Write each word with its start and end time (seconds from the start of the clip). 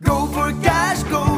Go 0.00 0.26
for 0.26 0.52
cash, 0.62 1.02
go 1.04 1.37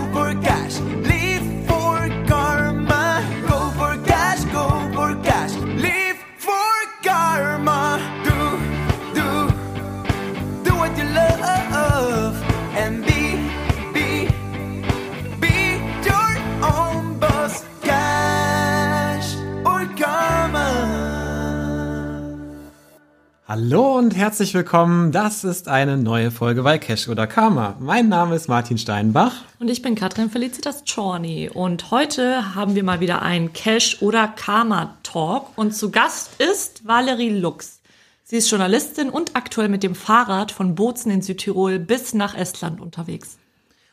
Hallo 23.62 23.98
und 23.98 24.16
herzlich 24.16 24.54
willkommen. 24.54 25.12
Das 25.12 25.44
ist 25.44 25.68
eine 25.68 25.98
neue 25.98 26.30
Folge 26.30 26.62
bei 26.62 26.78
Cash 26.78 27.08
oder 27.08 27.26
Karma. 27.26 27.76
Mein 27.78 28.08
Name 28.08 28.34
ist 28.34 28.48
Martin 28.48 28.78
Steinbach. 28.78 29.34
Und 29.58 29.68
ich 29.68 29.82
bin 29.82 29.96
Katrin 29.96 30.30
Felicitas 30.30 30.82
Czorny. 30.86 31.50
Und 31.50 31.90
heute 31.90 32.54
haben 32.54 32.74
wir 32.74 32.82
mal 32.82 33.00
wieder 33.00 33.20
einen 33.20 33.52
Cash- 33.52 34.00
oder 34.00 34.28
Karma-Talk. 34.28 35.58
Und 35.58 35.76
zu 35.76 35.90
Gast 35.90 36.40
ist 36.40 36.86
Valerie 36.86 37.38
Lux. 37.38 37.82
Sie 38.24 38.36
ist 38.36 38.50
Journalistin 38.50 39.10
und 39.10 39.36
aktuell 39.36 39.68
mit 39.68 39.82
dem 39.82 39.94
Fahrrad 39.94 40.52
von 40.52 40.74
Bozen 40.74 41.12
in 41.12 41.20
Südtirol 41.20 41.78
bis 41.78 42.14
nach 42.14 42.34
Estland 42.34 42.80
unterwegs. 42.80 43.36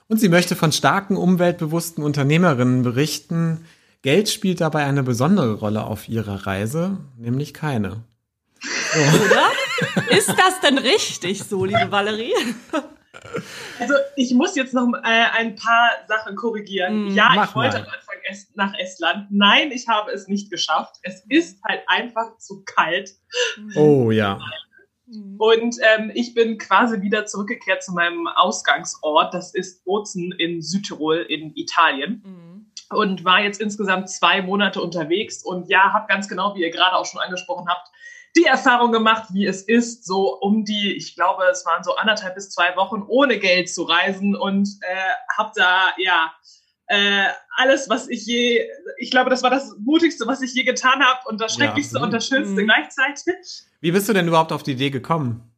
Und 0.07 0.21
sie 0.21 0.29
möchte 0.29 0.55
von 0.55 0.71
starken, 0.71 1.17
umweltbewussten 1.17 2.05
Unternehmerinnen 2.05 2.83
berichten. 2.83 3.65
Geld 4.01 4.29
spielt 4.29 4.61
dabei 4.61 4.85
eine 4.85 5.03
besondere 5.03 5.55
Rolle 5.55 5.83
auf 5.83 6.07
ihrer 6.07 6.47
Reise, 6.47 6.99
nämlich 7.17 7.53
keine. 7.53 8.05
Oder? 9.25 9.51
ist 10.09 10.29
das 10.29 10.59
denn 10.61 10.77
richtig 10.77 11.43
so, 11.43 11.65
liebe 11.65 11.91
Valerie? 11.91 12.33
Also 13.79 13.93
ich 14.15 14.33
muss 14.33 14.55
jetzt 14.55 14.73
noch 14.73 14.87
äh, 15.03 15.25
ein 15.37 15.55
paar 15.55 15.89
Sachen 16.07 16.35
korrigieren. 16.35 17.09
Mm, 17.09 17.15
ja, 17.15 17.43
ich 17.43 17.55
wollte 17.55 17.79
mal. 17.79 17.85
am 17.85 17.93
Anfang 17.93 18.15
est 18.29 18.55
nach 18.55 18.73
Estland. 18.77 19.27
Nein, 19.29 19.71
ich 19.71 19.87
habe 19.87 20.11
es 20.11 20.27
nicht 20.27 20.49
geschafft. 20.49 20.97
Es 21.03 21.23
ist 21.29 21.63
halt 21.63 21.81
einfach 21.87 22.37
zu 22.37 22.63
kalt. 22.65 23.11
Oh 23.75 24.11
ja. 24.11 24.39
Und 25.37 25.77
ähm, 25.95 26.11
ich 26.13 26.33
bin 26.33 26.57
quasi 26.57 27.01
wieder 27.01 27.25
zurückgekehrt 27.25 27.81
zu 27.81 27.93
meinem 27.93 28.27
Ausgangsort. 28.27 29.33
Das 29.33 29.53
ist 29.53 29.85
Bozen 29.85 30.33
in 30.33 30.61
Südtirol 30.61 31.19
in 31.29 31.55
Italien. 31.55 32.21
Mhm. 32.25 32.71
Und 32.89 33.23
war 33.23 33.41
jetzt 33.41 33.61
insgesamt 33.61 34.09
zwei 34.09 34.41
Monate 34.41 34.81
unterwegs. 34.81 35.43
Und 35.43 35.69
ja, 35.69 35.93
habe 35.93 36.07
ganz 36.07 36.27
genau, 36.27 36.55
wie 36.55 36.61
ihr 36.61 36.71
gerade 36.71 36.95
auch 36.95 37.05
schon 37.05 37.21
angesprochen 37.21 37.67
habt, 37.69 37.89
die 38.35 38.45
Erfahrung 38.45 38.91
gemacht, 38.91 39.29
wie 39.33 39.45
es 39.45 39.61
ist, 39.63 40.05
so 40.05 40.37
um 40.39 40.63
die, 40.65 40.93
ich 40.95 41.15
glaube, 41.15 41.43
es 41.51 41.65
waren 41.65 41.83
so 41.83 41.95
anderthalb 41.95 42.35
bis 42.35 42.49
zwei 42.49 42.75
Wochen 42.75 43.03
ohne 43.07 43.39
Geld 43.39 43.69
zu 43.73 43.83
reisen 43.83 44.35
und 44.35 44.67
äh, 44.81 44.95
habe 45.37 45.51
da 45.55 45.89
ja 45.97 46.31
äh, 46.87 47.27
alles, 47.55 47.89
was 47.89 48.07
ich 48.07 48.25
je, 48.25 48.67
ich 48.97 49.11
glaube, 49.11 49.29
das 49.29 49.43
war 49.43 49.49
das 49.49 49.75
Mutigste, 49.79 50.25
was 50.27 50.41
ich 50.41 50.53
je 50.53 50.63
getan 50.63 51.03
habe 51.03 51.19
und 51.25 51.41
das 51.41 51.57
Ja, 51.57 51.65
Schrecklichste 51.65 51.99
und 51.99 52.11
das. 52.13 52.27
Schönste 52.27 52.61
Mhm. 52.61 52.65
gleichzeitig. 52.65 53.63
Wie 53.81 53.91
bist 53.91 54.07
du 54.07 54.13
denn 54.13 54.27
überhaupt 54.27 54.51
auf 54.51 54.63
die 54.63 54.71
Idee 54.71 54.89
gekommen? 54.89 55.51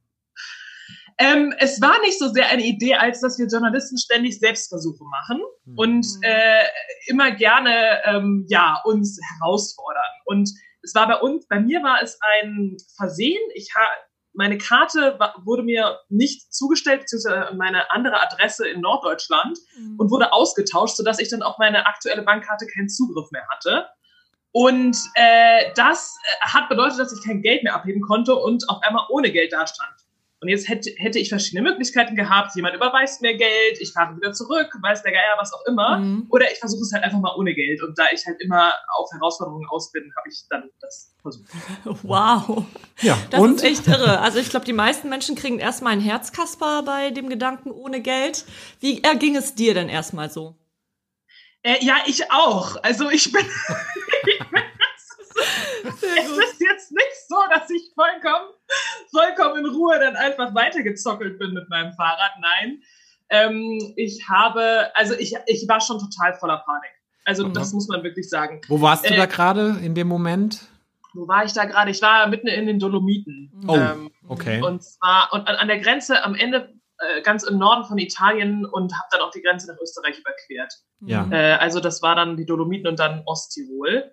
Ähm, 1.22 1.54
es 1.59 1.81
war 1.81 2.00
nicht 2.02 2.17
so 2.17 2.30
sehr 2.30 2.48
eine 2.48 2.64
Idee, 2.64 2.95
als 2.95 3.20
dass 3.20 3.38
wir 3.38 3.48
Journalisten 3.48 3.98
ständig 3.98 4.39
Selbstversuche 4.39 5.04
machen 5.04 5.42
und 5.76 6.06
Mhm. 6.06 6.22
äh, 6.23 6.64
immer 7.08 7.31
gerne 7.31 8.00
ähm, 8.06 8.45
ja 8.50 8.80
uns 8.86 9.20
herausfordern. 9.38 10.02
Und 10.26 10.50
es 10.81 10.95
war 10.95 11.08
bei 11.08 11.17
uns, 11.17 11.47
bei 11.47 11.59
mir 11.59 11.81
war 11.83 12.02
es 12.02 12.17
ein 12.22 12.77
Versehen. 12.97 13.41
Ich 13.55 13.69
ha 13.75 13.81
meine 14.33 14.58
Karte 14.59 15.16
wa- 15.17 15.33
wurde 15.44 15.63
mir 15.63 15.99
nicht 16.09 16.53
zugestellt, 16.53 17.02
beziehungsweise 17.02 17.53
meine 17.55 17.91
andere 17.91 18.21
Adresse 18.21 18.67
in 18.69 18.80
Norddeutschland 18.80 19.58
und 19.97 20.11
wurde 20.11 20.31
ausgetauscht, 20.31 20.95
sodass 20.97 21.19
ich 21.19 21.30
dann 21.30 21.41
auf 21.41 21.58
meine 21.58 21.88
aktuelle 21.88 22.21
Bankkarte 22.21 22.67
keinen 22.67 22.89
Zugriff 22.89 23.31
mehr 23.31 23.45
hatte. 23.49 23.88
Und 24.52 24.98
äh, 25.15 25.71
das 25.76 26.15
äh, 26.23 26.48
hat 26.48 26.70
bedeutet, 26.70 26.99
dass 26.99 27.11
ich 27.14 27.23
kein 27.25 27.42
Geld 27.42 27.64
mehr 27.64 27.75
abheben 27.75 28.02
konnte 28.02 28.36
und 28.36 28.67
auf 28.70 28.81
einmal 28.83 29.05
ohne 29.09 29.31
Geld 29.31 29.52
dastand. 29.52 29.93
Und 30.42 30.48
jetzt 30.48 30.70
hätte, 30.70 30.92
hätte 30.95 31.20
ich 31.20 31.27
verschiedene 31.27 31.70
Möglichkeiten 31.70 32.16
gehabt. 32.16 32.55
Jemand 32.55 32.73
überweist 32.73 33.22
mir 33.22 33.36
Geld, 33.36 33.77
ich 33.82 33.92
fahre 33.92 34.16
wieder 34.16 34.32
zurück, 34.32 34.73
weiß 34.82 35.04
der 35.04 35.11
Geier, 35.11 35.36
was 35.38 35.52
auch 35.54 35.66
immer. 35.67 35.98
Mhm. 35.98 36.27
Oder 36.30 36.50
ich 36.50 36.60
versuche 36.60 36.82
es 36.82 36.94
halt 36.94 37.04
einfach 37.04 37.20
mal 37.20 37.36
ohne 37.38 37.54
Geld. 37.54 37.83
Und 37.83 38.00
da 38.00 38.05
ich 38.14 38.26
halt 38.26 38.42
immer 38.42 38.73
auf 38.98 39.10
Herausforderungen 39.11 39.67
aus 39.70 39.92
bin, 39.92 40.10
habe 40.16 40.30
ich 40.30 40.45
dann 40.49 40.70
das 40.80 41.14
versucht. 41.22 41.49
Wow. 42.04 42.66
Ja, 43.02 43.17
Das 43.30 43.42
und 43.42 43.55
ist 43.55 43.64
echt 43.64 43.88
irre. 43.88 44.20
Also 44.22 44.39
ich 44.39 44.49
glaube, 44.49 44.66
die 44.66 44.73
meisten 44.73 45.10
Menschen 45.10 45.36
kriegen 45.36 45.60
erstmal 45.60 45.94
ein 45.94 45.99
Herzkasper 45.99 46.83
bei 46.83 47.11
dem 47.11 47.28
Gedanken 47.28 47.72
ohne 47.72 48.02
Geld. 48.02 48.45
Wie 48.80 49.04
erging 49.04 49.36
es 49.36 49.55
dir 49.55 49.73
denn 49.73 49.89
erstmal 49.89 50.30
so? 50.30 50.55
Äh, 51.64 51.83
ja, 51.83 51.98
ich 52.05 52.32
auch. 52.32 52.82
Also 52.82 53.10
ich 53.10 53.30
bin. 53.32 53.45
es 55.83 56.04
ist 56.04 56.16
jetzt 56.16 56.38
nicht 56.38 56.48
so, 57.30 57.38
dass 57.52 57.70
ich 57.70 57.92
vollkommen, 57.95 58.50
vollkommen 59.12 59.66
in 59.66 59.72
Ruhe 59.72 60.00
dann 60.00 60.16
einfach 60.16 60.54
weitergezockelt 60.56 61.38
bin 61.40 61.54
mit 61.54 61.70
meinem 61.70 61.94
Fahrrad. 61.94 62.32
Nein. 62.42 62.82
Ähm, 63.30 63.94
ich 63.95 64.28
habe, 64.28 64.90
also 64.95 65.14
ich, 65.14 65.36
ich 65.45 65.67
war 65.67 65.80
schon 65.80 66.00
total 66.00 66.34
voller 66.34 66.58
Panik. 66.66 66.90
Also 67.26 67.45
Mhm. 67.48 67.54
das 67.54 67.72
muss 67.73 67.88
man 67.88 68.04
wirklich 68.04 68.28
sagen. 68.30 68.62
wo 68.67 68.82
warst 68.82 69.08
du 69.08 69.14
Äh, 69.14 69.17
da 69.17 69.28
gerade 69.28 69.78
in 69.84 69.94
dem 69.94 70.08
Moment? 70.08 70.62
Wo 71.14 71.28
war 71.28 71.45
ich 71.45 71.54
da 71.54 71.66
gerade? 71.66 71.92
Ich 71.92 72.02
war 72.02 72.26
mitten 72.28 72.48
in 72.48 72.66
den 72.66 72.80
Dolomiten. 72.80 73.52
Oh, 73.67 73.76
Ähm, 73.76 74.10
okay. 74.28 74.61
Und 74.61 74.84
zwar 74.84 75.30
und 75.32 75.48
an, 75.48 75.56
an 75.56 75.67
der 75.67 75.80
Grenze 75.80 76.23
am 76.23 76.34
Ende 76.36 76.73
äh, 77.00 77.22
ganz 77.22 77.44
im 77.44 77.58
Norden 77.60 77.84
von 77.86 77.98
Italien 78.00 78.66
und 78.66 78.94
habe 78.94 79.08
dann 79.11 79.22
auch 79.22 79.32
die 79.32 79.42
Grenze 79.42 79.72
nach 79.72 79.80
Österreich 79.80 80.20
überquert. 80.20 80.73
Ja. 81.02 81.28
Äh, 81.32 81.54
also 81.60 81.80
das 81.80 82.02
war 82.02 82.16
dann 82.16 82.36
die 82.38 82.46
Dolomiten 82.46 82.88
und 82.88 83.00
dann 83.00 83.22
Osttirol. 83.26 84.11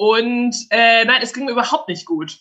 Und 0.00 0.56
äh, 0.70 1.04
nein, 1.04 1.20
es 1.20 1.34
ging 1.34 1.44
mir 1.44 1.50
überhaupt 1.50 1.86
nicht 1.88 2.06
gut. 2.06 2.38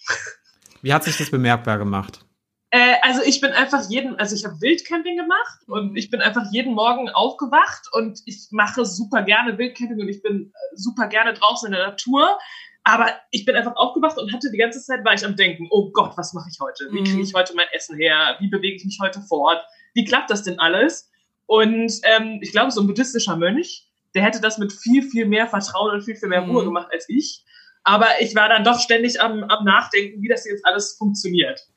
Wie 0.81 0.93
hat 0.93 1.03
sich 1.03 1.17
das 1.17 1.29
bemerkbar 1.29 1.77
gemacht? 1.77 2.21
Äh, 2.69 2.93
also 3.01 3.21
ich 3.21 3.41
bin 3.41 3.51
einfach 3.51 3.89
jeden, 3.89 4.15
also 4.15 4.33
ich 4.33 4.45
habe 4.45 4.61
Wildcamping 4.61 5.17
gemacht 5.17 5.59
und 5.67 5.97
ich 5.97 6.09
bin 6.09 6.21
einfach 6.21 6.43
jeden 6.53 6.73
Morgen 6.73 7.09
aufgewacht 7.09 7.89
und 7.91 8.21
ich 8.25 8.47
mache 8.51 8.85
super 8.85 9.23
gerne 9.23 9.57
Wildcamping 9.57 9.99
und 9.99 10.07
ich 10.07 10.21
bin 10.23 10.53
äh, 10.55 10.75
super 10.77 11.07
gerne 11.07 11.33
draußen 11.33 11.67
in 11.67 11.73
der 11.77 11.87
Natur. 11.87 12.39
Aber 12.85 13.07
ich 13.31 13.43
bin 13.43 13.57
einfach 13.57 13.75
aufgewacht 13.75 14.17
und 14.17 14.31
hatte 14.31 14.51
die 14.51 14.57
ganze 14.57 14.81
Zeit 14.81 15.03
war 15.03 15.13
ich 15.13 15.25
am 15.25 15.35
Denken, 15.35 15.67
oh 15.69 15.91
Gott, 15.91 16.13
was 16.15 16.31
mache 16.31 16.47
ich 16.49 16.61
heute? 16.61 16.85
Wie 16.93 17.03
kriege 17.03 17.17
Mhm. 17.17 17.23
ich 17.23 17.33
heute 17.33 17.53
mein 17.55 17.67
Essen 17.73 17.97
her? 17.97 18.37
Wie 18.39 18.47
bewege 18.47 18.77
ich 18.77 18.85
mich 18.85 18.99
heute 19.01 19.19
fort? 19.19 19.61
Wie 19.93 20.05
klappt 20.05 20.29
das 20.29 20.43
denn 20.43 20.59
alles? 20.59 21.11
Und 21.45 21.91
ähm, 22.03 22.39
ich 22.41 22.53
glaube, 22.53 22.71
so 22.71 22.79
ein 22.79 22.87
buddhistischer 22.87 23.35
Mönch, 23.35 23.88
der 24.15 24.23
hätte 24.23 24.41
das 24.41 24.57
mit 24.57 24.73
viel, 24.73 25.03
viel 25.03 25.25
mehr 25.25 25.47
Vertrauen 25.47 25.93
und 25.93 26.01
viel, 26.03 26.15
viel 26.15 26.29
mehr 26.29 26.41
Ruhe 26.41 26.61
Mhm. 26.61 26.67
gemacht 26.67 26.87
als 26.91 27.05
ich. 27.09 27.43
Aber 27.83 28.07
ich 28.19 28.35
war 28.35 28.49
dann 28.49 28.63
doch 28.63 28.79
ständig 28.79 29.21
am, 29.21 29.43
am 29.43 29.63
Nachdenken, 29.63 30.21
wie 30.21 30.27
das 30.27 30.45
jetzt 30.45 30.65
alles 30.65 30.95
funktioniert. 30.97 31.67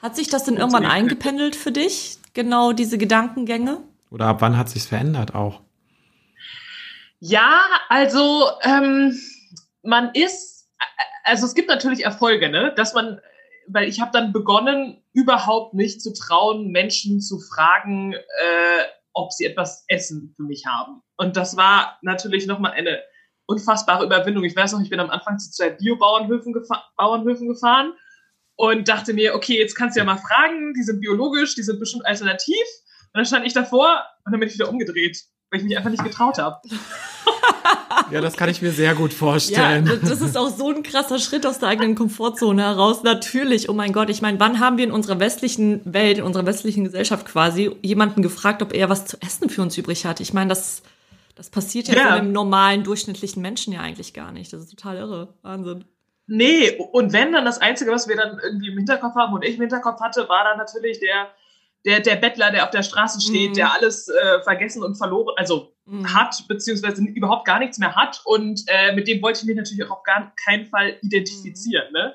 Hat 0.00 0.14
sich 0.16 0.28
das 0.28 0.44
denn 0.44 0.56
irgendwann 0.56 0.86
eingependelt 0.86 1.56
für 1.56 1.72
dich? 1.72 2.18
Genau 2.34 2.72
diese 2.72 2.98
Gedankengänge? 2.98 3.78
Oder 4.10 4.26
ab 4.26 4.40
wann 4.40 4.56
hat 4.56 4.68
sich's 4.68 4.86
verändert 4.86 5.34
auch? 5.34 5.60
Ja, 7.20 7.64
also 7.88 8.48
ähm, 8.62 9.18
man 9.82 10.10
ist, 10.14 10.68
also 11.24 11.46
es 11.46 11.54
gibt 11.54 11.68
natürlich 11.68 12.04
Erfolge, 12.04 12.48
ne? 12.48 12.72
Dass 12.76 12.94
man, 12.94 13.20
weil 13.66 13.88
ich 13.88 14.00
habe 14.00 14.12
dann 14.12 14.32
begonnen, 14.32 15.02
überhaupt 15.12 15.74
nicht 15.74 16.00
zu 16.00 16.12
trauen, 16.14 16.70
Menschen 16.70 17.20
zu 17.20 17.40
fragen, 17.40 18.12
äh, 18.14 18.84
ob 19.18 19.32
sie 19.32 19.44
etwas 19.44 19.84
Essen 19.88 20.32
für 20.36 20.44
mich 20.44 20.64
haben. 20.66 21.02
Und 21.16 21.36
das 21.36 21.56
war 21.56 21.98
natürlich 22.02 22.46
nochmal 22.46 22.72
eine 22.72 23.00
unfassbare 23.46 24.04
Überwindung. 24.04 24.44
Ich 24.44 24.54
weiß 24.54 24.72
noch, 24.72 24.80
ich 24.80 24.90
bin 24.90 25.00
am 25.00 25.10
Anfang 25.10 25.38
zu 25.38 25.50
zwei 25.50 25.70
Bio-Bauernhöfen 25.70 26.52
gefa 26.52 26.84
gefahren 26.96 27.94
und 28.56 28.88
dachte 28.88 29.14
mir, 29.14 29.34
okay, 29.34 29.58
jetzt 29.58 29.74
kannst 29.74 29.96
du 29.96 30.00
ja 30.00 30.04
mal 30.04 30.18
fragen, 30.18 30.72
die 30.74 30.82
sind 30.82 31.00
biologisch, 31.00 31.56
die 31.56 31.62
sind 31.62 31.80
bestimmt 31.80 32.06
alternativ. 32.06 32.64
Und 33.12 33.18
dann 33.18 33.24
stand 33.24 33.44
ich 33.46 33.54
davor 33.54 34.04
und 34.24 34.32
dann 34.32 34.40
bin 34.40 34.48
ich 34.48 34.54
wieder 34.54 34.68
umgedreht, 34.68 35.24
weil 35.50 35.60
ich 35.60 35.66
mich 35.66 35.76
einfach 35.76 35.90
nicht 35.90 36.04
getraut 36.04 36.38
habe. 36.38 36.60
Ja, 38.10 38.20
das 38.20 38.36
kann 38.36 38.48
ich 38.48 38.62
mir 38.62 38.70
sehr 38.72 38.94
gut 38.94 39.12
Ja, 39.12 39.18
vorstellen. 39.18 39.84
das 39.84 40.00
das 40.00 40.20
ist 40.20 40.36
auch 40.36 40.48
so 40.48 40.70
ein 40.70 40.82
krasser 40.82 41.18
Schritt 41.18 41.46
aus 41.46 41.58
der 41.58 41.68
eigenen 41.68 41.94
Komfortzone 41.94 42.62
heraus. 42.62 43.02
Natürlich, 43.02 43.68
oh 43.68 43.72
mein 43.72 43.92
Gott, 43.92 44.10
ich 44.10 44.22
meine, 44.22 44.38
wann 44.40 44.60
haben 44.60 44.76
wir 44.78 44.84
in 44.84 44.92
unserer 44.92 45.20
westlichen 45.20 45.80
Welt, 45.84 46.18
in 46.18 46.24
unserer 46.24 46.46
westlichen 46.46 46.84
Gesellschaft 46.84 47.26
quasi 47.26 47.76
jemanden 47.82 48.22
gefragt, 48.22 48.62
ob 48.62 48.72
er 48.74 48.88
was 48.88 49.06
zu 49.06 49.16
essen 49.20 49.50
für 49.50 49.62
uns 49.62 49.76
übrig 49.78 50.04
hat? 50.06 50.20
Ich 50.20 50.32
meine, 50.32 50.48
das, 50.48 50.82
das 51.34 51.50
passiert 51.50 51.88
ja, 51.88 51.94
Ja. 51.94 52.02
von 52.02 52.12
einem 52.12 52.32
normalen, 52.32 52.84
durchschnittlichen 52.84 53.42
Menschen 53.42 53.72
ja 53.72 53.80
eigentlich 53.80 54.14
gar 54.14 54.32
nicht. 54.32 54.52
Das 54.52 54.60
ist 54.62 54.70
total 54.70 54.96
irre. 54.96 55.34
Wahnsinn. 55.42 55.84
Nee, 56.26 56.76
und 56.92 57.12
wenn 57.14 57.32
dann 57.32 57.44
das 57.46 57.58
Einzige, 57.58 57.90
was 57.90 58.06
wir 58.06 58.16
dann 58.16 58.38
irgendwie 58.44 58.68
im 58.68 58.76
Hinterkopf 58.76 59.14
haben 59.14 59.32
und 59.32 59.44
ich 59.44 59.54
im 59.54 59.60
Hinterkopf 59.62 60.00
hatte, 60.00 60.28
war 60.28 60.44
dann 60.44 60.58
natürlich 60.58 61.00
der, 61.00 61.28
der, 61.86 62.00
der 62.00 62.16
Bettler, 62.16 62.50
der 62.50 62.64
auf 62.64 62.70
der 62.70 62.82
Straße 62.82 63.20
steht, 63.20 63.50
Mhm. 63.52 63.54
der 63.54 63.72
alles 63.72 64.08
äh, 64.08 64.42
vergessen 64.42 64.82
und 64.82 64.96
verloren, 64.96 65.32
also 65.38 65.72
Mhm. 65.88 66.14
hat, 66.14 66.46
beziehungsweise 66.48 67.02
überhaupt 67.02 67.46
gar 67.46 67.58
nichts 67.58 67.78
mehr 67.78 67.94
hat. 67.94 68.20
Und 68.24 68.62
äh, 68.66 68.94
mit 68.94 69.08
dem 69.08 69.22
wollte 69.22 69.40
ich 69.40 69.46
mich 69.46 69.56
natürlich 69.56 69.84
auch 69.84 69.98
auf 69.98 70.02
gar 70.02 70.32
keinen 70.44 70.66
Fall 70.66 70.98
identifizieren. 71.02 71.92
Ne? 71.92 72.14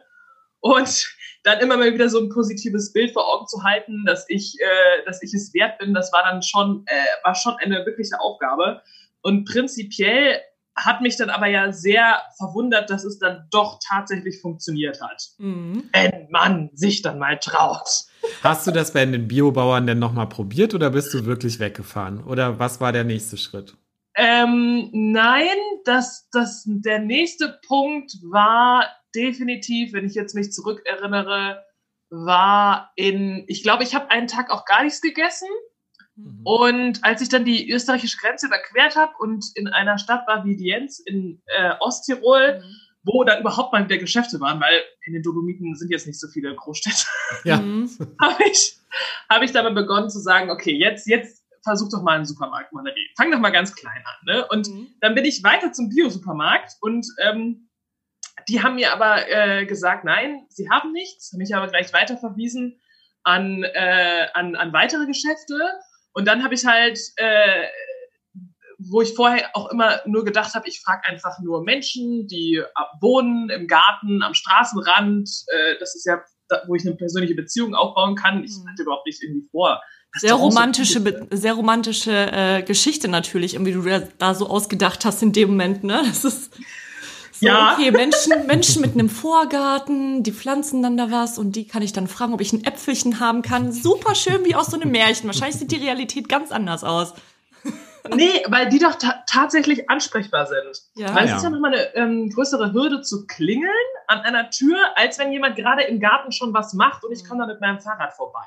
Und 0.59 1.15
dann 1.43 1.59
immer 1.59 1.75
mal 1.75 1.93
wieder 1.93 2.07
so 2.07 2.19
ein 2.19 2.29
positives 2.29 2.93
Bild 2.93 3.11
vor 3.11 3.27
Augen 3.27 3.47
zu 3.47 3.63
halten, 3.63 4.05
dass 4.05 4.25
ich, 4.29 4.55
äh, 4.59 5.05
dass 5.05 5.21
ich 5.21 5.33
es 5.33 5.53
wert 5.53 5.77
bin, 5.79 5.93
das 5.93 6.13
war 6.13 6.23
dann 6.23 6.41
schon, 6.41 6.83
äh, 6.85 7.25
war 7.25 7.35
schon 7.35 7.55
eine 7.57 7.85
wirkliche 7.85 8.19
Aufgabe. 8.19 8.81
Und 9.21 9.45
prinzipiell 9.45 10.39
hat 10.75 11.01
mich 11.01 11.17
dann 11.17 11.29
aber 11.29 11.47
ja 11.47 11.71
sehr 11.71 12.21
verwundert, 12.37 12.89
dass 12.89 13.03
es 13.03 13.19
dann 13.19 13.47
doch 13.51 13.79
tatsächlich 13.87 14.39
funktioniert 14.41 15.01
hat. 15.01 15.29
Mhm. 15.37 15.89
Wenn 15.93 16.27
man 16.29 16.69
sich 16.73 17.01
dann 17.01 17.19
mal 17.19 17.37
traut. 17.39 18.05
Hast 18.41 18.67
du 18.67 18.71
das 18.71 18.93
bei 18.93 19.05
den 19.05 19.27
Biobauern 19.27 19.87
denn 19.87 19.99
nochmal 19.99 20.29
probiert 20.29 20.73
oder 20.73 20.89
bist 20.91 21.13
du 21.13 21.25
wirklich 21.25 21.59
weggefahren? 21.59 22.23
Oder 22.23 22.59
was 22.59 22.81
war 22.81 22.91
der 22.91 23.03
nächste 23.03 23.37
Schritt? 23.37 23.75
Ähm, 24.15 24.89
nein, 24.91 25.57
das, 25.85 26.29
das, 26.31 26.63
der 26.65 26.99
nächste 26.99 27.59
Punkt 27.67 28.13
war 28.23 28.87
definitiv, 29.15 29.93
wenn 29.93 30.05
ich 30.05 30.13
jetzt 30.13 30.35
mich 30.35 30.51
zurückerinnere, 30.51 31.63
war 32.09 32.91
in, 32.95 33.43
ich 33.47 33.63
glaube, 33.63 33.83
ich 33.83 33.95
habe 33.95 34.11
einen 34.11 34.27
Tag 34.27 34.51
auch 34.51 34.65
gar 34.65 34.83
nichts 34.83 35.01
gegessen. 35.01 35.47
Mhm. 36.15 36.41
Und 36.43 37.03
als 37.03 37.21
ich 37.21 37.29
dann 37.29 37.43
die 37.43 37.71
österreichische 37.71 38.17
Grenze 38.17 38.45
überquert 38.47 38.95
habe 38.95 39.13
und 39.17 39.45
in 39.55 39.67
einer 39.67 39.97
Stadt 39.97 40.27
war 40.27 40.45
wie 40.45 40.55
Dienz 40.55 40.99
in 40.99 41.41
äh, 41.47 41.73
Osttirol, 41.79 42.61
Mhm. 42.61 42.82
Wo 43.03 43.23
dann 43.23 43.41
überhaupt 43.41 43.73
mal 43.73 43.83
wieder 43.83 43.97
Geschäfte 43.97 44.39
waren, 44.39 44.61
weil 44.61 44.81
in 45.05 45.13
den 45.13 45.23
Dolomiten 45.23 45.75
sind 45.75 45.91
jetzt 45.91 46.07
nicht 46.07 46.19
so 46.19 46.27
viele 46.27 46.55
Großstädte, 46.55 47.05
Ja. 47.43 47.57
Mhm. 47.57 47.89
habe 48.21 48.43
ich, 48.49 48.77
hab 49.29 49.41
ich 49.41 49.51
damit 49.51 49.75
begonnen 49.75 50.09
zu 50.09 50.19
sagen, 50.19 50.49
okay, 50.49 50.75
jetzt, 50.75 51.07
jetzt 51.07 51.43
versuch 51.63 51.89
doch 51.89 52.01
mal 52.03 52.15
einen 52.15 52.25
Supermarkt 52.25 52.73
mal 52.73 52.83
Fang 53.17 53.31
doch 53.31 53.39
mal 53.39 53.51
ganz 53.51 53.75
klein 53.75 54.03
an. 54.05 54.25
Ne? 54.25 54.47
Und 54.49 54.67
Mhm. 54.67 54.87
dann 55.01 55.15
bin 55.15 55.25
ich 55.25 55.43
weiter 55.43 55.71
zum 55.71 55.89
Bio-Supermarkt 55.89 56.73
und 56.81 57.05
ähm, 57.21 57.69
die 58.49 58.61
haben 58.61 58.75
mir 58.75 58.91
aber 58.91 59.29
äh, 59.29 59.65
gesagt, 59.65 60.03
nein, 60.03 60.45
sie 60.49 60.69
haben 60.69 60.91
nichts, 60.91 61.31
haben 61.31 61.37
mich 61.39 61.55
aber 61.55 61.67
gleich 61.67 61.93
weiter 61.93 62.17
verwiesen 62.17 62.79
an, 63.23 63.63
äh, 63.63 64.27
an, 64.33 64.55
an 64.55 64.73
weitere 64.73 65.05
Geschäfte. 65.05 65.55
Und 66.13 66.27
dann 66.27 66.43
habe 66.43 66.53
ich 66.53 66.65
halt, 66.65 66.99
äh, 67.17 67.65
wo 68.89 69.01
ich 69.01 69.13
vorher 69.13 69.49
auch 69.53 69.69
immer 69.71 69.99
nur 70.05 70.23
gedacht 70.25 70.53
habe, 70.55 70.67
ich 70.67 70.81
frage 70.81 71.01
einfach 71.05 71.39
nur 71.41 71.63
Menschen, 71.63 72.27
die 72.27 72.61
wohnen 73.01 73.49
im 73.49 73.67
Garten, 73.67 74.21
am 74.23 74.33
Straßenrand. 74.33 75.29
Äh, 75.47 75.79
das 75.79 75.95
ist 75.95 76.05
ja, 76.05 76.19
wo 76.67 76.75
ich 76.75 76.85
eine 76.85 76.95
persönliche 76.95 77.35
Beziehung 77.35 77.75
aufbauen 77.75 78.15
kann. 78.15 78.43
Ich 78.43 78.51
Mhm. 78.51 78.69
hatte 78.69 78.83
überhaupt 78.83 79.05
nicht 79.07 79.21
irgendwie 79.23 79.47
vor. 79.51 79.81
Sehr 80.15 80.35
romantische, 80.35 81.01
Be- 81.01 81.27
sehr 81.31 81.53
romantische 81.53 82.11
äh, 82.11 82.61
Geschichte 82.61 83.07
natürlich, 83.07 83.55
irgendwie 83.55 83.73
du 83.73 83.81
da, 83.81 84.01
da 84.19 84.35
so 84.35 84.47
ausgedacht 84.47 85.05
hast 85.05 85.23
in 85.23 85.31
dem 85.31 85.49
Moment, 85.49 85.83
ne? 85.83 86.03
Das 86.05 86.23
ist 86.23 86.53
so, 87.33 87.47
Ja. 87.47 87.73
okay, 87.73 87.89
Menschen, 87.89 88.45
Menschen 88.45 88.81
mit 88.83 88.93
einem 88.93 89.09
Vorgarten, 89.09 90.21
die 90.21 90.31
pflanzen 90.31 90.83
dann 90.83 90.97
da 90.97 91.09
was 91.09 91.39
und 91.39 91.55
die 91.55 91.65
kann 91.67 91.81
ich 91.81 91.93
dann 91.93 92.07
fragen, 92.07 92.33
ob 92.33 92.41
ich 92.41 92.53
ein 92.53 92.63
Äpfelchen 92.63 93.19
haben 93.19 93.41
kann. 93.41 93.71
Super 93.71 94.13
schön 94.13 94.45
wie 94.45 94.53
aus 94.53 94.67
so 94.67 94.79
einem 94.79 94.91
Märchen. 94.91 95.25
Wahrscheinlich 95.25 95.55
sieht 95.57 95.71
die 95.71 95.77
Realität 95.77 96.29
ganz 96.29 96.51
anders 96.51 96.83
aus. 96.83 97.13
Nee, 98.09 98.43
weil 98.47 98.69
die 98.69 98.79
doch 98.79 98.95
ta 98.95 99.23
tatsächlich 99.27 99.89
ansprechbar 99.89 100.45
sind. 100.45 100.81
Ja. 100.95 101.15
Weil 101.15 101.25
Ja. 101.25 101.31
es 101.31 101.37
ist 101.37 101.43
ja 101.43 101.49
nochmal 101.49 101.73
eine 101.73 101.95
ähm, 101.95 102.29
größere 102.29 102.73
Hürde 102.73 103.01
zu 103.01 103.25
klingeln 103.27 103.71
an 104.07 104.19
einer 104.21 104.49
Tür, 104.49 104.77
als 104.95 105.19
wenn 105.19 105.31
jemand 105.31 105.55
gerade 105.55 105.83
im 105.83 105.99
Garten 105.99 106.31
schon 106.31 106.53
was 106.53 106.73
macht 106.73 107.03
und 107.05 107.11
ich 107.13 107.25
komme 107.25 107.41
da 107.41 107.47
mit 107.47 107.61
meinem 107.61 107.79
Fahrrad 107.79 108.13
vorbei. 108.13 108.45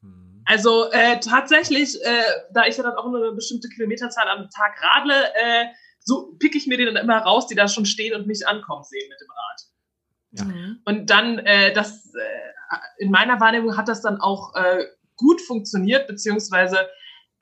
Mhm. 0.00 0.42
Also 0.46 0.90
äh, 0.92 1.18
tatsächlich, 1.18 1.96
äh, 2.04 2.22
da 2.52 2.66
ich 2.66 2.76
ja 2.76 2.84
dann 2.84 2.94
auch 2.94 3.06
nur 3.10 3.20
eine 3.24 3.32
bestimmte 3.32 3.68
Kilometerzahl 3.68 4.28
am 4.28 4.48
Tag 4.50 4.80
radle, 4.80 5.14
äh, 5.34 5.66
so 5.98 6.36
pick 6.38 6.54
ich 6.54 6.66
mir 6.66 6.76
die 6.76 6.84
dann 6.84 6.96
immer 6.96 7.18
raus, 7.18 7.46
die 7.48 7.54
da 7.54 7.66
schon 7.66 7.86
stehen 7.86 8.14
und 8.14 8.26
mich 8.26 8.46
ankommen 8.46 8.84
sehen 8.84 9.08
mit 9.08 9.20
dem 9.20 9.28
Rad. 9.30 9.60
Ja. 10.36 10.74
Und 10.84 11.10
dann, 11.10 11.38
äh, 11.38 11.72
das, 11.72 12.12
äh, 12.14 12.76
in 12.98 13.10
meiner 13.10 13.40
Wahrnehmung 13.40 13.76
hat 13.76 13.88
das 13.88 14.02
dann 14.02 14.20
auch 14.20 14.54
äh, 14.54 14.84
gut 15.16 15.40
funktioniert, 15.40 16.06
beziehungsweise 16.06 16.88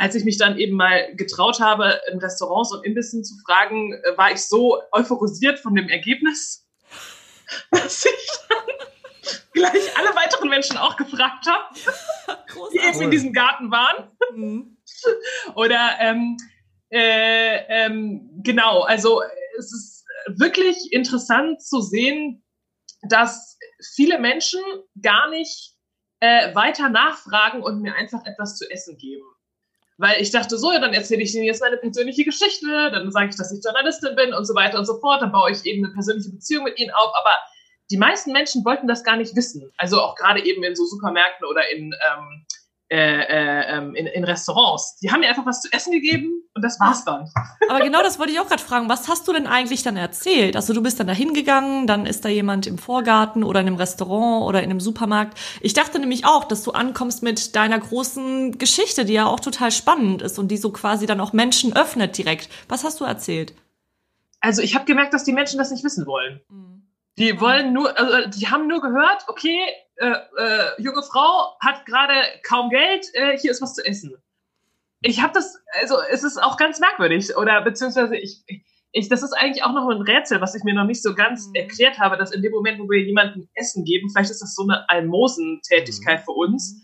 als 0.03 0.17
ich 0.17 0.25
mich 0.25 0.37
dann 0.37 0.59
eben 0.59 0.75
mal 0.77 1.15
getraut 1.15 1.61
habe, 1.61 2.01
in 2.11 2.19
Restaurants 2.19 2.73
und 2.73 2.85
Imbissen 2.85 3.23
zu 3.23 3.37
fragen, 3.47 3.93
äh, 3.93 4.19
war 4.19 4.33
ich 4.33 4.45
so 4.49 4.83
euphorisiert 4.91 5.61
von 5.61 5.77
dem 5.77 5.89
Ergebnis, 5.89 6.69
dass 7.71 8.05
ich 8.05 8.29
dann 8.49 8.77
gleich 9.53 9.97
alle 9.97 10.09
weiteren 10.17 10.49
Menschen 10.49 10.77
auch 10.77 10.97
gefragt 10.97 11.47
habe, 11.47 11.73
die 12.73 12.79
eben 12.79 13.01
in 13.01 13.11
diesem 13.13 13.33
Garten 13.33 13.71
waren. 13.71 14.11
Mhm. 14.35 14.77
Oder 15.55 15.93
ähm, 16.01 16.37
äh, 16.91 17.59
ähm, 17.69 18.29
genau, 18.43 18.81
also 18.81 19.23
es 19.57 19.73
ist 19.73 20.05
wirklich 20.37 20.93
interessant 20.93 21.63
zu 21.63 21.81
sehen, 21.81 22.45
dass 23.03 23.57
viele 23.95 24.19
Menschen 24.19 24.61
gar 25.01 25.31
nicht 25.31 25.77
äh, 26.19 26.53
weiter 26.57 26.89
nachfragen 26.89 27.63
und 27.63 27.83
mir 27.83 27.95
einfach 27.95 28.27
etwas 28.27 28.57
zu 28.57 28.69
essen 28.69 28.97
geben. 28.97 29.31
Weil 30.03 30.21
ich 30.21 30.33
dachte 30.33 30.59
so, 30.59 30.73
ja, 30.73 30.81
dann 30.81 30.95
erzähle 30.95 31.23
ich 31.23 31.33
Ihnen 31.33 31.45
jetzt 31.45 31.61
meine 31.61 31.77
persönliche 31.77 32.25
Geschichte, 32.25 32.91
dann 32.91 33.13
sage 33.13 33.29
ich, 33.29 33.37
dass 33.37 33.53
ich 33.53 33.63
Journalistin 33.65 34.17
bin 34.17 34.35
und 34.35 34.45
so 34.45 34.53
weiter 34.53 34.77
und 34.77 34.85
so 34.85 34.99
fort, 34.99 35.23
dann 35.23 35.31
baue 35.31 35.53
ich 35.53 35.65
eben 35.65 35.85
eine 35.85 35.95
persönliche 35.95 36.31
Beziehung 36.31 36.65
mit 36.65 36.77
Ihnen 36.81 36.91
auf, 36.91 37.13
aber 37.15 37.31
die 37.89 37.99
meisten 37.99 38.33
Menschen 38.33 38.65
wollten 38.65 38.89
das 38.89 39.05
gar 39.05 39.17
nicht 39.17 39.37
wissen. 39.37 39.71
Also 39.77 40.01
auch 40.01 40.17
gerade 40.17 40.45
eben 40.45 40.65
in 40.65 40.75
so 40.75 40.85
Supermärkten 40.87 41.47
oder 41.47 41.71
in, 41.71 41.93
ähm, 41.93 42.45
äh, 42.93 43.23
äh, 43.23 43.79
ähm, 43.79 43.94
in, 43.94 44.06
in 44.06 44.23
Restaurants. 44.23 44.99
Die 44.99 45.11
haben 45.11 45.21
mir 45.21 45.29
einfach 45.31 45.47
was 45.47 45.62
zu 45.62 45.73
essen 45.73 45.93
gegeben 45.93 46.43
und 46.55 46.62
das 46.62 46.79
war's 46.79 47.06
dann. 47.06 47.27
Aber 47.71 47.81
genau 47.81 48.03
das 48.03 48.19
wollte 48.19 48.33
ich 48.33 48.39
auch 48.39 48.47
gerade 48.47 48.62
fragen. 48.62 48.91
Was 48.91 49.09
hast 49.09 49.27
du 49.27 49.33
denn 49.33 49.47
eigentlich 49.47 49.83
dann 49.83 49.97
erzählt? 49.97 50.56
Also 50.56 50.75
du 50.75 50.83
bist 50.83 51.00
dann 51.00 51.06
da 51.06 51.15
hingegangen, 51.15 51.87
dann 51.87 52.05
ist 52.05 52.23
da 52.23 52.29
jemand 52.29 52.67
im 52.67 52.77
Vorgarten 52.77 53.44
oder 53.44 53.61
in 53.61 53.69
einem 53.69 53.77
Restaurant 53.77 54.44
oder 54.44 54.62
in 54.62 54.69
einem 54.69 54.81
Supermarkt. 54.81 55.39
Ich 55.62 55.73
dachte 55.73 56.00
nämlich 56.00 56.27
auch, 56.27 56.44
dass 56.44 56.65
du 56.65 56.73
ankommst 56.73 57.23
mit 57.23 57.56
deiner 57.56 57.79
großen 57.79 58.59
Geschichte, 58.59 59.06
die 59.06 59.15
ja 59.15 59.25
auch 59.25 59.41
total 59.41 59.71
spannend 59.71 60.21
ist 60.21 60.39
und 60.39 60.49
die 60.49 60.59
so 60.59 60.71
quasi 60.71 61.06
dann 61.06 61.23
auch 61.23 61.33
Menschen 61.33 61.75
öffnet 61.75 62.19
direkt. 62.19 62.50
Was 62.69 62.85
hast 62.85 63.00
du 63.00 63.06
erzählt? 63.06 63.55
Also 64.41 64.61
ich 64.61 64.75
habe 64.75 64.85
gemerkt, 64.85 65.15
dass 65.15 65.25
die 65.25 65.33
Menschen 65.33 65.56
das 65.56 65.71
nicht 65.71 65.83
wissen 65.83 66.05
wollen. 66.05 66.43
Die 67.17 67.41
wollen 67.41 67.73
nur, 67.73 67.99
also 67.99 68.29
die 68.29 68.49
haben 68.49 68.67
nur 68.67 68.83
gehört, 68.83 69.25
okay, 69.29 69.59
äh, 70.03 70.15
äh, 70.37 70.83
junge 70.83 71.03
Frau 71.03 71.57
hat 71.61 71.87
gerade 71.87 72.15
kaum 72.43 72.71
Geld, 72.71 73.07
äh, 73.15 73.39
hier 73.39 73.53
ist 73.53 73.63
was 73.63 73.75
zu 73.75 73.85
essen. 73.87 74.17
Ich 75.01 75.23
habe 75.23 75.33
das, 75.33 75.57
also 75.81 75.97
es 76.11 76.23
ist 76.25 76.43
auch 76.43 76.57
ganz 76.57 76.81
merkwürdig 76.81 77.37
oder 77.37 77.63
beziehungsweise 77.63 78.17
ich, 78.17 78.43
ich, 78.93 79.09
das 79.09 79.23
ist 79.23 79.33
eigentlich 79.33 79.65
auch 79.65 79.73
noch 79.73 79.89
ein 79.89 80.03
Rätsel, 80.03 80.41
was 80.41 80.55
ich 80.55 80.65
mir 80.65 80.75
noch 80.75 80.85
nicht 80.87 81.03
so 81.03 81.15
ganz 81.15 81.47
Mhm. 81.49 81.55
erklärt 81.55 81.99
habe, 81.99 82.17
dass 82.17 82.33
in 82.33 82.43
dem 82.43 82.53
Moment, 82.53 82.79
wo 82.79 82.89
wir 82.89 83.01
jemandem 83.01 83.49
Essen 83.55 83.85
geben, 83.85 84.11
vielleicht 84.11 84.31
ist 84.31 84.43
das 84.43 84.55
so 84.55 84.63
eine 84.65 84.89
Almosentätigkeit 84.91 86.21
Mhm. 86.21 86.25
für 86.25 86.33
uns, 86.33 86.83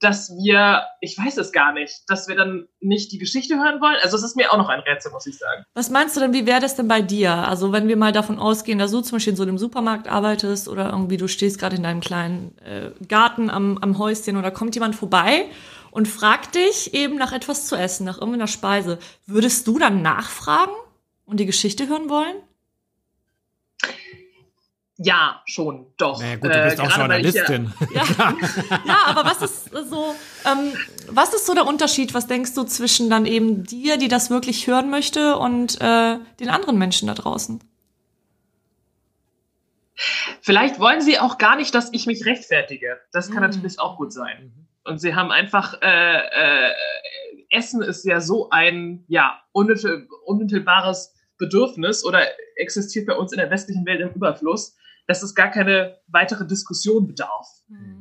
dass 0.00 0.30
wir, 0.36 0.82
ich 1.00 1.18
weiß 1.18 1.38
es 1.38 1.52
gar 1.52 1.72
nicht, 1.72 2.02
dass 2.08 2.28
wir 2.28 2.36
dann 2.36 2.68
nicht 2.80 3.10
die 3.10 3.18
Geschichte 3.18 3.56
hören 3.56 3.80
wollen. 3.80 3.96
Also 4.02 4.16
es 4.16 4.22
ist 4.22 4.36
mir 4.36 4.52
auch 4.52 4.56
noch 4.56 4.68
ein 4.68 4.80
Rätsel, 4.80 5.10
muss 5.12 5.26
ich 5.26 5.38
sagen. 5.38 5.64
Was 5.74 5.90
meinst 5.90 6.16
du 6.16 6.20
denn, 6.20 6.32
wie 6.32 6.46
wäre 6.46 6.60
das 6.60 6.76
denn 6.76 6.88
bei 6.88 7.02
dir? 7.02 7.32
Also 7.32 7.72
wenn 7.72 7.88
wir 7.88 7.96
mal 7.96 8.12
davon 8.12 8.38
ausgehen, 8.38 8.78
dass 8.78 8.92
du 8.92 9.00
zum 9.00 9.16
Beispiel 9.16 9.32
in 9.32 9.36
so 9.36 9.42
einem 9.42 9.58
Supermarkt 9.58 10.08
arbeitest 10.08 10.68
oder 10.68 10.90
irgendwie 10.90 11.16
du 11.16 11.26
stehst 11.26 11.58
gerade 11.58 11.76
in 11.76 11.82
deinem 11.82 12.00
kleinen 12.00 12.56
äh, 12.58 12.90
Garten 13.06 13.50
am, 13.50 13.78
am 13.78 13.98
Häuschen 13.98 14.36
oder 14.36 14.50
kommt 14.50 14.74
jemand 14.74 14.94
vorbei 14.94 15.46
und 15.90 16.06
fragt 16.06 16.54
dich 16.54 16.94
eben 16.94 17.16
nach 17.16 17.32
etwas 17.32 17.66
zu 17.66 17.74
essen, 17.74 18.04
nach 18.04 18.18
irgendeiner 18.18 18.46
Speise. 18.46 18.98
Würdest 19.26 19.66
du 19.66 19.78
dann 19.78 20.02
nachfragen 20.02 20.74
und 21.24 21.40
die 21.40 21.46
Geschichte 21.46 21.88
hören 21.88 22.08
wollen? 22.08 22.36
Ja, 25.00 25.42
schon, 25.46 25.86
doch. 25.96 26.20
Naja, 26.20 26.34
gut, 26.36 26.52
du 26.52 26.58
Äh, 26.60 26.64
bist 26.64 26.80
auch 26.80 26.88
gerade 26.88 27.08
weil 27.14 27.24
ich 27.24 27.32
ja- 27.34 27.44
Journalistin. 27.44 27.88
Ja, 27.94 28.34
ja 28.84 28.96
aber 29.06 29.24
was 29.24 29.40
ist 29.42 29.70
so, 29.88 30.14
ähm, 30.44 30.72
was 31.08 31.32
ist 31.34 31.46
so 31.46 31.54
der 31.54 31.66
Unterschied, 31.66 32.14
was 32.14 32.26
denkst 32.26 32.54
du 32.54 32.64
zwischen 32.64 33.08
dann 33.08 33.24
eben 33.24 33.62
dir, 33.64 33.96
die 33.96 34.08
das 34.08 34.28
wirklich 34.28 34.66
hören 34.66 34.90
möchte, 34.90 35.36
und 35.38 35.80
äh, 35.80 36.18
den 36.40 36.48
anderen 36.50 36.78
Menschen 36.78 37.06
da 37.06 37.14
draußen? 37.14 37.60
Vielleicht 40.42 40.78
wollen 40.78 41.00
sie 41.00 41.18
auch 41.18 41.38
gar 41.38 41.56
nicht, 41.56 41.74
dass 41.74 41.92
ich 41.92 42.06
mich 42.06 42.24
rechtfertige. 42.24 42.98
Das 43.12 43.28
kann 43.30 43.42
Mhm. 43.42 43.50
natürlich 43.50 43.80
auch 43.80 43.96
gut 43.96 44.12
sein. 44.12 44.52
Und 44.84 45.00
sie 45.00 45.14
haben 45.14 45.30
einfach, 45.30 45.80
äh, 45.82 46.16
äh, 46.18 46.70
Essen 47.50 47.82
ist 47.82 48.04
ja 48.04 48.20
so 48.20 48.50
ein, 48.50 49.04
ja, 49.08 49.40
unmittel, 49.52 50.08
unmittelbares 50.24 51.14
Bedürfnis 51.38 52.04
oder 52.04 52.26
existiert 52.56 53.06
bei 53.06 53.14
uns 53.14 53.32
in 53.32 53.38
der 53.38 53.50
westlichen 53.50 53.86
Welt 53.86 54.00
im 54.00 54.10
Überfluss, 54.10 54.76
dass 55.08 55.22
es 55.22 55.34
gar 55.34 55.50
keine 55.50 55.96
weitere 56.06 56.46
Diskussion 56.46 57.06
bedarf. 57.06 57.48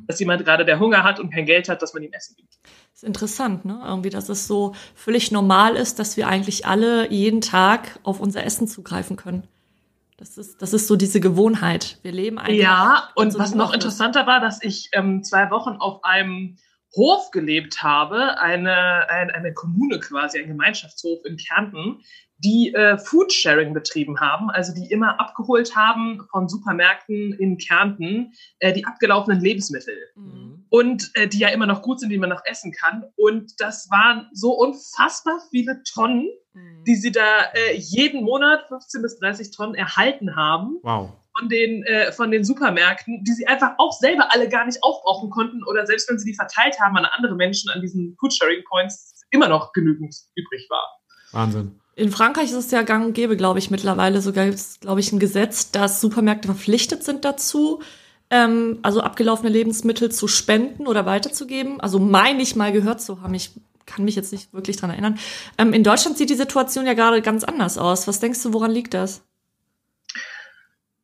Dass 0.07 0.19
jemand 0.19 0.43
gerade, 0.43 0.65
der 0.65 0.79
Hunger 0.79 1.03
hat 1.03 1.19
und 1.19 1.33
kein 1.33 1.45
Geld 1.45 1.69
hat, 1.69 1.81
dass 1.81 1.93
man 1.93 2.03
ihm 2.03 2.11
Essen 2.11 2.35
gibt. 2.35 2.59
ist 2.93 3.03
interessant, 3.03 3.65
ne? 3.65 3.81
Irgendwie, 3.85 4.09
dass 4.09 4.29
es 4.29 4.45
so 4.45 4.75
völlig 4.93 5.31
normal 5.31 5.75
ist, 5.77 5.99
dass 5.99 6.17
wir 6.17 6.27
eigentlich 6.27 6.65
alle 6.65 7.09
jeden 7.09 7.41
Tag 7.41 7.99
auf 8.03 8.19
unser 8.19 8.43
Essen 8.43 8.67
zugreifen 8.67 9.15
können. 9.15 9.47
Das 10.17 10.37
ist, 10.37 10.61
das 10.61 10.73
ist 10.73 10.87
so 10.87 10.95
diese 10.95 11.19
Gewohnheit. 11.19 11.97
Wir 12.01 12.11
leben 12.11 12.39
einfach. 12.39 12.53
Ja, 12.53 13.09
und 13.15 13.31
so 13.31 13.39
was 13.39 13.55
noch 13.55 13.73
interessanter 13.73 14.27
war, 14.27 14.41
dass 14.41 14.61
ich 14.61 14.89
ähm, 14.91 15.23
zwei 15.23 15.49
Wochen 15.49 15.77
auf 15.79 16.03
einem 16.03 16.57
Hof 16.95 17.31
gelebt 17.31 17.83
habe, 17.83 18.39
eine, 18.39 19.07
eine, 19.09 19.33
eine 19.33 19.53
Kommune 19.53 19.99
quasi, 19.99 20.39
ein 20.39 20.47
Gemeinschaftshof 20.47 21.23
in 21.25 21.37
Kärnten, 21.37 22.01
die 22.39 22.73
äh, 22.75 22.97
Foodsharing 22.97 23.73
betrieben 23.73 24.19
haben, 24.19 24.49
also 24.51 24.73
die 24.73 24.91
immer 24.91 25.19
abgeholt 25.19 25.75
haben 25.75 26.21
von 26.31 26.47
Supermärkten 26.47 27.33
in 27.33 27.57
Kärnten 27.57 28.33
äh, 28.59 28.73
die 28.73 28.85
abgelaufenen 28.85 29.41
Lebensmittel 29.41 29.95
Mhm. 30.15 30.65
und 30.69 31.09
äh, 31.15 31.27
die 31.27 31.39
ja 31.39 31.49
immer 31.49 31.65
noch 31.65 31.81
gut 31.81 31.99
sind, 31.99 32.09
die 32.09 32.17
man 32.19 32.29
noch 32.29 32.41
essen 32.45 32.71
kann. 32.71 33.05
Und 33.15 33.53
das 33.59 33.89
waren 33.89 34.27
so 34.33 34.51
unfassbar 34.51 35.39
viele 35.49 35.81
Tonnen, 35.83 36.27
Mhm. 36.53 36.83
die 36.85 36.95
sie 36.95 37.11
da 37.11 37.21
äh, 37.53 37.75
jeden 37.75 38.23
Monat 38.23 38.67
15 38.67 39.01
bis 39.01 39.17
30 39.19 39.51
Tonnen 39.51 39.75
erhalten 39.75 40.35
haben 40.35 40.77
Wow. 40.83 41.11
von 41.37 41.49
den, 41.49 41.83
äh, 41.83 42.11
von 42.11 42.29
den 42.31 42.43
Supermärkten, 42.43 43.23
die 43.23 43.31
sie 43.33 43.47
einfach 43.47 43.73
auch 43.79 43.93
selber 43.93 44.31
alle 44.33 44.47
gar 44.49 44.65
nicht 44.65 44.83
aufbrauchen 44.83 45.29
konnten 45.31 45.63
oder 45.63 45.85
selbst 45.87 46.09
wenn 46.09 46.17
sie 46.19 46.29
die 46.31 46.35
verteilt 46.35 46.79
haben 46.79 46.97
an 46.97 47.05
andere 47.05 47.35
Menschen 47.35 47.69
an 47.71 47.81
diesen 47.81 48.15
Foodsharing 48.19 48.63
Points 48.69 49.23
immer 49.31 49.47
noch 49.47 49.71
genügend 49.73 50.15
übrig 50.35 50.67
war. 50.69 50.85
Wahnsinn. 51.31 51.79
In 51.97 52.11
Frankreich 52.11 52.51
ist 52.51 52.57
es 52.57 52.69
ja 52.69 52.83
gang 52.83 53.07
und 53.07 53.13
gäbe, 53.13 53.35
glaube 53.35 53.57
ich, 53.57 53.71
mittlerweile. 53.71 54.21
Sogar 54.21 54.45
gibt 54.45 54.57
es, 54.57 54.79
glaube 54.79 54.99
ich, 54.99 55.11
ein 55.11 55.17
Gesetz, 55.17 55.71
dass 55.71 55.99
Supermärkte 55.99 56.47
verpflichtet 56.47 57.03
sind 57.03 57.25
dazu, 57.25 57.81
ähm, 58.29 58.77
also 58.83 59.01
abgelaufene 59.01 59.49
Lebensmittel 59.49 60.11
zu 60.11 60.27
spenden 60.27 60.85
oder 60.85 61.07
weiterzugeben. 61.07 61.81
Also 61.81 61.97
meine 61.97 62.43
ich 62.43 62.55
mal 62.55 62.71
gehört 62.71 63.01
zu 63.01 63.23
haben. 63.23 63.33
Ich 63.33 63.49
kann 63.87 64.05
mich 64.05 64.15
jetzt 64.15 64.31
nicht 64.31 64.53
wirklich 64.53 64.77
dran 64.77 64.91
erinnern. 64.91 65.17
Ähm, 65.57 65.73
in 65.73 65.83
Deutschland 65.83 66.19
sieht 66.19 66.29
die 66.29 66.35
Situation 66.35 66.85
ja 66.85 66.93
gerade 66.93 67.23
ganz 67.23 67.43
anders 67.43 67.79
aus. 67.79 68.07
Was 68.07 68.19
denkst 68.19 68.43
du, 68.43 68.53
woran 68.53 68.69
liegt 68.69 68.93
das? 68.93 69.23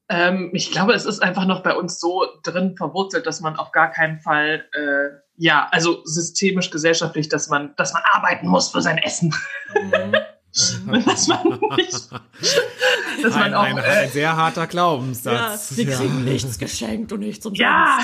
Ähm, 0.09 0.51
ich 0.53 0.69
glaube, 0.69 0.93
es 0.93 1.05
ist 1.05 1.23
einfach 1.23 1.47
noch 1.47 1.63
bei 1.63 1.75
uns 1.75 1.99
so 1.99 2.23
drin 2.43 2.77
verwurzelt, 2.77 3.25
dass 3.25 3.41
man 3.41 3.55
auf 3.55 3.71
gar 3.71 3.89
keinen 3.89 4.19
Fall, 4.19 4.65
äh, 4.73 5.17
ja, 5.37 5.67
also 5.71 6.01
systemisch 6.05 6.69
gesellschaftlich, 6.69 7.29
dass 7.29 7.49
man, 7.49 7.73
dass 7.77 7.93
man 7.93 8.03
arbeiten 8.11 8.47
muss 8.47 8.69
für 8.69 8.83
sein 8.83 8.99
Essen. 8.99 9.33
Und 9.73 10.17
dass 11.05 11.27
man 11.27 11.59
nicht, 11.77 11.91
dass 11.91 13.33
man 13.33 13.43
Ein, 13.43 13.53
auch, 13.55 13.63
ein, 13.63 13.77
äh, 13.77 13.81
ein 13.81 14.09
sehr 14.09 14.35
harter 14.37 14.67
Glaubenssatz. 14.67 15.75
wir 15.75 15.87
kriegen 15.87 16.23
nichts 16.23 16.59
geschenkt 16.59 17.11
und 17.11 17.21
nichts 17.21 17.45
umsonst. 17.45 17.59
ja. 17.61 18.03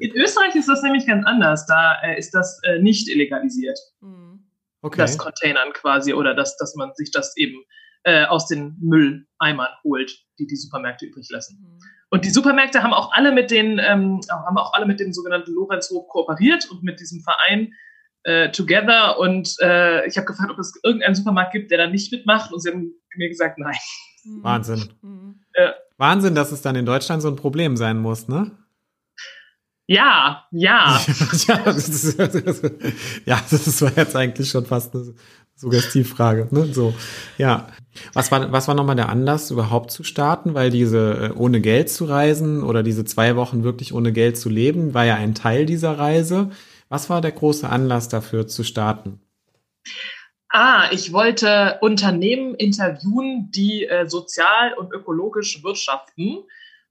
In 0.00 0.12
Österreich 0.16 0.54
ist 0.56 0.68
das 0.68 0.82
nämlich 0.82 1.06
ganz 1.06 1.24
anders. 1.26 1.66
Da 1.66 1.94
äh, 2.02 2.18
ist 2.18 2.32
das 2.34 2.60
äh, 2.64 2.78
nicht 2.80 3.08
illegalisiert, 3.08 3.78
Mhm. 4.00 4.40
Okay. 4.82 4.98
das 4.98 5.16
Containern 5.16 5.72
quasi, 5.72 6.12
oder 6.12 6.34
dass, 6.34 6.56
dass 6.58 6.74
man 6.74 6.92
sich 6.94 7.10
das 7.10 7.36
eben 7.36 7.64
äh, 8.02 8.26
aus 8.26 8.46
den 8.48 8.76
Mülleimern 8.80 9.68
holt, 9.82 10.12
die 10.38 10.46
die 10.46 10.56
Supermärkte 10.56 11.06
übrig 11.06 11.28
lassen. 11.30 11.58
Mhm. 11.60 11.78
Und 12.10 12.24
die 12.24 12.30
Supermärkte 12.30 12.82
haben 12.82 12.92
auch 12.92 13.12
alle 13.12 13.32
mit 13.32 13.50
den, 13.50 13.78
ähm, 13.78 14.20
haben 14.28 14.58
auch 14.58 14.74
alle 14.74 14.86
mit 14.86 15.00
dem 15.00 15.12
sogenannten 15.12 15.52
Lorenzhof 15.52 16.06
kooperiert 16.08 16.68
und 16.70 16.82
mit 16.82 17.00
diesem 17.00 17.20
Verein 17.22 17.72
äh, 18.24 18.50
Together. 18.50 19.18
Und 19.18 19.56
äh, 19.60 20.06
ich 20.06 20.16
habe 20.16 20.26
gefragt, 20.26 20.50
ob 20.50 20.58
es 20.58 20.78
irgendeinen 20.82 21.14
Supermarkt 21.14 21.52
gibt, 21.52 21.70
der 21.70 21.78
da 21.78 21.86
nicht 21.86 22.12
mitmacht. 22.12 22.52
Und 22.52 22.60
sie 22.60 22.70
haben 22.70 22.92
mir 23.16 23.28
gesagt, 23.28 23.58
nein. 23.58 23.76
Mhm. 24.24 24.42
Wahnsinn. 24.42 24.88
Mhm. 25.02 25.34
Wahnsinn, 25.96 26.34
dass 26.34 26.52
es 26.52 26.62
dann 26.62 26.76
in 26.76 26.86
Deutschland 26.86 27.22
so 27.22 27.28
ein 27.28 27.36
Problem 27.36 27.76
sein 27.76 27.98
muss, 27.98 28.28
ne? 28.28 28.50
Ja, 29.86 30.44
ja. 30.50 31.00
ja, 31.46 31.58
das 31.64 31.88
ist, 31.88 32.18
ja, 33.26 33.40
das 33.50 33.82
war 33.82 33.92
jetzt 33.96 34.16
eigentlich 34.16 34.48
schon 34.48 34.64
fast 34.64 34.94
eine 34.94 35.14
Suggestivfrage. 35.56 36.48
Ne? 36.50 36.72
So, 36.72 36.94
ja. 37.36 37.68
Was 38.12 38.32
war, 38.32 38.50
was 38.50 38.66
war 38.66 38.74
nochmal 38.74 38.96
der 38.96 39.08
Anlass, 39.08 39.50
überhaupt 39.50 39.90
zu 39.90 40.02
starten? 40.02 40.54
Weil 40.54 40.70
diese 40.70 41.30
äh, 41.34 41.38
ohne 41.38 41.60
Geld 41.60 41.90
zu 41.90 42.06
reisen 42.06 42.62
oder 42.62 42.82
diese 42.82 43.04
zwei 43.04 43.36
Wochen 43.36 43.62
wirklich 43.62 43.92
ohne 43.92 44.12
Geld 44.12 44.38
zu 44.38 44.48
leben, 44.48 44.94
war 44.94 45.04
ja 45.04 45.16
ein 45.16 45.34
Teil 45.34 45.66
dieser 45.66 45.98
Reise. 45.98 46.50
Was 46.88 47.10
war 47.10 47.20
der 47.20 47.32
große 47.32 47.68
Anlass 47.68 48.08
dafür 48.08 48.46
zu 48.46 48.62
starten? 48.64 49.20
Ah, 50.50 50.88
ich 50.92 51.12
wollte 51.12 51.78
Unternehmen 51.80 52.54
interviewen, 52.54 53.50
die 53.50 53.86
äh, 53.86 54.06
sozial 54.08 54.74
und 54.74 54.92
ökologisch 54.92 55.62
wirtschaften, 55.64 56.44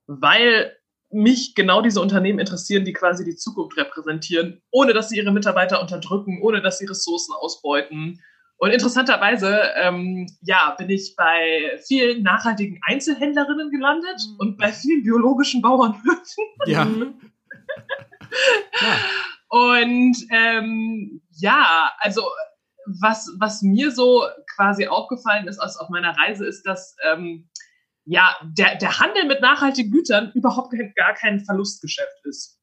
weil 0.05 0.75
mich 1.09 1.55
genau 1.55 1.81
diese 1.81 2.01
Unternehmen 2.01 2.39
interessieren, 2.39 2.83
die 2.85 2.93
quasi 2.93 3.23
die 3.23 3.35
Zukunft 3.35 3.77
repräsentieren, 3.77 4.61
ohne 4.71 4.93
dass 4.93 5.09
sie 5.09 5.17
ihre 5.17 5.31
Mitarbeiter 5.31 5.79
unterdrücken, 5.79 6.41
ohne 6.41 6.61
dass 6.61 6.79
sie 6.79 6.85
Ressourcen 6.87 7.33
ausbeuten. 7.39 8.19
Und 8.57 8.71
interessanterweise, 8.71 9.61
ähm, 9.81 10.27
ja, 10.41 10.75
bin 10.77 10.89
ich 10.89 11.15
bei 11.15 11.79
vielen 11.85 12.23
nachhaltigen 12.23 12.79
Einzelhändlerinnen 12.85 13.69
gelandet 13.71 14.21
Mhm. 14.27 14.35
und 14.39 14.57
bei 14.57 14.71
vielen 14.73 15.03
biologischen 15.03 15.61
Bauernhöfen. 15.61 16.43
Ja, 16.65 16.85
Mhm. 16.85 17.13
Und 19.53 20.17
ähm, 20.31 21.21
ja, 21.29 21.91
also 21.99 22.23
was, 22.99 23.29
was 23.39 23.61
mir 23.61 23.91
so 23.91 24.25
quasi 24.55 24.87
aufgefallen 24.87 25.47
ist 25.47 25.59
aus, 25.59 25.77
auf 25.77 25.89
meiner 25.89 26.17
Reise, 26.17 26.43
ist, 26.47 26.63
dass 26.65 26.95
ähm, 27.07 27.47
ja, 28.03 28.35
der, 28.57 28.77
der 28.77 28.99
Handel 28.99 29.25
mit 29.25 29.41
nachhaltigen 29.41 29.91
Gütern 29.91 30.31
überhaupt 30.33 30.73
gar 30.95 31.13
kein 31.13 31.39
Verlustgeschäft 31.45 32.25
ist. 32.25 32.59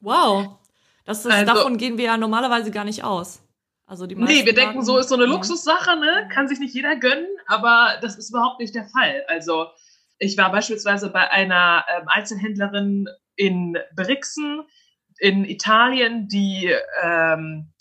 Wow. 0.00 0.58
Das 1.06 1.24
ist, 1.24 1.32
Also- 1.32 1.54
davon 1.54 1.78
gehen 1.78 1.96
wir 1.96 2.04
ja 2.04 2.16
normalerweise 2.18 2.70
gar 2.70 2.84
nicht 2.84 3.02
aus. 3.02 3.40
Also 3.86 4.06
die 4.06 4.14
Nee, 4.16 4.44
wir 4.44 4.52
denken, 4.52 4.74
Marken- 4.74 4.84
so 4.84 4.98
ist 4.98 5.08
so 5.08 5.14
eine. 5.14 5.24
Luxussache, 5.24 5.96
ne? 5.96 6.28
Kann 6.34 6.48
sich 6.48 6.58
nicht 6.58 6.74
jeder 6.74 6.96
gönnen, 6.96 7.28
aber 7.46 7.96
das 8.02 8.16
ist 8.16 8.28
überhaupt 8.28 8.60
nicht 8.60 8.74
der 8.74 8.84
Fall. 8.88 9.24
Also 9.28 9.68
ich 10.18 10.36
war 10.36 10.52
beispielsweise 10.52 11.08
bei 11.08 11.30
einer 11.30 11.84
ähm, 11.96 12.08
Einzelhändlerin 12.08 13.08
in 13.36 13.78
Brixen 13.94 14.64
in 15.18 15.44
Italien, 15.44 16.28
die 16.28 16.72
ähm, 17.02 17.72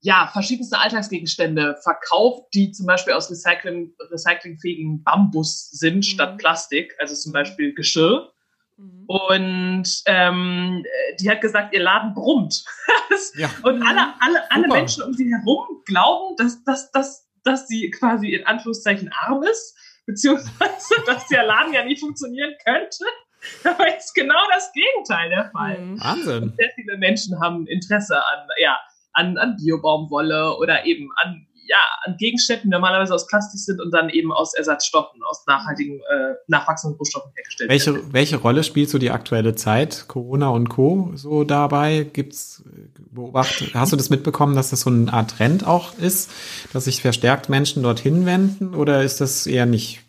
ja 0.00 0.28
verschiedenste 0.32 0.78
Alltagsgegenstände 0.78 1.76
verkauft, 1.82 2.48
die 2.54 2.72
zum 2.72 2.86
Beispiel 2.86 3.14
aus 3.14 3.30
Recycling, 3.30 3.94
recyclingfähigen 4.10 5.02
Bambus 5.02 5.70
sind 5.70 5.96
Mhm. 5.96 6.02
statt 6.02 6.38
Plastik, 6.38 6.94
also 6.98 7.14
zum 7.14 7.32
Beispiel 7.32 7.74
Geschirr. 7.74 8.30
Mhm. 8.76 9.04
Und 9.06 10.02
ähm, 10.06 10.84
die 11.20 11.30
hat 11.30 11.40
gesagt, 11.40 11.74
ihr 11.74 11.82
Laden 11.82 12.14
brummt. 12.14 12.64
Ja. 13.36 13.48
Und 13.62 13.78
Mhm. 13.78 13.86
alle, 13.86 14.14
alle, 14.20 14.50
alle 14.50 14.64
Super. 14.64 14.74
Menschen 14.74 15.02
um 15.04 15.12
sie 15.12 15.30
herum 15.32 15.82
glauben, 15.86 16.34
dass, 16.36 16.62
dass, 16.64 16.90
dass, 16.90 17.28
dass 17.44 17.68
sie 17.68 17.90
quasi 17.90 18.32
in 18.34 18.44
Anführungszeichen 18.46 19.10
arm 19.12 19.42
ist, 19.44 19.76
beziehungsweise 20.06 20.94
dass 21.06 21.26
der 21.28 21.44
Laden 21.44 21.72
ja 21.72 21.84
nie 21.84 21.96
funktionieren 21.96 22.54
könnte. 22.64 23.04
Aber 23.64 23.96
ist 23.96 24.14
genau 24.14 24.40
das 24.54 24.72
Gegenteil 24.72 25.30
der 25.30 25.50
Fall. 25.50 25.78
Mhm. 25.78 26.00
Wahnsinn. 26.00 26.52
Sehr 26.56 26.70
viele 26.74 26.98
Menschen 26.98 27.40
haben 27.40 27.66
Interesse 27.66 28.16
an, 28.16 28.48
ja, 28.60 28.78
an, 29.12 29.38
an 29.38 29.56
Biobaumwolle 29.56 30.56
oder 30.56 30.84
eben 30.86 31.10
an, 31.22 31.46
ja, 31.66 31.78
an 32.04 32.16
Gegenständen, 32.18 32.70
die 32.70 32.74
normalerweise 32.74 33.14
aus 33.14 33.26
Plastik 33.26 33.60
sind 33.60 33.80
und 33.80 33.90
dann 33.92 34.10
eben 34.10 34.32
aus 34.32 34.54
Ersatzstoffen, 34.54 35.22
aus 35.24 35.44
nachhaltigen, 35.46 36.00
äh, 36.00 36.34
nachwachsenden 36.46 36.98
Rohstoffen 36.98 37.32
hergestellt 37.34 37.70
werden. 37.70 37.94
Welche, 37.94 38.12
welche 38.12 38.36
Rolle 38.36 38.64
spielt 38.64 38.90
so 38.90 38.98
die 38.98 39.10
aktuelle 39.10 39.54
Zeit, 39.54 40.06
Corona 40.08 40.48
und 40.48 40.68
Co. 40.68 41.12
so 41.14 41.44
dabei? 41.44 42.06
Gibt's 42.12 42.64
äh, 42.66 42.88
beobacht, 43.10 43.70
hast 43.72 43.92
du 43.92 43.96
das 43.96 44.10
mitbekommen, 44.10 44.56
dass 44.56 44.70
das 44.70 44.82
so 44.82 44.90
eine 44.90 45.12
Art 45.12 45.30
Trend 45.32 45.66
auch 45.66 45.96
ist, 45.98 46.30
dass 46.72 46.84
sich 46.84 47.00
verstärkt 47.00 47.48
Menschen 47.48 47.82
dorthin 47.82 48.26
wenden 48.26 48.74
oder 48.74 49.02
ist 49.02 49.20
das 49.20 49.46
eher 49.46 49.66
nicht 49.66 50.00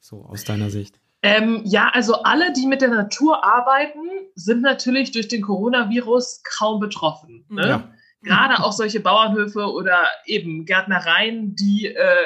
so 0.00 0.24
aus 0.28 0.44
deiner 0.44 0.70
Sicht? 0.70 0.98
Ähm, 1.22 1.62
ja, 1.64 1.88
also 1.92 2.22
alle, 2.22 2.52
die 2.52 2.66
mit 2.66 2.80
der 2.80 2.90
Natur 2.90 3.44
arbeiten, 3.44 4.08
sind 4.34 4.62
natürlich 4.62 5.10
durch 5.10 5.28
den 5.28 5.42
Coronavirus 5.42 6.42
kaum 6.58 6.78
betroffen. 6.80 7.44
Ne? 7.48 7.68
Ja. 7.68 7.88
Gerade 8.22 8.62
auch 8.62 8.72
solche 8.72 9.00
Bauernhöfe 9.00 9.66
oder 9.72 10.06
eben 10.26 10.64
Gärtnereien, 10.64 11.54
die, 11.56 11.86
äh, 11.86 12.24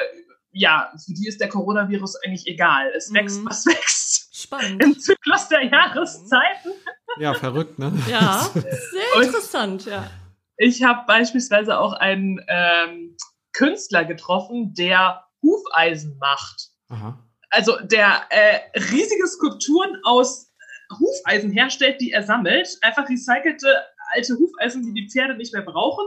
ja, 0.51 0.91
für 1.03 1.13
die 1.13 1.27
ist 1.27 1.41
der 1.41 1.49
Coronavirus 1.49 2.17
eigentlich 2.23 2.45
egal. 2.47 2.91
Es 2.95 3.09
Mhm. 3.09 3.15
wächst, 3.15 3.45
was 3.45 3.65
wächst. 3.65 4.35
Spannend. 4.35 4.83
Im 4.83 4.99
Zyklus 4.99 5.47
der 5.47 5.63
Jahreszeiten. 5.63 6.71
Ja, 7.17 7.33
verrückt, 7.33 7.79
ne? 7.79 7.93
Ja, 8.09 8.39
sehr 8.53 9.23
interessant, 9.23 9.85
ja. 9.85 10.09
Ich 10.57 10.83
habe 10.83 11.05
beispielsweise 11.07 11.79
auch 11.79 11.93
einen 11.93 12.43
ähm, 12.47 13.15
Künstler 13.53 14.05
getroffen, 14.05 14.73
der 14.73 15.23
Hufeisen 15.41 16.17
macht. 16.19 16.69
Aha. 16.89 17.17
Also 17.53 17.77
der 17.83 18.23
äh, 18.31 18.59
riesige 18.91 19.27
Skulpturen 19.27 19.99
aus 20.03 20.51
Hufeisen 20.99 21.51
herstellt, 21.51 22.01
die 22.01 22.11
er 22.11 22.23
sammelt. 22.23 22.67
Einfach 22.81 23.07
recycelte 23.07 23.83
alte 24.11 24.35
Hufeisen, 24.37 24.83
die 24.83 24.93
die 24.93 25.09
Pferde 25.09 25.35
nicht 25.35 25.53
mehr 25.53 25.61
brauchen. 25.61 26.05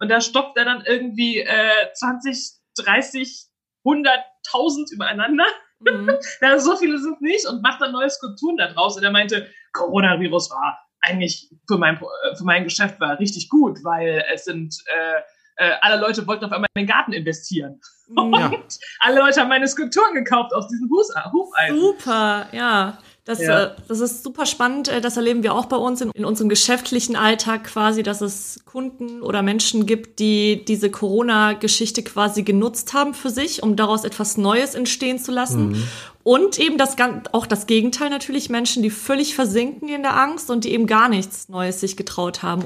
Und 0.00 0.10
da 0.10 0.20
stoppt 0.20 0.58
er 0.58 0.64
dann 0.64 0.84
irgendwie 0.86 1.40
äh, 1.40 1.92
20, 1.94 2.52
30, 2.78 3.46
100.000 3.84 4.92
übereinander. 4.92 5.46
Mhm. 5.80 6.10
Ja, 6.40 6.58
so 6.58 6.76
viele 6.76 6.98
sind 6.98 7.20
nicht 7.20 7.46
und 7.46 7.62
macht 7.62 7.82
dann 7.82 7.92
neue 7.92 8.08
Skulpturen 8.08 8.56
da 8.56 8.72
draus. 8.72 8.96
Und 8.96 9.04
er 9.04 9.10
meinte, 9.10 9.50
Coronavirus 9.72 10.50
war 10.50 10.78
eigentlich 11.00 11.50
für 11.68 11.76
mein, 11.76 11.96
äh, 11.96 12.36
für 12.36 12.44
mein 12.44 12.64
Geschäft 12.64 12.98
war 13.00 13.18
richtig 13.18 13.50
gut, 13.50 13.84
weil 13.84 14.24
es 14.32 14.44
sind 14.44 14.74
äh, 14.86 15.20
äh, 15.56 15.72
alle 15.80 16.00
Leute 16.00 16.26
wollten 16.26 16.44
auf 16.44 16.52
einmal 16.52 16.68
in 16.74 16.82
den 16.82 16.88
Garten 16.88 17.12
investieren. 17.12 17.80
Mhm. 18.08 18.34
Ja. 18.34 18.50
Alle 19.00 19.18
Leute 19.20 19.40
haben 19.40 19.48
meine 19.48 19.66
Skulpturen 19.66 20.14
gekauft 20.14 20.52
aus 20.54 20.68
diesen 20.68 20.88
Hus- 20.90 21.12
Hufeisen. 21.32 21.80
Super, 21.80 22.46
ja. 22.52 22.98
Das, 23.24 23.40
Ja. 23.40 23.64
äh, 23.64 23.70
das 23.88 23.98
ist 23.98 24.22
super 24.22 24.46
spannend. 24.46 24.86
äh, 24.86 25.00
Das 25.00 25.16
erleben 25.16 25.42
wir 25.42 25.52
auch 25.54 25.64
bei 25.66 25.74
uns 25.76 26.00
in, 26.00 26.12
in 26.12 26.24
unserem 26.24 26.48
geschäftlichen 26.48 27.16
Alltag 27.16 27.64
quasi, 27.64 28.04
dass 28.04 28.20
es 28.20 28.60
Kunden 28.66 29.20
oder 29.22 29.42
Menschen 29.42 29.84
gibt, 29.86 30.20
die 30.20 30.64
diese 30.64 30.90
Corona-Geschichte 30.92 32.04
quasi 32.04 32.44
genutzt 32.44 32.94
haben 32.94 33.14
für 33.14 33.30
sich, 33.30 33.64
um 33.64 33.74
daraus 33.74 34.04
etwas 34.04 34.36
Neues 34.36 34.76
entstehen 34.76 35.18
zu 35.18 35.32
lassen. 35.32 35.88
Und 36.22 36.60
eben 36.60 36.78
das, 36.78 36.94
auch 37.32 37.46
das 37.46 37.66
Gegenteil 37.66 38.10
natürlich, 38.10 38.48
Menschen, 38.50 38.84
die 38.84 38.90
völlig 38.90 39.34
versinken 39.34 39.88
in 39.88 40.02
der 40.02 40.16
Angst 40.16 40.48
und 40.50 40.64
die 40.64 40.72
eben 40.72 40.86
gar 40.86 41.08
nichts 41.08 41.48
Neues 41.48 41.80
sich 41.80 41.96
getraut 41.96 42.44
haben. 42.44 42.64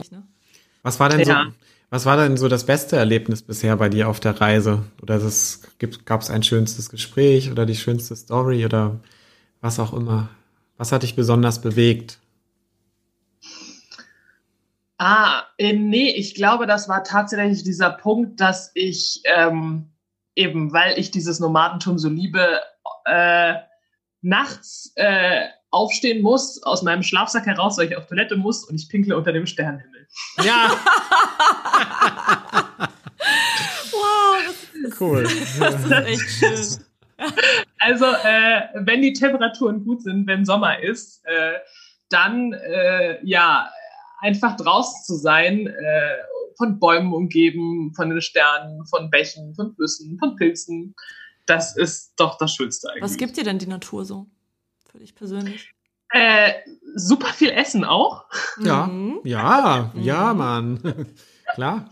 Was 0.82 1.00
war 1.00 1.09
denn 1.09 1.20
Ja. 1.20 1.44
so, 1.47 1.52
was 1.90 2.06
war 2.06 2.16
denn 2.16 2.37
so 2.37 2.49
das 2.49 2.64
beste 2.64 2.97
Erlebnis 2.97 3.42
bisher 3.42 3.76
bei 3.76 3.88
dir 3.88 4.09
auf 4.09 4.20
der 4.20 4.40
Reise? 4.40 4.85
Oder 5.02 5.20
gab 6.04 6.20
es 6.20 6.30
ein 6.30 6.42
schönstes 6.44 6.88
Gespräch 6.88 7.50
oder 7.50 7.66
die 7.66 7.76
schönste 7.76 8.14
Story 8.14 8.64
oder 8.64 9.00
was 9.61 9.80
auch 9.80 9.92
immer? 9.92 10.28
Was 10.76 10.92
hat 10.92 11.02
dich 11.02 11.16
besonders 11.16 11.61
bewegt? 11.61 12.18
Ah, 14.99 15.44
äh, 15.59 15.73
nee, 15.73 16.11
ich 16.11 16.35
glaube, 16.35 16.66
das 16.66 16.88
war 16.88 17.02
tatsächlich 17.02 17.64
dieser 17.64 17.90
Punkt, 17.90 18.40
dass 18.40 18.70
ich 18.75 19.23
ähm, 19.25 19.90
eben, 20.37 20.73
weil 20.73 20.99
ich 20.99 21.11
dieses 21.11 21.40
Nomadentum 21.40 21.99
so 21.99 22.09
liebe, 22.09 22.61
äh, 23.04 23.54
nachts 24.23 24.92
äh, 24.97 25.47
aufstehen 25.70 26.23
muss, 26.23 26.62
aus 26.62 26.82
meinem 26.82 27.02
Schlafsack 27.02 27.47
heraus, 27.47 27.78
weil 27.78 27.88
ich 27.88 27.97
auf 27.97 28.06
Toilette 28.06 28.37
muss 28.37 28.64
und 28.64 28.76
ich 28.76 28.88
pinkle 28.88 29.16
unter 29.16 29.32
dem 29.32 29.47
Sternenhimmel. 29.47 29.89
Ja, 30.43 30.71
Wow, 33.93 34.37
das 34.47 34.57
ist, 34.75 35.00
cool. 35.00 35.23
das 35.23 35.85
ist 35.85 35.93
echt 35.93 36.31
schön. 36.31 36.85
Also, 37.79 38.07
äh, 38.07 38.62
wenn 38.75 39.02
die 39.02 39.12
Temperaturen 39.12 39.85
gut 39.85 40.02
sind, 40.02 40.26
wenn 40.26 40.45
Sommer 40.45 40.81
ist, 40.81 41.25
äh, 41.26 41.59
dann 42.09 42.52
äh, 42.52 43.19
ja, 43.25 43.71
einfach 44.21 44.57
draußen 44.57 45.05
zu 45.05 45.17
sein, 45.17 45.67
äh, 45.67 46.17
von 46.57 46.79
Bäumen 46.79 47.12
umgeben, 47.12 47.93
von 47.95 48.11
den 48.11 48.21
Sternen, 48.21 48.85
von 48.87 49.11
Bächen, 49.11 49.55
von 49.55 49.75
Flüssen, 49.75 50.19
von 50.19 50.37
Pilzen. 50.37 50.95
Das 51.47 51.76
ist 51.76 52.12
doch 52.17 52.37
das 52.38 52.55
Schönste 52.55 52.90
eigentlich. 52.90 53.02
Was 53.02 53.17
gibt 53.17 53.37
dir 53.37 53.45
denn 53.45 53.59
die 53.59 53.67
Natur 53.67 54.05
so? 54.05 54.26
Für 54.90 54.99
dich 54.99 55.14
persönlich? 55.14 55.73
Äh, 56.12 56.52
super 56.95 57.29
viel 57.29 57.50
Essen 57.50 57.85
auch. 57.85 58.25
Ja, 58.62 58.87
Mhm. 58.87 59.21
ja, 59.25 59.90
ja, 59.95 60.33
Mhm. 60.33 60.38
Mann. 60.38 60.81
Klar. 61.55 61.88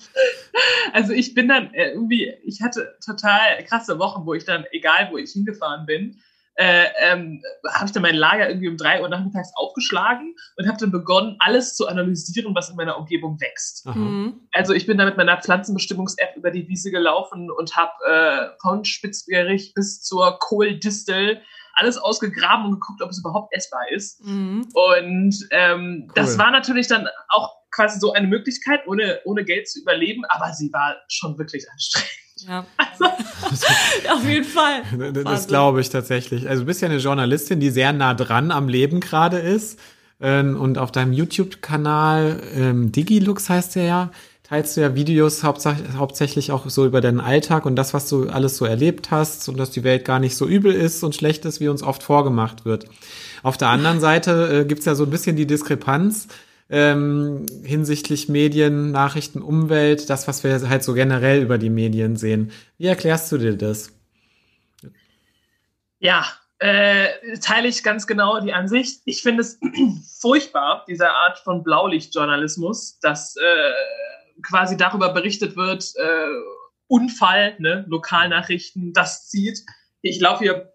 Also 0.92 1.12
ich 1.12 1.34
bin 1.34 1.48
dann 1.48 1.72
äh, 1.74 1.90
irgendwie, 1.90 2.32
ich 2.44 2.62
hatte 2.62 2.96
total 3.04 3.62
krasse 3.64 3.98
Wochen, 3.98 4.24
wo 4.24 4.34
ich 4.34 4.44
dann, 4.44 4.64
egal 4.70 5.08
wo 5.10 5.16
ich 5.18 5.32
hingefahren 5.32 5.84
bin, 5.86 6.20
äh, 6.54 6.86
ähm, 7.00 7.40
habe 7.72 7.86
ich 7.86 7.92
dann 7.92 8.02
mein 8.02 8.16
Lager 8.16 8.48
irgendwie 8.48 8.68
um 8.68 8.76
drei 8.76 9.00
Uhr 9.00 9.08
nachmittags 9.08 9.50
aufgeschlagen 9.54 10.34
und 10.56 10.66
habe 10.66 10.78
dann 10.78 10.90
begonnen, 10.90 11.36
alles 11.38 11.76
zu 11.76 11.86
analysieren, 11.86 12.52
was 12.54 12.70
in 12.70 12.76
meiner 12.76 12.98
Umgebung 12.98 13.40
wächst. 13.40 13.86
Mhm. 13.86 14.40
Also 14.52 14.72
ich 14.74 14.86
bin 14.86 14.98
da 14.98 15.04
mit 15.04 15.16
meiner 15.16 15.40
Pflanzenbestimmungs-App 15.40 16.36
über 16.36 16.50
die 16.50 16.66
Wiese 16.68 16.90
gelaufen 16.90 17.48
und 17.50 17.76
habe 17.76 17.92
äh, 18.08 18.48
von 18.60 18.84
Spitzberich 18.84 19.72
bis 19.74 20.02
zur 20.02 20.38
Kohldistel 20.40 21.42
alles 21.78 21.96
ausgegraben 21.98 22.66
und 22.66 22.72
geguckt, 22.72 23.00
ob 23.02 23.10
es 23.10 23.18
überhaupt 23.18 23.54
essbar 23.54 23.82
ist. 23.90 24.24
Mhm. 24.24 24.66
Und 24.72 25.36
ähm, 25.50 26.04
Cool. 26.06 26.12
das 26.14 26.38
war 26.38 26.50
natürlich 26.50 26.86
dann 26.88 27.06
auch 27.28 27.54
quasi 27.70 27.98
so 28.00 28.12
eine 28.12 28.26
Möglichkeit, 28.26 28.86
ohne, 28.86 29.20
ohne 29.24 29.44
Geld 29.44 29.68
zu 29.68 29.80
überleben, 29.80 30.22
aber 30.28 30.52
sie 30.52 30.72
war 30.72 30.96
schon 31.08 31.38
wirklich 31.38 31.66
anstrengend. 31.70 32.10
Ja. 32.46 32.66
Auf 34.12 34.24
jeden 34.24 34.44
Fall. 34.44 34.82
Das 35.12 35.24
Wahnsinn. 35.24 35.48
glaube 35.48 35.80
ich 35.80 35.88
tatsächlich. 35.90 36.48
Also 36.48 36.62
du 36.62 36.66
bist 36.66 36.80
ja 36.82 36.88
eine 36.88 36.98
Journalistin, 36.98 37.60
die 37.60 37.70
sehr 37.70 37.92
nah 37.92 38.14
dran 38.14 38.50
am 38.50 38.68
Leben 38.68 39.00
gerade 39.00 39.38
ist. 39.38 39.78
Ähm, 40.20 40.56
Und 40.60 40.78
auf 40.78 40.90
deinem 40.92 41.12
YouTube-Kanal 41.12 42.40
ähm, 42.54 42.92
Digilux 42.92 43.48
heißt 43.48 43.76
der 43.76 43.84
ja, 43.84 44.10
teilst 44.48 44.76
du 44.76 44.80
ja 44.80 44.94
Videos 44.94 45.44
hauptsächlich 45.44 46.52
auch 46.52 46.68
so 46.70 46.86
über 46.86 47.00
deinen 47.00 47.20
Alltag 47.20 47.66
und 47.66 47.76
das, 47.76 47.92
was 47.92 48.08
du 48.08 48.28
alles 48.28 48.56
so 48.56 48.64
erlebt 48.64 49.10
hast 49.10 49.48
und 49.48 49.58
dass 49.58 49.70
die 49.70 49.84
Welt 49.84 50.04
gar 50.04 50.18
nicht 50.18 50.36
so 50.36 50.46
übel 50.46 50.72
ist 50.72 51.04
und 51.04 51.14
schlecht 51.14 51.44
ist, 51.44 51.60
wie 51.60 51.68
uns 51.68 51.82
oft 51.82 52.02
vorgemacht 52.02 52.64
wird. 52.64 52.86
Auf 53.42 53.58
der 53.58 53.68
anderen 53.68 54.00
Seite 54.00 54.60
äh, 54.60 54.64
gibt's 54.64 54.86
ja 54.86 54.94
so 54.94 55.04
ein 55.04 55.10
bisschen 55.10 55.36
die 55.36 55.46
Diskrepanz 55.46 56.28
ähm, 56.70 57.44
hinsichtlich 57.62 58.28
Medien, 58.28 58.90
Nachrichten, 58.90 59.42
Umwelt, 59.42 60.08
das, 60.08 60.28
was 60.28 60.44
wir 60.44 60.68
halt 60.68 60.82
so 60.82 60.94
generell 60.94 61.42
über 61.42 61.58
die 61.58 61.70
Medien 61.70 62.16
sehen. 62.16 62.50
Wie 62.78 62.86
erklärst 62.86 63.30
du 63.32 63.38
dir 63.38 63.56
das? 63.56 63.92
Ja, 65.98 66.24
äh, 66.58 67.08
teile 67.40 67.68
ich 67.68 67.82
ganz 67.82 68.06
genau 68.06 68.40
die 68.40 68.52
Ansicht. 68.52 69.02
Ich 69.04 69.22
finde 69.22 69.42
es 69.42 69.58
furchtbar, 70.20 70.84
diese 70.88 71.10
Art 71.10 71.38
von 71.38 71.62
Blaulichtjournalismus, 71.62 72.98
dass 73.00 73.36
äh, 73.36 73.42
quasi 74.42 74.76
darüber 74.76 75.12
berichtet 75.12 75.56
wird, 75.56 75.92
äh, 75.96 76.26
Unfall, 76.86 77.56
ne, 77.58 77.84
Lokalnachrichten, 77.88 78.92
das 78.92 79.28
zieht. 79.28 79.64
Ich 80.00 80.20
laufe 80.20 80.44
hier, 80.44 80.72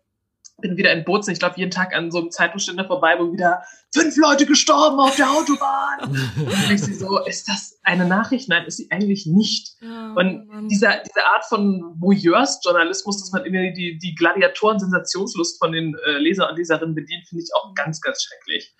bin 0.62 0.78
wieder 0.78 0.93
in 0.93 1.04
Bozen, 1.04 1.32
ich 1.32 1.41
laufe 1.41 1.60
jeden 1.60 1.71
Tag 1.71 1.95
an 1.95 2.12
so 2.12 2.19
einem 2.19 2.32
Zeitungsständer 2.32 2.86
vorbei, 2.86 3.15
wo 3.17 3.34
wieder 3.34 3.63
fünf 3.93 4.15
Leute 4.17 4.45
gestorben 4.45 4.99
auf 4.99 5.15
der 5.15 5.30
Autobahn. 5.32 6.02
Und 6.38 6.71
ich 6.71 6.82
sehe 6.82 6.93
so, 6.93 7.19
ist 7.26 7.47
das 7.47 7.80
eine 7.84 8.06
Nachricht? 8.06 8.47
Nein, 8.47 8.65
ist 8.65 8.78
sie 8.78 8.91
eigentlich 8.91 9.26
nicht. 9.26 9.76
Ja, 9.82 10.13
Und 10.13 10.47
Mann. 10.47 10.67
dieser, 10.67 10.99
diese 10.99 11.26
Art 11.26 11.45
von 11.45 11.95
Voyeurs-Journalismus, 11.99 13.19
dass 13.19 13.32
man 13.32 13.45
immer 13.45 13.71
die, 13.71 13.97
die 13.97 14.15
Gladiatoren-Sensationslust 14.15 15.58
von 15.58 15.71
den 15.71 15.95
äh, 16.06 16.17
Leser 16.19 16.49
und 16.49 16.58
Leserinnen 16.58 16.95
bedient, 16.95 17.28
finde 17.28 17.43
ich 17.43 17.49
auch 17.56 17.73
ganz, 17.73 18.02
ganz 18.02 18.23
schrecklich. 18.23 18.76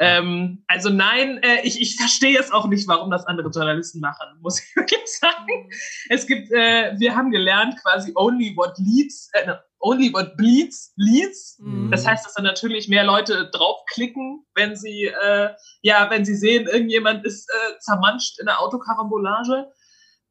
Ähm, 0.00 0.62
also 0.68 0.90
nein, 0.90 1.42
äh, 1.42 1.60
ich, 1.64 1.80
ich 1.80 1.96
verstehe 1.96 2.38
es 2.38 2.52
auch 2.52 2.68
nicht, 2.68 2.86
warum 2.86 3.10
das 3.10 3.26
andere 3.26 3.50
Journalisten 3.50 4.00
machen, 4.00 4.26
muss 4.40 4.60
ich 4.60 4.66
wirklich 4.76 5.06
sagen. 5.06 5.70
Es 6.08 6.26
gibt, 6.26 6.52
äh, 6.52 6.94
wir 6.98 7.16
haben 7.16 7.30
gelernt 7.30 7.76
quasi 7.82 8.12
only 8.14 8.56
what 8.56 8.78
leads, 8.78 9.28
äh, 9.32 9.54
only 9.80 10.12
what 10.12 10.36
bleeds, 10.36 10.92
leads. 10.96 11.58
Mhm. 11.58 11.90
Das 11.90 12.06
heißt, 12.06 12.24
dass 12.24 12.34
dann 12.34 12.44
natürlich 12.44 12.88
mehr 12.88 13.04
Leute 13.04 13.50
draufklicken, 13.52 14.44
wenn 14.54 14.76
sie, 14.76 15.06
äh, 15.06 15.50
ja, 15.82 16.08
wenn 16.10 16.24
sie 16.24 16.36
sehen, 16.36 16.68
irgendjemand 16.68 17.24
ist 17.24 17.48
äh, 17.50 17.78
zermanscht 17.80 18.38
in 18.38 18.46
der 18.46 18.60
Autokarambolage. 18.60 19.66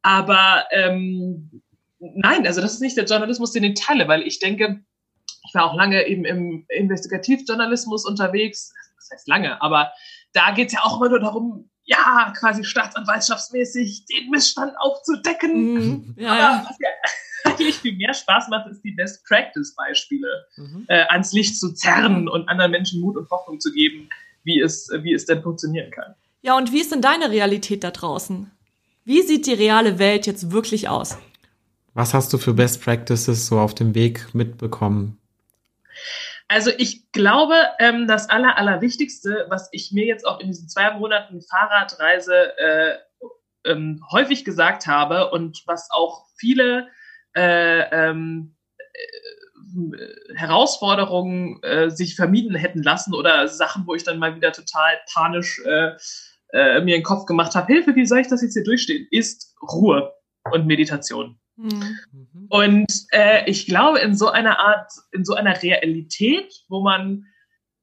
Aber 0.01 0.65
ähm, 0.71 1.61
nein, 1.99 2.47
also 2.47 2.61
das 2.61 2.73
ist 2.73 2.81
nicht 2.81 2.95
der 2.95 3.05
Journalismus, 3.05 3.51
den 3.51 3.65
ich 3.65 3.79
teile, 3.79 4.07
weil 4.07 4.21
ich 4.21 4.39
denke, 4.39 4.81
ich 5.47 5.53
war 5.53 5.65
auch 5.65 5.75
lange 5.75 6.07
eben 6.07 6.25
im 6.25 6.65
Investigativjournalismus 6.69 8.05
unterwegs. 8.05 8.73
Das 8.97 9.09
heißt 9.13 9.27
lange, 9.27 9.61
aber 9.61 9.91
da 10.33 10.51
geht 10.51 10.67
es 10.67 10.73
ja 10.73 10.81
auch 10.83 10.97
immer 10.99 11.09
nur 11.09 11.19
darum, 11.19 11.69
ja, 11.83 12.33
quasi 12.37 12.63
staatsanwaltschaftsmäßig 12.65 14.05
den 14.07 14.29
Missstand 14.29 14.73
aufzudecken. 14.79 15.73
Mhm. 15.73 16.15
Ja, 16.17 16.29
Aber 16.31 16.39
ja. 16.39 16.65
was 16.67 16.77
ja 16.79 16.89
eigentlich 17.51 17.77
viel 17.77 17.95
mehr 17.95 18.13
Spaß 18.13 18.49
macht, 18.49 18.67
ist 18.69 18.81
die 18.83 18.91
Best-Practice-Beispiele 18.91 20.27
Mhm. 20.57 20.85
äh, 20.89 21.05
ans 21.09 21.31
Licht 21.31 21.57
zu 21.59 21.73
zerren 21.73 22.27
und 22.27 22.49
anderen 22.49 22.71
Menschen 22.71 22.99
Mut 23.01 23.15
und 23.15 23.29
Hoffnung 23.29 23.59
zu 23.61 23.71
geben, 23.71 24.09
wie 24.43 24.59
es, 24.59 24.89
wie 25.01 25.13
es 25.13 25.25
denn 25.25 25.41
funktionieren 25.41 25.91
kann. 25.91 26.15
ja, 26.41 26.57
und 26.57 26.71
wie 26.73 26.79
ist 26.81 26.91
denn 26.91 27.01
deine 27.01 27.31
Realität 27.31 27.83
da 27.83 27.91
draußen? 27.91 28.51
Wie 29.05 29.21
sieht 29.21 29.45
die 29.47 29.53
reale 29.53 29.99
Welt 29.99 30.27
jetzt 30.27 30.51
wirklich 30.51 30.89
aus? 30.89 31.17
Was 31.93 32.13
hast 32.13 32.33
du 32.33 32.37
für 32.37 32.53
Best 32.53 32.81
Practices 32.81 33.47
so 33.47 33.59
auf 33.59 33.73
dem 33.73 33.95
Weg 33.95 34.33
mitbekommen? 34.33 35.17
Also 36.47 36.71
ich 36.77 37.11
glaube, 37.11 37.55
ähm, 37.79 38.07
das 38.07 38.29
Aller, 38.29 38.57
Allerwichtigste, 38.57 39.45
was 39.49 39.67
ich 39.71 39.91
mir 39.91 40.05
jetzt 40.05 40.25
auch 40.25 40.39
in 40.39 40.47
diesen 40.47 40.69
zwei 40.69 40.91
Monaten 40.91 41.41
Fahrradreise 41.41 42.57
äh, 42.57 42.97
ähm, 43.65 44.01
häufig 44.11 44.45
gesagt 44.45 44.87
habe 44.87 45.29
und 45.31 45.63
was 45.65 45.89
auch 45.91 46.25
viele 46.37 46.87
äh, 47.35 47.81
ähm, 47.91 48.55
äh, 48.93 50.35
Herausforderungen 50.35 51.61
äh, 51.63 51.89
sich 51.89 52.15
vermieden 52.15 52.55
hätten 52.55 52.81
lassen 52.81 53.13
oder 53.13 53.47
Sachen, 53.49 53.85
wo 53.85 53.93
ich 53.93 54.05
dann 54.05 54.17
mal 54.17 54.35
wieder 54.35 54.53
total 54.53 54.97
panisch 55.13 55.61
äh, 55.65 55.91
äh, 56.53 56.79
mir 56.81 56.95
den 56.95 57.03
Kopf 57.03 57.25
gemacht 57.25 57.55
habe, 57.55 57.67
Hilfe, 57.67 57.95
wie 57.95 58.05
soll 58.05 58.19
ich 58.19 58.27
das 58.27 58.41
jetzt 58.41 58.53
hier 58.53 58.63
durchstehen, 58.63 59.07
ist 59.11 59.53
Ruhe 59.61 60.13
und 60.51 60.65
Meditation. 60.65 61.37
Mhm. 61.57 61.97
Und 62.49 62.91
äh, 63.11 63.49
ich 63.49 63.65
glaube, 63.65 63.99
in 63.99 64.15
so 64.15 64.29
einer 64.29 64.59
Art, 64.59 64.91
in 65.11 65.25
so 65.25 65.33
einer 65.33 65.61
Realität, 65.61 66.53
wo 66.69 66.81
man 66.81 67.25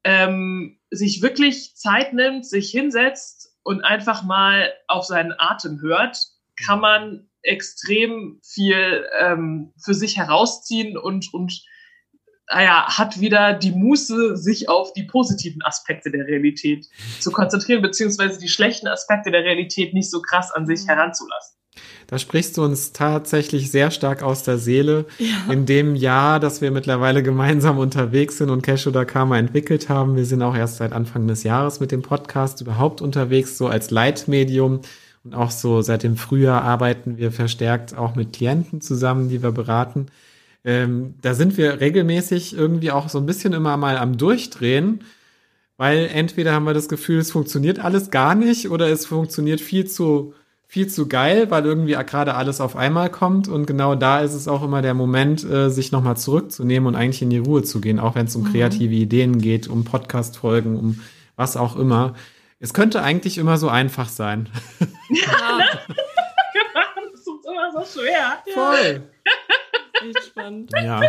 ähm, 0.04 0.78
sich 0.90 1.22
wirklich 1.22 1.76
Zeit 1.76 2.12
nimmt, 2.12 2.46
sich 2.46 2.70
hinsetzt 2.70 3.56
und 3.62 3.82
einfach 3.82 4.22
mal 4.22 4.72
auf 4.86 5.04
seinen 5.04 5.34
Atem 5.36 5.80
hört, 5.80 6.18
kann 6.64 6.80
man 6.80 7.28
extrem 7.42 8.40
viel 8.42 9.06
ähm, 9.18 9.72
für 9.82 9.94
sich 9.94 10.16
herausziehen 10.16 10.96
und, 10.96 11.32
und 11.34 11.62
naja, 12.50 12.86
hat 12.98 13.20
wieder 13.20 13.54
die 13.54 13.72
Muße, 13.72 14.36
sich 14.36 14.68
auf 14.68 14.92
die 14.92 15.04
positiven 15.04 15.62
Aspekte 15.62 16.10
der 16.10 16.26
Realität 16.26 16.86
zu 17.20 17.30
konzentrieren, 17.30 17.82
beziehungsweise 17.82 18.38
die 18.38 18.48
schlechten 18.48 18.86
Aspekte 18.86 19.30
der 19.30 19.44
Realität 19.44 19.94
nicht 19.94 20.10
so 20.10 20.20
krass 20.20 20.52
an 20.52 20.66
sich 20.66 20.82
Mhm. 20.82 20.88
heranzulassen. 20.88 21.56
Da 22.06 22.18
sprichst 22.18 22.56
du 22.56 22.64
uns 22.64 22.92
tatsächlich 22.92 23.70
sehr 23.70 23.90
stark 23.90 24.22
aus 24.22 24.42
der 24.42 24.58
Seele. 24.58 25.06
Ja. 25.18 25.52
In 25.52 25.66
dem 25.66 25.96
Jahr, 25.96 26.40
dass 26.40 26.60
wir 26.60 26.70
mittlerweile 26.70 27.22
gemeinsam 27.22 27.78
unterwegs 27.78 28.38
sind 28.38 28.50
und 28.50 28.62
Cash 28.62 28.86
oder 28.86 29.04
Karma 29.04 29.38
entwickelt 29.38 29.88
haben. 29.88 30.16
Wir 30.16 30.24
sind 30.24 30.42
auch 30.42 30.56
erst 30.56 30.76
seit 30.76 30.92
Anfang 30.92 31.26
des 31.26 31.42
Jahres 31.42 31.80
mit 31.80 31.92
dem 31.92 32.02
Podcast 32.02 32.60
überhaupt 32.60 33.00
unterwegs, 33.00 33.58
so 33.58 33.66
als 33.66 33.90
Leitmedium. 33.90 34.80
Und 35.24 35.34
auch 35.34 35.50
so 35.50 35.80
seit 35.80 36.02
dem 36.02 36.16
Frühjahr 36.16 36.62
arbeiten 36.62 37.16
wir 37.16 37.32
verstärkt 37.32 37.96
auch 37.96 38.14
mit 38.14 38.34
Klienten 38.34 38.80
zusammen, 38.80 39.28
die 39.28 39.42
wir 39.42 39.52
beraten. 39.52 40.06
Ähm, 40.64 41.14
da 41.22 41.34
sind 41.34 41.56
wir 41.56 41.80
regelmäßig 41.80 42.56
irgendwie 42.56 42.90
auch 42.90 43.08
so 43.08 43.18
ein 43.18 43.26
bisschen 43.26 43.54
immer 43.54 43.76
mal 43.76 43.96
am 43.96 44.18
Durchdrehen 44.18 45.00
weil 45.76 46.08
entweder 46.12 46.52
haben 46.52 46.64
wir 46.64 46.74
das 46.74 46.88
Gefühl, 46.88 47.18
es 47.18 47.32
funktioniert 47.32 47.78
alles 47.78 48.10
gar 48.10 48.34
nicht 48.34 48.70
oder 48.70 48.88
es 48.88 49.06
funktioniert 49.06 49.60
viel 49.60 49.86
zu, 49.86 50.34
viel 50.66 50.88
zu 50.88 51.08
geil, 51.08 51.50
weil 51.50 51.64
irgendwie 51.64 51.92
gerade 51.92 52.34
alles 52.34 52.60
auf 52.60 52.76
einmal 52.76 53.10
kommt. 53.10 53.48
Und 53.48 53.66
genau 53.66 53.94
da 53.94 54.20
ist 54.20 54.34
es 54.34 54.48
auch 54.48 54.62
immer 54.62 54.82
der 54.82 54.94
Moment, 54.94 55.44
äh, 55.44 55.70
sich 55.70 55.92
nochmal 55.92 56.16
zurückzunehmen 56.16 56.86
und 56.86 56.96
eigentlich 56.96 57.22
in 57.22 57.30
die 57.30 57.38
Ruhe 57.38 57.62
zu 57.62 57.80
gehen, 57.80 58.00
auch 58.00 58.14
wenn 58.14 58.26
es 58.26 58.36
um 58.36 58.42
mhm. 58.42 58.52
kreative 58.52 58.94
Ideen 58.94 59.38
geht, 59.38 59.68
um 59.68 59.84
Podcast-Folgen, 59.84 60.76
um 60.76 61.00
was 61.36 61.56
auch 61.56 61.76
immer. 61.76 62.14
Es 62.60 62.72
könnte 62.72 63.02
eigentlich 63.02 63.38
immer 63.38 63.58
so 63.58 63.68
einfach 63.68 64.08
sein. 64.08 64.48
Ja. 65.10 65.58
das 67.12 67.20
ist 67.20 67.28
immer 67.28 67.72
so 67.72 68.00
schwer. 68.00 68.38
Voll. 68.52 69.02
Echt 70.08 70.24
spannend. 70.26 70.70
Ja. 70.72 71.00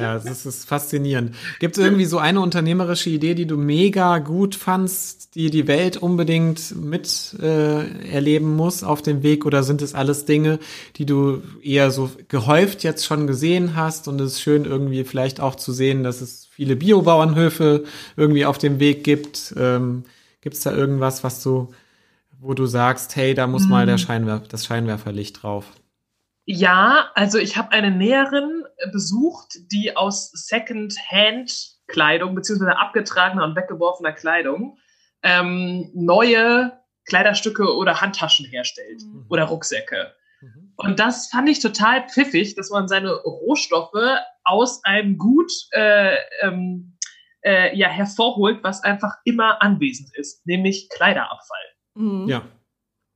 Ja, 0.00 0.16
es 0.16 0.46
ist 0.46 0.68
faszinierend. 0.68 1.34
Gibt 1.58 1.76
es 1.76 1.82
irgendwie 1.82 2.04
so 2.04 2.18
eine 2.18 2.40
unternehmerische 2.40 3.10
Idee, 3.10 3.34
die 3.34 3.46
du 3.46 3.56
mega 3.56 4.18
gut 4.18 4.54
fandst, 4.54 5.34
die 5.34 5.50
die 5.50 5.66
Welt 5.66 5.96
unbedingt 5.96 6.76
mit 6.76 7.36
äh, 7.40 8.10
erleben 8.10 8.56
muss 8.56 8.84
auf 8.84 9.02
dem 9.02 9.22
Weg? 9.22 9.44
Oder 9.44 9.62
sind 9.62 9.82
es 9.82 9.94
alles 9.94 10.24
Dinge, 10.24 10.58
die 10.96 11.06
du 11.06 11.42
eher 11.62 11.90
so 11.90 12.10
gehäuft 12.28 12.84
jetzt 12.84 13.04
schon 13.04 13.26
gesehen 13.26 13.74
hast? 13.74 14.08
Und 14.08 14.20
es 14.20 14.34
ist 14.34 14.42
schön 14.42 14.64
irgendwie 14.64 15.04
vielleicht 15.04 15.40
auch 15.40 15.56
zu 15.56 15.72
sehen, 15.72 16.04
dass 16.04 16.20
es 16.20 16.46
viele 16.50 16.76
Biobauernhöfe 16.76 17.84
irgendwie 18.16 18.46
auf 18.46 18.58
dem 18.58 18.80
Weg 18.80 19.04
gibt. 19.04 19.54
Ähm, 19.56 20.04
gibt 20.40 20.56
es 20.56 20.62
da 20.62 20.72
irgendwas, 20.72 21.24
was 21.24 21.42
du, 21.42 21.70
wo 22.40 22.54
du 22.54 22.66
sagst, 22.66 23.16
hey, 23.16 23.34
da 23.34 23.46
muss 23.46 23.64
mhm. 23.64 23.70
mal 23.70 23.86
der 23.86 23.98
Scheinwerfer, 23.98 24.46
das 24.48 24.64
Scheinwerferlicht 24.64 25.42
drauf? 25.42 25.66
Ja, 26.50 27.10
also 27.14 27.36
ich 27.36 27.58
habe 27.58 27.72
eine 27.72 27.90
Näherin 27.90 28.57
besucht, 28.92 29.58
die 29.72 29.96
aus 29.96 30.30
Second-Hand-Kleidung 30.32 32.34
beziehungsweise 32.34 32.76
abgetragener 32.76 33.44
und 33.44 33.56
weggeworfener 33.56 34.12
Kleidung 34.12 34.78
ähm, 35.22 35.90
neue 35.94 36.78
Kleiderstücke 37.06 37.76
oder 37.76 38.00
Handtaschen 38.00 38.46
herstellt 38.46 39.02
mhm. 39.02 39.26
oder 39.28 39.44
Rucksäcke. 39.44 40.14
Mhm. 40.40 40.72
Und 40.76 41.00
das 41.00 41.28
fand 41.28 41.48
ich 41.48 41.60
total 41.60 42.08
pfiffig, 42.08 42.54
dass 42.54 42.70
man 42.70 42.88
seine 42.88 43.12
Rohstoffe 43.12 44.18
aus 44.44 44.84
einem 44.84 45.18
Gut 45.18 45.50
äh, 45.72 46.16
ähm, 46.42 46.96
äh, 47.44 47.76
ja, 47.76 47.88
hervorholt, 47.88 48.62
was 48.62 48.82
einfach 48.82 49.16
immer 49.24 49.62
anwesend 49.62 50.14
ist, 50.16 50.46
nämlich 50.46 50.88
Kleiderabfall. 50.90 51.64
Mhm. 51.94 52.28
Ja. 52.28 52.42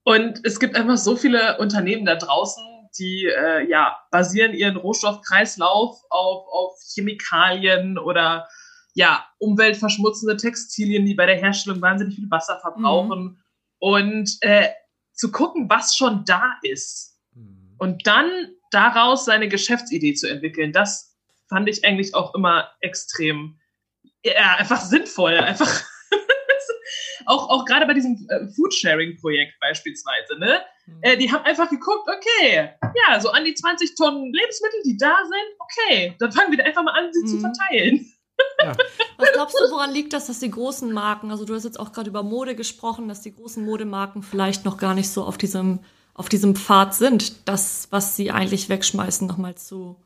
Und 0.05 0.45
es 0.45 0.59
gibt 0.59 0.75
einfach 0.75 0.97
so 0.97 1.15
viele 1.15 1.59
Unternehmen 1.59 2.05
da 2.05 2.17
draußen, 2.17 2.63
die 2.99 3.27
äh, 3.27 3.69
ja, 3.69 3.97
basieren 4.11 4.55
ihren 4.55 4.77
Rohstoffkreislauf 4.77 5.99
auf, 6.11 6.47
auf 6.49 6.79
Chemikalien 6.95 7.99
oder 7.99 8.49
ja, 8.95 9.27
umweltverschmutzende 9.39 10.37
Textilien, 10.37 11.07
die 11.07 11.15
bei 11.15 11.27
der 11.27 11.39
Herstellung 11.39 11.81
wahnsinnig 11.81 12.17
viel 12.17 12.31
Wasser 12.31 12.59
verbrauchen. 12.61 13.23
Mhm. 13.23 13.39
Und 13.79 14.39
äh, 14.43 14.69
zu 15.15 15.33
gucken, 15.33 15.69
was 15.69 15.97
schon 15.97 16.25
da 16.25 16.55
ist. 16.63 17.19
Mhm. 17.35 17.75
Und 17.79 18.07
dann 18.07 18.29
daraus 18.71 19.25
seine 19.25 19.49
Geschäftsidee 19.49 20.15
zu 20.15 20.29
entwickeln, 20.29 20.73
das 20.73 21.17
fand 21.49 21.69
ich 21.69 21.85
eigentlich 21.85 22.15
auch 22.15 22.35
immer 22.35 22.71
extrem, 22.81 23.59
ja, 24.25 24.57
einfach 24.57 24.81
sinnvoll. 24.81 25.37
Einfach 25.39 25.85
auch, 27.27 27.49
auch 27.49 27.65
gerade 27.65 27.87
bei 27.87 27.95
diesem 27.95 28.27
äh, 28.29 28.49
Foodsharing-Projekt 28.49 29.59
beispielsweise, 29.61 30.39
ne? 30.39 30.61
Mhm. 30.87 30.99
Äh, 31.03 31.17
die 31.17 31.31
haben 31.31 31.45
einfach 31.45 31.69
geguckt, 31.69 32.09
okay, 32.09 32.71
ja, 33.09 33.21
so 33.21 33.31
an 33.31 33.45
die 33.45 33.55
20 33.55 33.95
Tonnen 33.95 34.33
Lebensmittel, 34.33 34.81
die 34.85 34.97
da 34.97 35.17
sind, 35.25 35.59
okay, 35.59 36.15
dann 36.19 36.33
fangen 36.33 36.57
wir 36.57 36.65
einfach 36.65 36.83
mal 36.83 36.93
an, 36.93 37.13
sie 37.13 37.23
mhm. 37.23 37.27
zu 37.27 37.41
verteilen. 37.41 38.07
Ja. 38.61 38.73
Was 39.19 39.33
glaubst 39.33 39.55
du, 39.55 39.71
woran 39.71 39.93
liegt 39.93 40.13
das, 40.15 40.27
dass 40.27 40.41
die 40.41 40.51
großen 40.51 40.91
Marken, 40.93 41.31
also 41.31 41.45
du 41.45 41.55
hast 41.55 41.65
jetzt 41.65 41.79
auch 41.79 41.93
gerade 41.93 42.11
über 42.11 42.25
Mode 42.25 42.57
gesprochen, 42.57 43.07
dass 43.07 43.21
die 43.21 43.33
großen 43.33 43.65
Modemarken 43.65 44.23
vielleicht 44.23 44.65
noch 44.65 44.79
gar 44.79 44.95
nicht 44.95 45.11
so 45.11 45.25
auf 45.25 45.39
diesem, 45.39 45.81
auf 46.15 46.29
diesem 46.29 46.57
Pfad 46.57 46.95
sind, 46.95 47.47
das, 47.47 47.87
was 47.91 48.17
sie 48.17 48.33
eigentlich 48.33 48.69
wegschmeißen, 48.69 49.29
nochmal 49.29 49.55
zu 49.55 49.97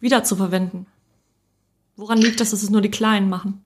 wieder 0.00 0.24
zu 0.24 0.36
verwenden? 0.36 0.86
Woran 1.96 2.18
liegt 2.18 2.40
das, 2.40 2.52
dass 2.52 2.62
es 2.62 2.70
nur 2.70 2.80
die 2.80 2.90
Kleinen 2.90 3.28
machen? 3.28 3.65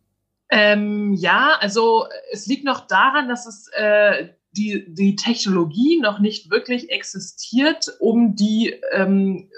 Ähm, 0.50 1.14
ja, 1.14 1.56
also 1.60 2.06
es 2.32 2.46
liegt 2.46 2.64
noch 2.64 2.86
daran, 2.86 3.28
dass 3.28 3.46
es 3.46 3.68
äh, 3.74 4.30
die, 4.52 4.84
die 4.92 5.16
Technologie 5.16 6.00
noch 6.00 6.18
nicht 6.18 6.50
wirklich 6.50 6.90
existiert, 6.90 7.86
um 8.00 8.34
die 8.34 8.74
ähm, 8.92 9.48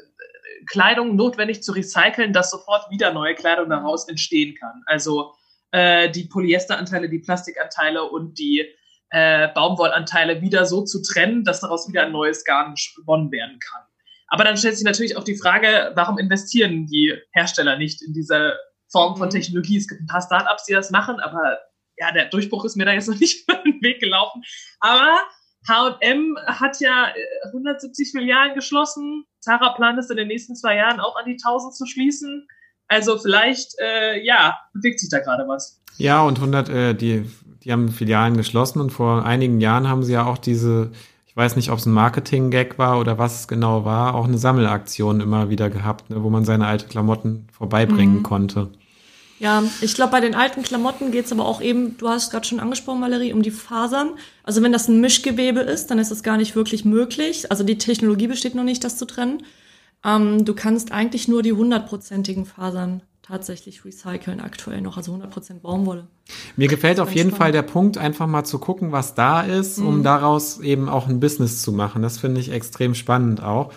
Kleidung 0.70 1.16
notwendig 1.16 1.62
zu 1.62 1.72
recyceln, 1.72 2.32
dass 2.32 2.50
sofort 2.50 2.90
wieder 2.90 3.12
neue 3.12 3.34
Kleidung 3.34 3.70
daraus 3.70 4.08
entstehen 4.08 4.54
kann. 4.54 4.82
Also 4.86 5.32
äh, 5.70 6.10
die 6.10 6.24
Polyesteranteile, 6.24 7.08
die 7.08 7.18
Plastikanteile 7.20 8.04
und 8.04 8.38
die 8.38 8.66
äh, 9.10 9.48
Baumwollanteile 9.54 10.40
wieder 10.40 10.66
so 10.66 10.82
zu 10.84 11.02
trennen, 11.02 11.44
dass 11.44 11.60
daraus 11.60 11.88
wieder 11.88 12.02
ein 12.02 12.12
neues 12.12 12.44
Garn 12.44 12.74
gewonnen 12.96 13.30
werden 13.32 13.58
kann. 13.58 13.82
Aber 14.28 14.44
dann 14.44 14.56
stellt 14.56 14.76
sich 14.76 14.84
natürlich 14.84 15.16
auch 15.16 15.24
die 15.24 15.36
Frage, 15.36 15.92
warum 15.94 16.18
investieren 16.18 16.86
die 16.86 17.14
Hersteller 17.32 17.76
nicht 17.76 18.02
in 18.02 18.14
diese 18.14 18.54
Form 18.92 19.16
von 19.16 19.26
mhm. 19.26 19.32
Technologie. 19.32 19.78
Es 19.78 19.88
gibt 19.88 20.02
ein 20.02 20.06
paar 20.06 20.22
Startups, 20.22 20.64
die 20.66 20.74
das 20.74 20.90
machen, 20.90 21.18
aber 21.18 21.58
ja, 21.96 22.12
der 22.12 22.26
Durchbruch 22.26 22.64
ist 22.64 22.76
mir 22.76 22.84
da 22.84 22.92
jetzt 22.92 23.08
noch 23.08 23.18
nicht 23.20 23.48
über 23.48 23.58
den 23.62 23.80
Weg 23.82 24.00
gelaufen. 24.00 24.42
Aber 24.80 25.18
H&M 25.68 26.36
hat 26.46 26.80
ja 26.80 27.12
170 27.46 28.08
äh, 28.08 28.18
Filialen 28.18 28.54
geschlossen. 28.54 29.24
Zara 29.40 29.72
plant 29.74 29.98
es 29.98 30.10
in 30.10 30.16
den 30.16 30.28
nächsten 30.28 30.56
zwei 30.56 30.76
Jahren 30.76 31.00
auch 31.00 31.16
an 31.16 31.24
die 31.26 31.38
1000 31.42 31.74
zu 31.74 31.86
schließen. 31.86 32.46
Also 32.88 33.16
vielleicht, 33.18 33.74
äh, 33.80 34.22
ja, 34.22 34.58
bewegt 34.74 35.00
sich 35.00 35.08
da 35.08 35.20
gerade 35.20 35.46
was. 35.48 35.80
Ja, 35.96 36.22
und 36.22 36.38
100, 36.38 36.68
äh, 36.68 36.94
die, 36.94 37.24
die 37.62 37.72
haben 37.72 37.90
Filialen 37.90 38.36
geschlossen 38.36 38.80
und 38.80 38.90
vor 38.90 39.24
einigen 39.24 39.60
Jahren 39.60 39.88
haben 39.88 40.02
sie 40.02 40.12
ja 40.12 40.26
auch 40.26 40.38
diese, 40.38 40.90
ich 41.26 41.36
weiß 41.36 41.56
nicht, 41.56 41.70
ob 41.70 41.78
es 41.78 41.86
ein 41.86 41.92
Marketing-Gag 41.92 42.78
war 42.78 42.98
oder 42.98 43.18
was 43.18 43.40
es 43.40 43.48
genau 43.48 43.84
war, 43.84 44.14
auch 44.14 44.26
eine 44.26 44.38
Sammelaktion 44.38 45.20
immer 45.20 45.48
wieder 45.48 45.70
gehabt, 45.70 46.10
ne, 46.10 46.22
wo 46.22 46.30
man 46.30 46.44
seine 46.44 46.66
alte 46.66 46.86
Klamotten 46.86 47.46
vorbeibringen 47.52 48.18
mhm. 48.18 48.22
konnte. 48.22 48.70
Ja, 49.42 49.64
ich 49.80 49.94
glaube, 49.94 50.12
bei 50.12 50.20
den 50.20 50.36
alten 50.36 50.62
Klamotten 50.62 51.10
geht's 51.10 51.32
aber 51.32 51.46
auch 51.46 51.60
eben, 51.60 51.98
du 51.98 52.08
hast 52.08 52.30
gerade 52.30 52.46
schon 52.46 52.60
angesprochen, 52.60 53.00
Valerie, 53.00 53.32
um 53.32 53.42
die 53.42 53.50
Fasern. 53.50 54.10
Also 54.44 54.62
wenn 54.62 54.70
das 54.70 54.86
ein 54.86 55.00
Mischgewebe 55.00 55.58
ist, 55.58 55.88
dann 55.88 55.98
ist 55.98 56.12
das 56.12 56.22
gar 56.22 56.36
nicht 56.36 56.54
wirklich 56.54 56.84
möglich. 56.84 57.50
Also 57.50 57.64
die 57.64 57.76
Technologie 57.76 58.28
besteht 58.28 58.54
noch 58.54 58.62
nicht, 58.62 58.84
das 58.84 58.96
zu 58.96 59.04
trennen. 59.04 59.42
Ähm, 60.04 60.44
du 60.44 60.54
kannst 60.54 60.92
eigentlich 60.92 61.26
nur 61.26 61.42
die 61.42 61.54
hundertprozentigen 61.54 62.46
Fasern 62.46 63.02
tatsächlich 63.22 63.84
recyceln 63.84 64.40
aktuell 64.40 64.80
noch, 64.80 64.96
also 64.96 65.12
100% 65.12 65.58
Baumwolle. 65.60 66.06
Mir 66.54 66.68
gefällt 66.68 67.00
auf 67.00 67.08
jeden 67.10 67.30
spannend. 67.30 67.38
Fall 67.38 67.50
der 67.50 67.62
Punkt, 67.62 67.98
einfach 67.98 68.28
mal 68.28 68.44
zu 68.44 68.60
gucken, 68.60 68.92
was 68.92 69.16
da 69.16 69.40
ist, 69.40 69.80
um 69.80 69.98
mhm. 69.98 70.02
daraus 70.04 70.60
eben 70.60 70.88
auch 70.88 71.08
ein 71.08 71.18
Business 71.18 71.62
zu 71.62 71.72
machen. 71.72 72.02
Das 72.02 72.16
finde 72.16 72.40
ich 72.40 72.52
extrem 72.52 72.94
spannend 72.94 73.42
auch. 73.42 73.72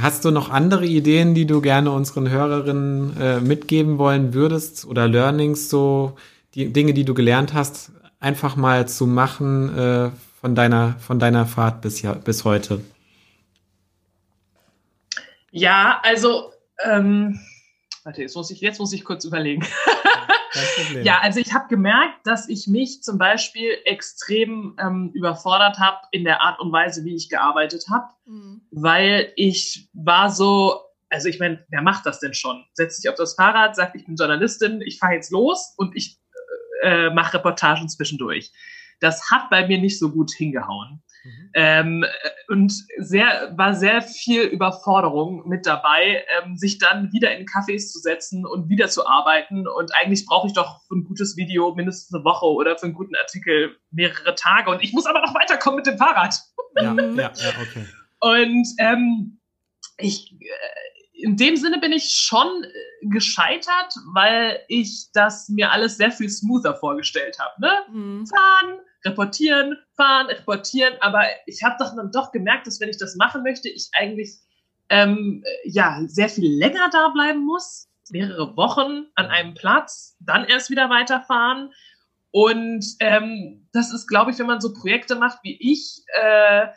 Hast 0.00 0.24
du 0.24 0.30
noch 0.30 0.50
andere 0.50 0.86
Ideen, 0.86 1.34
die 1.34 1.46
du 1.46 1.60
gerne 1.60 1.92
unseren 1.92 2.28
Hörerinnen 2.28 3.16
äh, 3.20 3.40
mitgeben 3.40 3.98
wollen 3.98 4.34
würdest 4.34 4.84
oder 4.84 5.06
Learnings, 5.06 5.70
so 5.70 6.16
die 6.54 6.72
Dinge, 6.72 6.94
die 6.94 7.04
du 7.04 7.14
gelernt 7.14 7.54
hast, 7.54 7.92
einfach 8.18 8.56
mal 8.56 8.88
zu 8.88 9.06
machen 9.06 9.76
äh, 9.76 10.10
von 10.40 10.54
deiner 10.54 10.96
von 10.98 11.18
deiner 11.18 11.46
Fahrt 11.46 11.80
bis 11.80 12.02
ja, 12.02 12.14
bis 12.14 12.44
heute? 12.44 12.80
Ja, 15.50 16.00
also 16.02 16.52
ähm, 16.82 17.38
warte, 18.02 18.22
jetzt 18.22 18.34
muss 18.34 18.50
ich 18.50 18.60
jetzt 18.60 18.80
muss 18.80 18.92
ich 18.92 19.04
kurz 19.04 19.24
überlegen. 19.24 19.64
Ja, 21.04 21.20
also 21.20 21.40
ich 21.40 21.52
habe 21.52 21.68
gemerkt, 21.68 22.26
dass 22.26 22.48
ich 22.48 22.66
mich 22.66 23.02
zum 23.02 23.18
Beispiel 23.18 23.70
extrem 23.84 24.76
ähm, 24.80 25.10
überfordert 25.14 25.78
habe 25.78 25.98
in 26.12 26.24
der 26.24 26.40
Art 26.40 26.60
und 26.60 26.72
Weise, 26.72 27.04
wie 27.04 27.14
ich 27.14 27.28
gearbeitet 27.28 27.86
habe, 27.90 28.06
mhm. 28.26 28.62
weil 28.70 29.32
ich 29.36 29.88
war 29.92 30.30
so, 30.30 30.80
also 31.10 31.28
ich 31.28 31.38
meine, 31.38 31.64
wer 31.68 31.82
macht 31.82 32.06
das 32.06 32.20
denn 32.20 32.34
schon? 32.34 32.64
Setzt 32.72 33.02
sich 33.02 33.10
auf 33.10 33.16
das 33.16 33.34
Fahrrad, 33.34 33.76
sagt, 33.76 33.96
ich 33.96 34.04
bin 34.04 34.16
Journalistin, 34.16 34.80
ich 34.80 34.98
fahre 34.98 35.14
jetzt 35.14 35.30
los 35.30 35.74
und 35.76 35.96
ich 35.96 36.18
äh, 36.82 37.10
mache 37.10 37.34
Reportagen 37.34 37.88
zwischendurch. 37.88 38.52
Das 39.00 39.30
hat 39.30 39.50
bei 39.50 39.66
mir 39.66 39.78
nicht 39.78 39.98
so 39.98 40.10
gut 40.10 40.30
hingehauen. 40.32 41.02
Ähm, 41.54 42.04
und 42.48 42.72
sehr, 42.98 43.52
war 43.56 43.74
sehr 43.74 44.02
viel 44.02 44.42
Überforderung 44.42 45.48
mit 45.48 45.66
dabei, 45.66 46.24
ähm, 46.38 46.56
sich 46.56 46.78
dann 46.78 47.12
wieder 47.12 47.36
in 47.36 47.46
Cafés 47.46 47.90
zu 47.90 47.98
setzen 47.98 48.44
und 48.44 48.68
wieder 48.68 48.88
zu 48.88 49.06
arbeiten. 49.06 49.66
Und 49.66 49.94
eigentlich 49.94 50.26
brauche 50.26 50.48
ich 50.48 50.52
doch 50.52 50.82
für 50.86 50.96
ein 50.96 51.04
gutes 51.04 51.36
Video 51.36 51.74
mindestens 51.74 52.14
eine 52.14 52.24
Woche 52.24 52.46
oder 52.46 52.76
für 52.76 52.86
einen 52.86 52.94
guten 52.94 53.16
Artikel 53.16 53.76
mehrere 53.90 54.34
Tage. 54.34 54.70
Und 54.70 54.82
ich 54.82 54.92
muss 54.92 55.06
aber 55.06 55.20
noch 55.20 55.34
weiterkommen 55.34 55.76
mit 55.76 55.86
dem 55.86 55.98
Fahrrad. 55.98 56.34
Ja, 56.76 56.92
ja, 56.94 57.12
ja, 57.14 57.30
okay. 57.62 57.86
Und 58.20 58.66
ähm, 58.78 59.38
ich, 59.98 60.32
äh, 60.32 61.22
in 61.22 61.36
dem 61.36 61.56
Sinne 61.56 61.78
bin 61.78 61.92
ich 61.92 62.14
schon 62.14 62.66
gescheitert, 63.02 63.94
weil 64.12 64.60
ich 64.68 65.10
das 65.12 65.48
mir 65.48 65.70
alles 65.70 65.96
sehr 65.96 66.10
viel 66.10 66.28
smoother 66.28 66.74
vorgestellt 66.74 67.38
habe. 67.38 67.60
Ne? 67.60 67.72
Mhm. 67.92 68.26
Fahren, 68.26 68.78
reportieren, 69.04 69.76
fahren, 69.96 70.26
reportieren. 70.26 70.94
Aber 71.00 71.24
ich 71.46 71.62
habe 71.62 71.76
doch 71.78 71.94
dann 71.94 72.10
doch 72.12 72.32
gemerkt, 72.32 72.66
dass 72.66 72.80
wenn 72.80 72.88
ich 72.88 72.98
das 72.98 73.16
machen 73.16 73.42
möchte, 73.42 73.68
ich 73.68 73.90
eigentlich 73.92 74.38
ähm, 74.88 75.44
ja 75.64 76.00
sehr 76.06 76.28
viel 76.28 76.50
länger 76.58 76.90
da 76.90 77.08
bleiben 77.08 77.44
muss, 77.44 77.88
mehrere 78.10 78.56
Wochen 78.56 79.06
an 79.14 79.26
einem 79.26 79.54
Platz, 79.54 80.16
dann 80.20 80.44
erst 80.44 80.70
wieder 80.70 80.90
weiterfahren. 80.90 81.72
Und 82.30 82.84
ähm, 83.00 83.68
das 83.72 83.92
ist, 83.92 84.08
glaube 84.08 84.32
ich, 84.32 84.38
wenn 84.38 84.46
man 84.46 84.60
so 84.60 84.72
Projekte 84.72 85.14
macht 85.14 85.38
wie 85.42 85.56
ich, 85.60 86.02
äh, 86.20 86.64
äh, 86.64 86.70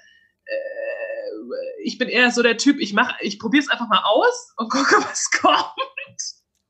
ich 1.83 1.97
bin 1.97 2.09
eher 2.09 2.31
so 2.31 2.43
der 2.43 2.57
Typ, 2.57 2.79
ich 2.79 2.93
mache, 2.93 3.15
ich 3.21 3.39
probiere 3.39 3.63
es 3.63 3.69
einfach 3.69 3.87
mal 3.87 4.03
aus 4.03 4.53
und 4.57 4.69
gucke, 4.69 4.95
was 5.09 5.31
kommt. 5.31 5.67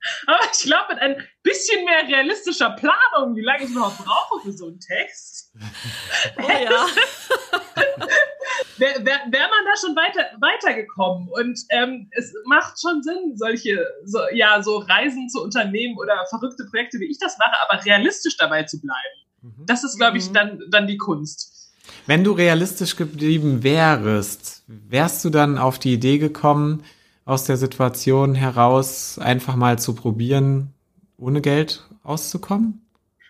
Aber 0.28 0.39
ich 0.52 0.60
glaube, 0.63 0.93
mit 0.93 1.02
ein 1.02 1.28
bisschen 1.43 1.84
mehr 1.86 2.08
realistischer 2.08 2.72
Planung, 2.72 3.36
wie 3.36 3.41
lange 3.41 3.63
ich 3.63 3.70
überhaupt 3.72 3.98
brauche 4.04 4.41
für 4.41 4.52
so 4.52 4.67
einen 4.67 4.80
Text, 4.80 5.54
Oh 6.38 6.50
ja. 6.50 6.86
wäre 8.78 9.06
wär, 9.06 9.20
wär 9.30 9.48
man 9.50 9.65
da 9.65 9.76
schon 9.80 9.96
weiter, 9.96 10.26
weitergekommen. 10.39 11.28
Und 11.30 11.60
ähm, 11.70 12.10
es 12.12 12.34
macht 12.46 12.80
schon 12.80 13.02
Sinn, 13.04 13.34
solche, 13.36 13.86
so, 14.06 14.20
ja, 14.34 14.62
so 14.62 14.78
Reisen 14.78 15.30
zu 15.30 15.43
unternehmen 15.43 15.98
oder 15.98 16.26
verrückte 16.30 16.65
Projekte, 16.70 17.00
wie 17.00 17.10
ich 17.10 17.20
das 17.20 17.38
mache, 17.38 17.56
aber 17.67 17.84
realistisch 17.86 18.38
dabei 18.38 18.63
zu 18.63 18.80
bleiben. 18.80 19.65
Das 19.65 19.84
ist, 19.84 19.98
glaube 19.98 20.17
ich, 20.17 20.30
Mhm. 20.30 20.34
dann, 20.34 20.60
dann 20.72 20.88
die 20.88 20.98
Kunst. 20.98 21.72
Wenn 22.06 22.24
du 22.24 22.32
realistisch 22.34 22.96
geblieben 22.96 23.63
wärst, 23.63 24.63
wärst 24.67 25.24
du 25.24 25.30
dann 25.30 25.58
auf 25.58 25.80
die 25.80 25.93
Idee 25.93 26.17
gekommen, 26.17 26.84
aus 27.28 27.44
der 27.44 27.58
Situation 27.58 28.34
heraus 28.34 29.20
einfach 29.20 29.56
mal 29.56 29.78
zu 29.78 29.94
probieren, 29.94 30.74
ohne 31.18 31.42
Geld 31.42 31.84
auszukommen? 32.04 32.82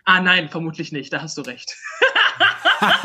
Ah, 0.04 0.20
nein, 0.20 0.48
vermutlich 0.48 0.92
nicht, 0.92 1.12
da 1.12 1.20
hast 1.20 1.36
du 1.36 1.42
recht. 1.42 1.76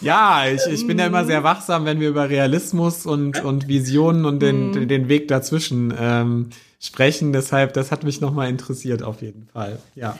Ja, 0.00 0.46
ich, 0.46 0.60
ich 0.70 0.86
bin 0.86 0.98
ja 0.98 1.06
immer 1.06 1.24
sehr 1.24 1.44
wachsam, 1.44 1.86
wenn 1.86 1.98
wir 1.98 2.10
über 2.10 2.28
Realismus 2.28 3.06
und, 3.06 3.42
und 3.42 3.68
Visionen 3.68 4.26
und 4.26 4.40
den, 4.40 4.86
den 4.86 5.08
Weg 5.08 5.28
dazwischen 5.28 5.94
ähm, 5.98 6.50
sprechen. 6.78 7.32
Deshalb, 7.32 7.72
das 7.72 7.90
hat 7.90 8.04
mich 8.04 8.20
nochmal 8.20 8.50
interessiert 8.50 9.02
auf 9.02 9.22
jeden 9.22 9.46
Fall. 9.46 9.78
Ja. 9.94 10.18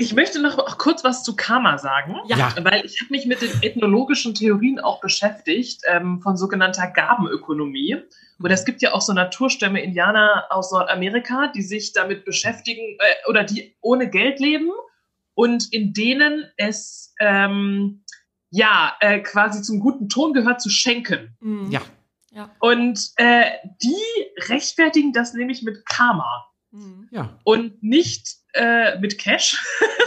Ich 0.00 0.14
möchte 0.14 0.40
noch 0.40 0.58
auch 0.58 0.78
kurz 0.78 1.02
was 1.02 1.24
zu 1.24 1.34
Karma 1.34 1.76
sagen. 1.76 2.14
Ja. 2.28 2.54
Weil 2.62 2.84
ich 2.84 3.00
habe 3.00 3.10
mich 3.10 3.26
mit 3.26 3.42
den 3.42 3.50
ethnologischen 3.62 4.32
Theorien 4.32 4.78
auch 4.78 5.00
beschäftigt, 5.00 5.82
ähm, 5.88 6.22
von 6.22 6.36
sogenannter 6.36 6.86
Gabenökonomie. 6.86 7.96
Und 8.38 8.50
es 8.50 8.64
gibt 8.64 8.80
ja 8.80 8.94
auch 8.94 9.00
so 9.00 9.12
Naturstämme 9.12 9.82
Indianer 9.82 10.44
aus 10.50 10.70
Nordamerika, 10.70 11.48
die 11.48 11.62
sich 11.62 11.92
damit 11.92 12.24
beschäftigen 12.24 12.96
äh, 13.00 13.28
oder 13.28 13.42
die 13.42 13.74
ohne 13.80 14.08
Geld 14.08 14.38
leben 14.38 14.70
und 15.34 15.72
in 15.72 15.92
denen 15.92 16.44
es 16.56 17.12
ähm, 17.18 18.04
ja 18.50 18.96
äh, 19.00 19.18
quasi 19.18 19.62
zum 19.62 19.80
guten 19.80 20.08
Ton 20.08 20.32
gehört 20.32 20.62
zu 20.62 20.70
schenken. 20.70 21.36
Mhm. 21.40 21.72
Ja. 21.72 21.82
Ja. 22.30 22.54
Und 22.60 23.10
äh, 23.16 23.46
die 23.82 23.96
rechtfertigen 24.48 25.12
das 25.12 25.34
nämlich 25.34 25.62
mit 25.62 25.84
Karma 25.86 26.46
Mhm. 26.70 27.08
Ja. 27.10 27.38
und 27.44 27.82
nicht 27.82 28.28
äh, 28.54 28.98
mit 28.98 29.18
Cash. 29.18 29.56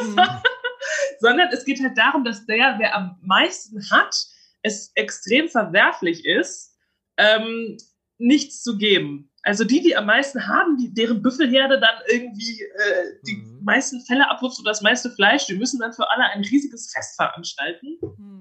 Mhm. 0.01 0.19
sondern 1.19 1.49
es 1.51 1.65
geht 1.65 1.81
halt 1.81 1.97
darum, 1.97 2.23
dass 2.23 2.45
der, 2.45 2.75
wer 2.79 2.95
am 2.95 3.17
meisten 3.21 3.89
hat, 3.91 4.15
es 4.63 4.91
extrem 4.95 5.47
verwerflich 5.49 6.25
ist, 6.25 6.75
ähm, 7.17 7.77
nichts 8.17 8.63
zu 8.63 8.77
geben. 8.77 9.31
Also 9.43 9.63
die, 9.63 9.81
die 9.81 9.95
am 9.95 10.05
meisten 10.05 10.47
haben, 10.47 10.77
die, 10.77 10.93
deren 10.93 11.21
Büffelherde 11.21 11.79
dann 11.79 11.95
irgendwie 12.07 12.61
äh, 12.61 13.17
die 13.25 13.37
Mhm. 13.37 13.63
meisten 13.63 14.01
Fälle 14.05 14.29
abwirft 14.29 14.59
und 14.59 14.65
das 14.65 14.81
meiste 14.81 15.09
Fleisch, 15.11 15.45
die 15.47 15.55
müssen 15.55 15.79
dann 15.79 15.93
für 15.93 16.09
alle 16.11 16.25
ein 16.25 16.41
riesiges 16.41 16.91
Fest 16.91 17.15
veranstalten. 17.15 17.97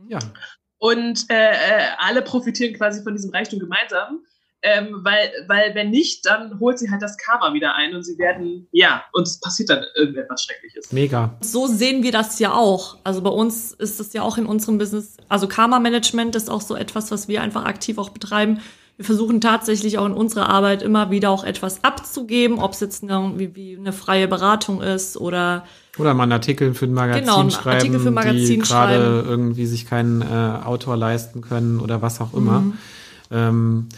Ja. 0.09 0.19
Und 0.79 1.25
äh, 1.31 1.53
äh, 1.53 1.87
alle 1.99 2.23
profitieren 2.23 2.75
quasi 2.75 3.03
von 3.03 3.15
diesem 3.15 3.31
Reichtum 3.31 3.59
gemeinsam. 3.59 4.25
Ähm, 4.63 5.01
weil, 5.03 5.31
weil 5.49 5.75
wenn 5.75 5.91
nicht, 5.91 6.27
dann 6.27 6.61
holt 6.61 6.79
sie 6.79 6.91
halt 6.91 7.01
das 7.01 7.17
Karma 7.17 7.55
wieder 7.55 7.75
ein 7.77 7.95
und 7.95 8.03
sie 8.03 8.19
werden, 8.19 8.69
ja, 8.73 9.05
und 9.13 9.27
es 9.27 9.41
passiert 9.41 9.71
dann 9.71 9.85
irgendetwas 9.97 10.45
Schreckliches. 10.45 10.93
Mega. 10.93 11.35
So 11.41 11.67
sehen 11.67 12.03
wir 12.03 12.13
das 12.13 12.39
ja 12.39 12.53
auch. 12.53 12.99
Also 13.03 13.23
bei 13.23 13.31
uns 13.31 13.73
ist 13.73 13.99
das 14.01 14.13
ja 14.13 14.21
auch 14.21 14.37
in 14.37 14.45
unserem 14.45 14.77
Business. 14.77 15.17
Also 15.31 15.49
Karma-Management 15.49 16.37
ist 16.37 16.51
auch 16.51 16.61
so 16.61 16.77
etwas, 16.77 17.11
was 17.11 17.27
wir 17.27 17.41
einfach 17.41 17.65
aktiv 17.65 17.97
auch 17.97 18.11
betreiben. 18.11 18.61
Wir 18.99 19.07
versuchen 19.07 19.41
tatsächlich 19.41 19.97
auch 19.97 20.05
in 20.05 20.13
unserer 20.13 20.51
Arbeit 20.51 20.83
immer 20.83 21.11
wieder 21.11 21.31
auch 21.31 21.43
etwas 21.45 21.83
abzugeben, 21.83 22.59
ob 22.59 22.73
es 22.73 22.81
jetzt 22.81 23.03
eine, 23.03 23.33
wie, 23.39 23.57
wie 23.57 23.79
eine 23.79 23.95
freie 23.95 24.29
Beratung 24.29 24.83
ist 24.83 25.17
oder 25.17 25.65
Oder 25.97 26.13
mal 26.13 26.25
einen 26.25 26.33
Artikel 26.33 26.75
für 26.75 26.85
ein 26.85 26.93
Magazin 26.93 27.23
Genau, 27.25 27.41
einen 27.41 27.51
schreiben, 27.51 27.77
Artikel 27.79 27.99
für 27.99 28.09
ein 28.09 28.15
Magazin 28.15 28.45
die 28.47 28.59
gerade 28.59 28.95
schreiben. 28.95 29.27
irgendwie 29.27 29.65
sich 29.65 29.87
keinen 29.89 30.21
äh, 30.21 30.27
Autor 30.67 30.99
leisten 30.99 31.41
können 31.41 31.81
oder 31.81 32.03
was 32.03 32.21
auch 32.21 32.35
immer. 32.35 32.61
Mhm. 32.61 32.79
Ähm, 33.31 33.89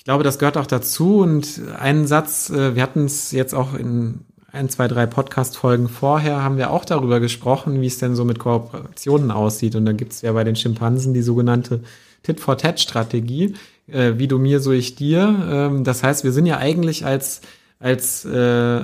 ich 0.00 0.04
glaube, 0.04 0.24
das 0.24 0.38
gehört 0.38 0.56
auch 0.56 0.66
dazu. 0.66 1.18
Und 1.18 1.60
einen 1.78 2.06
Satz, 2.06 2.48
äh, 2.48 2.74
wir 2.74 2.82
hatten 2.82 3.04
es 3.04 3.32
jetzt 3.32 3.54
auch 3.54 3.74
in 3.74 4.20
ein, 4.50 4.70
zwei, 4.70 4.88
drei 4.88 5.04
Podcast-Folgen 5.04 5.90
vorher, 5.90 6.42
haben 6.42 6.56
wir 6.56 6.70
auch 6.70 6.86
darüber 6.86 7.20
gesprochen, 7.20 7.82
wie 7.82 7.86
es 7.86 7.98
denn 7.98 8.16
so 8.16 8.24
mit 8.24 8.38
Kooperationen 8.38 9.30
aussieht. 9.30 9.76
Und 9.76 9.84
da 9.84 9.92
gibt 9.92 10.12
es 10.12 10.22
ja 10.22 10.32
bei 10.32 10.42
den 10.42 10.56
Schimpansen 10.56 11.12
die 11.12 11.20
sogenannte 11.20 11.82
Tit-for-Tat-Strategie. 12.22 13.56
Äh, 13.88 14.14
wie 14.16 14.26
du 14.26 14.38
mir, 14.38 14.60
so 14.60 14.72
ich 14.72 14.94
dir. 14.94 15.36
Ähm, 15.46 15.84
das 15.84 16.02
heißt, 16.02 16.24
wir 16.24 16.32
sind 16.32 16.46
ja 16.46 16.56
eigentlich 16.56 17.04
als, 17.04 17.42
als 17.78 18.24
äh, 18.24 18.80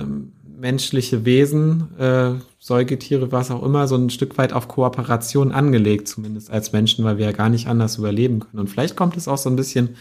menschliche 0.60 1.24
Wesen, 1.24 1.98
äh, 1.98 2.32
Säugetiere, 2.58 3.32
was 3.32 3.50
auch 3.50 3.62
immer, 3.62 3.88
so 3.88 3.96
ein 3.96 4.10
Stück 4.10 4.36
weit 4.36 4.52
auf 4.52 4.68
Kooperation 4.68 5.52
angelegt, 5.52 6.08
zumindest 6.08 6.50
als 6.50 6.72
Menschen, 6.72 7.06
weil 7.06 7.16
wir 7.16 7.24
ja 7.24 7.32
gar 7.32 7.48
nicht 7.48 7.68
anders 7.68 7.96
überleben 7.96 8.40
können. 8.40 8.58
Und 8.58 8.68
vielleicht 8.68 8.96
kommt 8.96 9.16
es 9.16 9.28
auch 9.28 9.38
so 9.38 9.48
ein 9.48 9.56
bisschen 9.56 9.96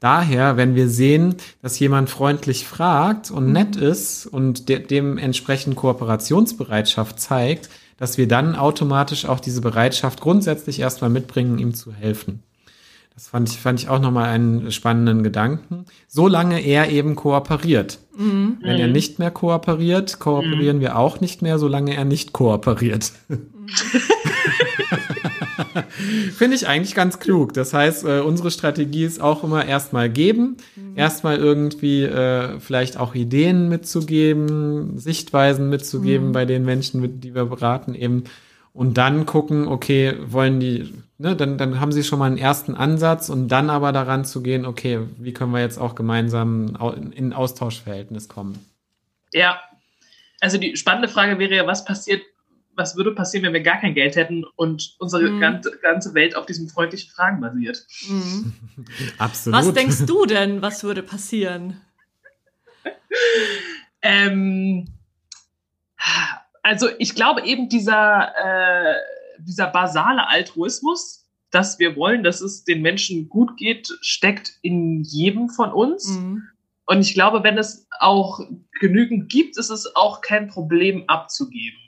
daher, 0.00 0.56
wenn 0.56 0.74
wir 0.74 0.88
sehen, 0.88 1.36
dass 1.62 1.78
jemand 1.78 2.10
freundlich 2.10 2.66
fragt 2.66 3.30
und 3.30 3.52
nett 3.52 3.76
ist 3.76 4.26
und 4.26 4.68
de 4.68 4.80
dementsprechend 4.80 5.76
Kooperationsbereitschaft 5.76 7.20
zeigt, 7.20 7.68
dass 7.96 8.16
wir 8.18 8.26
dann 8.26 8.56
automatisch 8.56 9.26
auch 9.26 9.40
diese 9.40 9.60
Bereitschaft 9.60 10.20
grundsätzlich 10.20 10.80
erstmal 10.80 11.10
mitbringen, 11.10 11.58
ihm 11.58 11.74
zu 11.74 11.92
helfen. 11.92 12.42
Das 13.14 13.28
fand 13.28 13.50
ich, 13.50 13.58
fand 13.58 13.78
ich 13.78 13.90
auch 13.90 14.00
nochmal 14.00 14.30
einen 14.30 14.72
spannenden 14.72 15.22
Gedanken. 15.22 15.84
Solange 16.08 16.60
er 16.60 16.88
eben 16.88 17.16
kooperiert. 17.16 17.98
Wenn 18.62 18.76
er 18.80 18.88
nicht 18.88 19.18
mehr 19.18 19.30
kooperiert, 19.30 20.18
kooperieren 20.18 20.80
wir 20.80 20.96
auch 20.96 21.20
nicht 21.20 21.42
mehr, 21.42 21.58
solange 21.58 21.94
er 21.94 22.06
nicht 22.06 22.32
kooperiert. 22.32 23.12
Finde 26.36 26.56
ich 26.56 26.66
eigentlich 26.66 26.94
ganz 26.94 27.18
klug. 27.18 27.52
Das 27.54 27.72
heißt, 27.72 28.04
äh, 28.04 28.20
unsere 28.20 28.50
Strategie 28.50 29.04
ist 29.04 29.20
auch 29.20 29.44
immer 29.44 29.64
erstmal 29.64 30.10
geben, 30.10 30.56
erstmal 30.94 31.36
irgendwie 31.36 32.02
äh, 32.04 32.58
vielleicht 32.60 32.96
auch 32.96 33.14
Ideen 33.14 33.68
mitzugeben, 33.68 34.98
Sichtweisen 34.98 35.68
mitzugeben 35.68 36.32
bei 36.32 36.44
den 36.44 36.64
Menschen, 36.64 37.00
mit, 37.00 37.24
die 37.24 37.34
wir 37.34 37.44
beraten 37.44 37.94
eben. 37.94 38.24
Und 38.72 38.98
dann 38.98 39.26
gucken, 39.26 39.66
okay, 39.66 40.14
wollen 40.26 40.60
die, 40.60 40.92
ne, 41.18 41.34
dann, 41.34 41.58
dann 41.58 41.80
haben 41.80 41.90
sie 41.90 42.04
schon 42.04 42.20
mal 42.20 42.26
einen 42.26 42.38
ersten 42.38 42.74
Ansatz 42.74 43.28
und 43.28 43.48
dann 43.48 43.68
aber 43.68 43.90
daran 43.92 44.24
zu 44.24 44.42
gehen, 44.42 44.64
okay, 44.64 45.00
wie 45.18 45.32
können 45.32 45.52
wir 45.52 45.60
jetzt 45.60 45.78
auch 45.78 45.94
gemeinsam 45.94 46.76
in 47.14 47.28
ein 47.28 47.32
Austauschverhältnis 47.32 48.28
kommen? 48.28 48.64
Ja. 49.32 49.60
Also 50.40 50.56
die 50.56 50.76
spannende 50.76 51.08
Frage 51.08 51.38
wäre 51.38 51.54
ja, 51.54 51.66
was 51.66 51.84
passiert, 51.84 52.22
was 52.80 52.96
würde 52.96 53.12
passieren, 53.12 53.44
wenn 53.44 53.52
wir 53.52 53.60
gar 53.62 53.78
kein 53.78 53.94
Geld 53.94 54.16
hätten 54.16 54.44
und 54.56 54.96
unsere 54.98 55.30
Mhm. 55.30 55.40
ganze, 55.40 55.78
ganze 55.82 56.14
Welt 56.14 56.34
auf 56.34 56.46
diesen 56.46 56.68
freundlichen 56.68 57.10
Fragen 57.10 57.40
basiert? 57.40 57.86
Mhm. 58.08 58.54
Absolut. 59.18 59.58
Was 59.58 59.72
denkst 59.74 60.06
du 60.06 60.24
denn, 60.24 60.62
was 60.62 60.82
würde 60.82 61.02
passieren? 61.02 61.80
Ähm, 64.02 64.88
also 66.62 66.88
ich 66.98 67.14
glaube 67.14 67.44
eben 67.44 67.68
dieser, 67.68 68.32
äh, 68.34 68.94
dieser 69.40 69.66
basale 69.66 70.26
Altruismus, 70.26 71.26
dass 71.50 71.78
wir 71.78 71.96
wollen, 71.96 72.22
dass 72.22 72.40
es 72.40 72.64
den 72.64 72.80
Menschen 72.80 73.28
gut 73.28 73.58
geht, 73.58 73.92
steckt 74.00 74.52
in 74.62 75.02
jedem 75.02 75.50
von 75.50 75.70
uns. 75.70 76.08
Mhm. 76.08 76.44
Und 76.86 77.00
ich 77.02 77.12
glaube, 77.12 77.42
wenn 77.42 77.58
es 77.58 77.86
auch 77.98 78.40
genügend 78.80 79.28
gibt, 79.28 79.58
ist 79.58 79.68
es 79.68 79.94
auch 79.94 80.22
kein 80.22 80.48
Problem 80.48 81.04
abzugeben. 81.06 81.78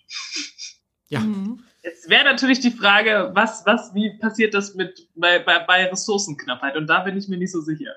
Ja. 1.12 1.20
Mhm. 1.20 1.62
Jetzt 1.82 2.08
wäre 2.08 2.24
natürlich 2.24 2.60
die 2.60 2.70
Frage, 2.70 3.30
was, 3.34 3.64
was, 3.66 3.92
wie 3.94 4.16
passiert 4.18 4.54
das 4.54 4.74
mit 4.74 5.08
bei, 5.14 5.38
bei, 5.40 5.58
bei 5.58 5.84
Ressourcenknappheit? 5.86 6.76
Und 6.76 6.86
da 6.86 7.00
bin 7.00 7.16
ich 7.16 7.28
mir 7.28 7.36
nicht 7.36 7.52
so 7.52 7.60
sicher. 7.60 7.90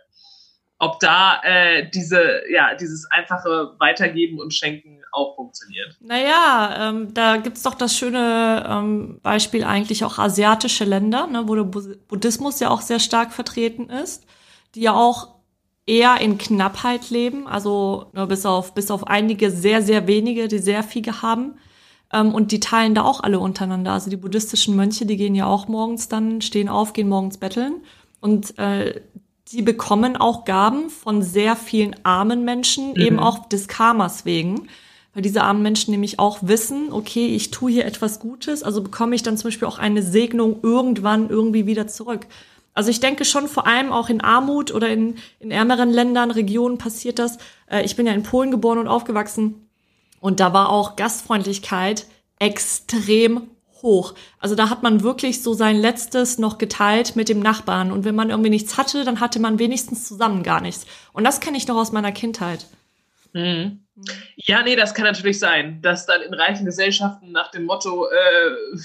Ob 0.79 0.99
da 0.99 1.39
äh, 1.43 1.89
diese, 1.91 2.41
ja, 2.51 2.75
dieses 2.75 3.09
einfache 3.09 3.75
Weitergeben 3.79 4.39
und 4.39 4.53
Schenken 4.53 5.01
auch 5.13 5.35
funktioniert. 5.35 5.95
Naja, 6.01 6.89
ähm, 6.89 7.13
da 7.13 7.37
gibt's 7.37 7.63
doch 7.63 7.75
das 7.75 7.95
schöne 7.95 8.65
ähm, 8.67 9.19
Beispiel 9.23 9.63
eigentlich 9.63 10.03
auch 10.03 10.19
asiatische 10.19 10.83
Länder, 10.83 11.27
ne, 11.27 11.47
wo 11.47 11.55
der 11.55 11.63
Bu- 11.63 11.95
Buddhismus 12.09 12.59
ja 12.59 12.69
auch 12.69 12.81
sehr 12.81 12.99
stark 12.99 13.31
vertreten 13.31 13.89
ist, 13.89 14.25
die 14.73 14.81
ja 14.81 14.93
auch 14.93 15.35
eher 15.85 16.19
in 16.19 16.37
Knappheit 16.37 17.09
leben, 17.11 17.47
also 17.47 18.09
nur 18.13 18.27
bis 18.27 18.45
auf 18.45 18.73
bis 18.73 18.91
auf 18.91 19.07
einige 19.07 19.51
sehr 19.51 19.81
sehr 19.81 20.07
wenige, 20.07 20.49
die 20.49 20.57
sehr 20.57 20.83
viel 20.83 21.05
haben. 21.21 21.57
Ähm, 22.15 22.33
und 22.33 22.51
die 22.51 22.61
teilen 22.61 22.95
da 22.95 23.03
auch 23.03 23.21
alle 23.21 23.39
untereinander. 23.39 23.91
Also 23.91 24.09
die 24.09 24.15
buddhistischen 24.15 24.75
Mönche, 24.75 25.05
die 25.05 25.17
gehen 25.17 25.35
ja 25.35 25.45
auch 25.45 25.67
morgens 25.67 26.07
dann, 26.07 26.41
stehen 26.41 26.69
auf, 26.69 26.93
gehen 26.93 27.09
morgens 27.09 27.37
betteln. 27.37 27.81
Und 28.21 28.57
äh, 28.57 29.01
die 29.51 29.61
bekommen 29.61 30.15
auch 30.15 30.45
Gaben 30.45 30.89
von 30.89 31.21
sehr 31.21 31.55
vielen 31.55 31.95
armen 32.03 32.45
Menschen, 32.45 32.95
eben 32.95 33.19
auch 33.19 33.47
des 33.47 33.67
Karmas 33.67 34.25
wegen. 34.25 34.67
Weil 35.13 35.21
diese 35.21 35.43
armen 35.43 35.61
Menschen 35.61 35.91
nämlich 35.91 36.19
auch 36.19 36.39
wissen, 36.41 36.91
okay, 36.91 37.27
ich 37.27 37.51
tue 37.51 37.71
hier 37.71 37.85
etwas 37.85 38.19
Gutes, 38.19 38.63
also 38.63 38.81
bekomme 38.81 39.15
ich 39.15 39.23
dann 39.23 39.37
zum 39.37 39.49
Beispiel 39.49 39.67
auch 39.67 39.77
eine 39.77 40.01
Segnung 40.01 40.59
irgendwann 40.61 41.29
irgendwie 41.29 41.67
wieder 41.67 41.87
zurück. 41.87 42.27
Also 42.73 42.89
ich 42.89 42.99
denke 42.99 43.23
schon 43.23 43.47
vor 43.47 43.67
allem 43.67 43.93
auch 43.93 44.09
in 44.09 44.19
Armut 44.19 44.73
oder 44.73 44.89
in, 44.89 45.15
in 45.39 45.51
ärmeren 45.51 45.89
Ländern, 45.91 46.31
Regionen 46.31 46.77
passiert 46.77 47.19
das. 47.19 47.37
Äh, 47.67 47.85
ich 47.85 47.95
bin 47.95 48.07
ja 48.07 48.13
in 48.13 48.23
Polen 48.23 48.51
geboren 48.51 48.79
und 48.79 48.87
aufgewachsen. 48.87 49.64
Und 50.25 50.39
da 50.39 50.53
war 50.53 50.69
auch 50.71 50.95
Gastfreundlichkeit 50.95 52.07
extrem 52.39 53.51
hoch. 53.83 54.15
Also 54.39 54.55
da 54.55 54.71
hat 54.71 54.81
man 54.81 55.03
wirklich 55.03 55.43
so 55.43 55.53
sein 55.53 55.75
Letztes 55.75 56.39
noch 56.39 56.57
geteilt 56.57 57.15
mit 57.15 57.29
dem 57.29 57.41
Nachbarn. 57.41 57.91
Und 57.91 58.05
wenn 58.05 58.15
man 58.15 58.31
irgendwie 58.31 58.49
nichts 58.49 58.75
hatte, 58.75 59.03
dann 59.03 59.19
hatte 59.19 59.39
man 59.39 59.59
wenigstens 59.59 60.07
zusammen 60.07 60.41
gar 60.41 60.61
nichts. 60.61 60.87
Und 61.13 61.25
das 61.25 61.41
kenne 61.41 61.57
ich 61.57 61.67
noch 61.67 61.75
aus 61.75 61.91
meiner 61.91 62.11
Kindheit. 62.11 62.65
Mhm. 63.33 63.81
Ja, 64.37 64.63
nee, 64.63 64.75
das 64.75 64.95
kann 64.95 65.05
natürlich 65.05 65.37
sein, 65.37 65.79
dass 65.83 66.07
dann 66.07 66.23
in 66.23 66.33
reichen 66.33 66.65
Gesellschaften 66.65 67.31
nach 67.31 67.51
dem 67.51 67.65
Motto, 67.65 68.07
äh, 68.07 68.79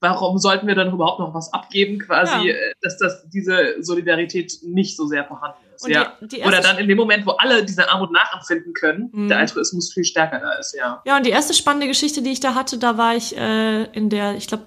warum 0.00 0.38
sollten 0.38 0.66
wir 0.66 0.74
dann 0.74 0.92
überhaupt 0.92 1.20
noch 1.20 1.34
was 1.34 1.52
abgeben, 1.52 2.00
quasi, 2.00 2.48
Ja. 2.48 2.54
äh, 2.54 2.72
dass 2.82 2.98
das 2.98 3.28
diese 3.30 3.76
Solidarität 3.80 4.54
nicht 4.64 4.96
so 4.96 5.06
sehr 5.06 5.24
vorhanden 5.24 5.60
ist. 5.66 5.69
Und 5.82 5.90
ja. 5.90 6.16
die- 6.20 6.28
die 6.28 6.42
Oder 6.42 6.60
dann 6.60 6.78
in 6.78 6.88
dem 6.88 6.96
Moment, 6.98 7.26
wo 7.26 7.30
alle 7.32 7.64
diese 7.64 7.88
Armut 7.90 8.12
nachempfinden 8.12 8.72
können, 8.74 9.08
Mhm. 9.12 9.28
der 9.28 9.38
Altruismus 9.38 9.92
viel 9.92 10.04
stärker 10.04 10.38
da 10.40 10.52
ist, 10.52 10.74
ja. 10.76 11.02
Ja, 11.04 11.16
und 11.16 11.24
die 11.26 11.30
erste 11.30 11.54
spannende 11.54 11.86
Geschichte, 11.86 12.22
die 12.22 12.30
ich 12.30 12.40
da 12.40 12.54
hatte, 12.54 12.78
da 12.78 12.96
war 12.98 13.14
ich 13.16 13.36
äh, 13.36 13.84
in 13.92 14.10
der, 14.10 14.34
ich 14.36 14.46
glaube, 14.46 14.64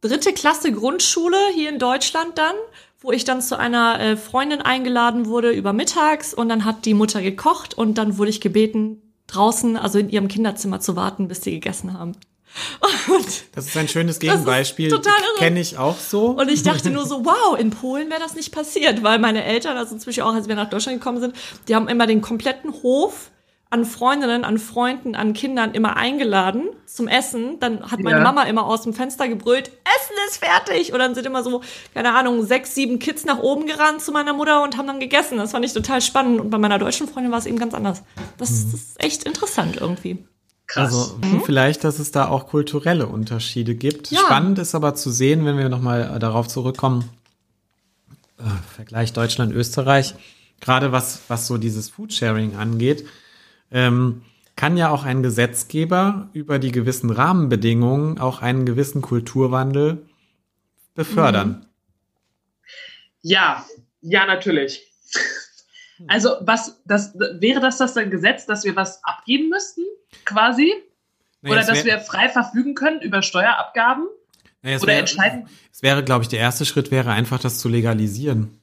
dritte 0.00 0.32
Klasse 0.32 0.72
Grundschule 0.72 1.36
hier 1.54 1.68
in 1.68 1.78
Deutschland 1.78 2.36
dann, 2.38 2.54
wo 3.00 3.12
ich 3.12 3.24
dann 3.24 3.40
zu 3.42 3.58
einer 3.58 4.00
äh, 4.00 4.16
Freundin 4.16 4.60
eingeladen 4.62 5.26
wurde 5.26 5.50
über 5.50 5.72
mittags 5.72 6.34
und 6.34 6.48
dann 6.48 6.64
hat 6.64 6.84
die 6.84 6.94
Mutter 6.94 7.20
gekocht 7.22 7.74
und 7.74 7.98
dann 7.98 8.18
wurde 8.18 8.30
ich 8.30 8.40
gebeten, 8.40 9.00
draußen, 9.28 9.76
also 9.76 9.98
in 9.98 10.08
ihrem 10.10 10.28
Kinderzimmer 10.28 10.80
zu 10.80 10.94
warten, 10.94 11.26
bis 11.28 11.42
sie 11.42 11.52
gegessen 11.52 11.98
haben. 11.98 12.12
Und, 13.08 13.44
Das 13.54 13.66
ist 13.66 13.76
ein 13.76 13.88
schönes 13.88 14.18
Gegenbeispiel. 14.18 14.88
total 14.90 15.12
irre. 15.18 15.38
Kenne 15.38 15.60
ich 15.60 15.78
auch 15.78 15.98
so. 15.98 16.26
und 16.30 16.50
ich 16.50 16.62
dachte 16.62 16.90
nur 16.90 17.06
so, 17.06 17.24
wow, 17.24 17.58
in 17.58 17.70
Polen 17.70 18.10
wäre 18.10 18.20
das 18.20 18.34
nicht 18.34 18.52
passiert, 18.52 19.02
weil 19.02 19.18
meine 19.18 19.44
Eltern, 19.44 19.76
also 19.76 19.94
inzwischen 19.94 20.22
auch, 20.22 20.34
als 20.34 20.48
wir 20.48 20.54
nach 20.54 20.68
Deutschland 20.70 20.98
gekommen 20.98 21.20
sind, 21.20 21.34
die 21.68 21.74
haben 21.74 21.88
immer 21.88 22.06
den 22.06 22.20
kompletten 22.20 22.72
Hof 22.82 23.30
an 23.70 23.86
Freundinnen, 23.86 24.44
an 24.44 24.58
Freunden, 24.58 25.14
an 25.14 25.32
Kindern 25.32 25.72
immer 25.72 25.96
eingeladen 25.96 26.68
zum 26.84 27.08
Essen. 27.08 27.58
Dann 27.58 27.90
hat 27.90 28.00
meine 28.00 28.18
Ja. 28.18 28.22
Mama 28.22 28.42
immer 28.42 28.66
aus 28.66 28.82
dem 28.82 28.92
Fenster 28.92 29.28
gebrüllt, 29.28 29.68
Essen 29.68 30.14
ist 30.28 30.44
fertig. 30.44 30.92
Und 30.92 30.98
dann 30.98 31.14
sind 31.14 31.24
immer 31.26 31.42
so, 31.42 31.62
keine 31.94 32.14
Ahnung, 32.14 32.44
sechs, 32.44 32.74
sieben 32.74 32.98
Kids 32.98 33.24
nach 33.24 33.38
oben 33.38 33.64
gerannt 33.66 34.02
zu 34.02 34.12
meiner 34.12 34.34
Mutter 34.34 34.62
und 34.62 34.76
haben 34.76 34.86
dann 34.88 35.00
gegessen. 35.00 35.38
Das 35.38 35.52
fand 35.52 35.64
ich 35.64 35.72
total 35.72 36.02
spannend. 36.02 36.38
Und 36.42 36.50
bei 36.50 36.58
meiner 36.58 36.78
deutschen 36.78 37.08
Freundin 37.08 37.32
war 37.32 37.38
es 37.38 37.46
eben 37.46 37.58
ganz 37.58 37.72
anders. 37.72 38.02
Das, 38.36 38.50
das 38.50 38.74
ist 38.74 39.02
echt 39.02 39.24
interessant 39.24 39.78
irgendwie. 39.80 40.22
Krass. 40.66 40.92
Also 40.92 41.18
vielleicht, 41.44 41.84
dass 41.84 41.98
es 41.98 42.12
da 42.12 42.28
auch 42.28 42.46
kulturelle 42.46 43.06
Unterschiede 43.06 43.74
gibt. 43.74 44.10
Ja. 44.10 44.20
Spannend 44.20 44.58
ist 44.58 44.74
aber 44.74 44.94
zu 44.94 45.10
sehen, 45.10 45.44
wenn 45.44 45.58
wir 45.58 45.68
nochmal 45.68 46.18
darauf 46.18 46.48
zurückkommen, 46.48 47.10
äh, 48.38 48.74
Vergleich 48.74 49.12
Deutschland-Österreich, 49.12 50.14
gerade 50.60 50.92
was, 50.92 51.22
was 51.28 51.46
so 51.46 51.58
dieses 51.58 51.90
Foodsharing 51.90 52.56
angeht, 52.56 53.06
ähm, 53.70 54.22
kann 54.56 54.76
ja 54.76 54.90
auch 54.90 55.04
ein 55.04 55.22
Gesetzgeber 55.22 56.28
über 56.32 56.58
die 56.58 56.72
gewissen 56.72 57.10
Rahmenbedingungen 57.10 58.18
auch 58.18 58.42
einen 58.42 58.66
gewissen 58.66 59.02
Kulturwandel 59.02 60.06
befördern. 60.94 61.66
Ja, 63.22 63.64
ja, 64.00 64.26
natürlich. 64.26 64.82
Also, 66.08 66.30
was, 66.40 66.80
das, 66.84 67.14
wäre 67.14 67.60
das 67.60 67.78
das 67.78 67.96
ein 67.96 68.10
Gesetz, 68.10 68.46
dass 68.46 68.64
wir 68.64 68.76
was 68.76 69.02
abgeben 69.04 69.48
müssten, 69.48 69.82
quasi? 70.24 70.72
Naja, 71.42 71.56
Oder 71.56 71.66
dass 71.66 71.84
wir 71.84 71.98
frei 71.98 72.28
verfügen 72.28 72.74
können 72.74 73.00
über 73.00 73.22
Steuerabgaben? 73.22 74.06
naja, 74.62 74.76
es 74.76 74.82
Oder 74.82 74.92
wär- 74.92 75.00
entscheiden? 75.00 75.46
Es 75.72 75.82
wäre, 75.82 76.04
glaube 76.04 76.22
ich, 76.22 76.28
der 76.28 76.38
erste 76.38 76.64
Schritt 76.64 76.90
wäre 76.90 77.10
einfach, 77.10 77.38
das 77.40 77.58
zu 77.58 77.68
legalisieren. 77.68 78.58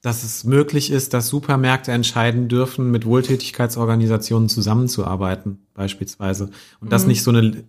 Dass 0.00 0.22
es 0.22 0.44
möglich 0.44 0.90
ist, 0.92 1.12
dass 1.12 1.26
Supermärkte 1.28 1.90
entscheiden 1.90 2.48
dürfen, 2.48 2.90
mit 2.92 3.04
Wohltätigkeitsorganisationen 3.04 4.48
zusammenzuarbeiten, 4.48 5.66
beispielsweise. 5.74 6.50
Und 6.80 6.92
das 6.92 7.06
nicht 7.06 7.22
so 7.24 7.32
eine, 7.32 7.64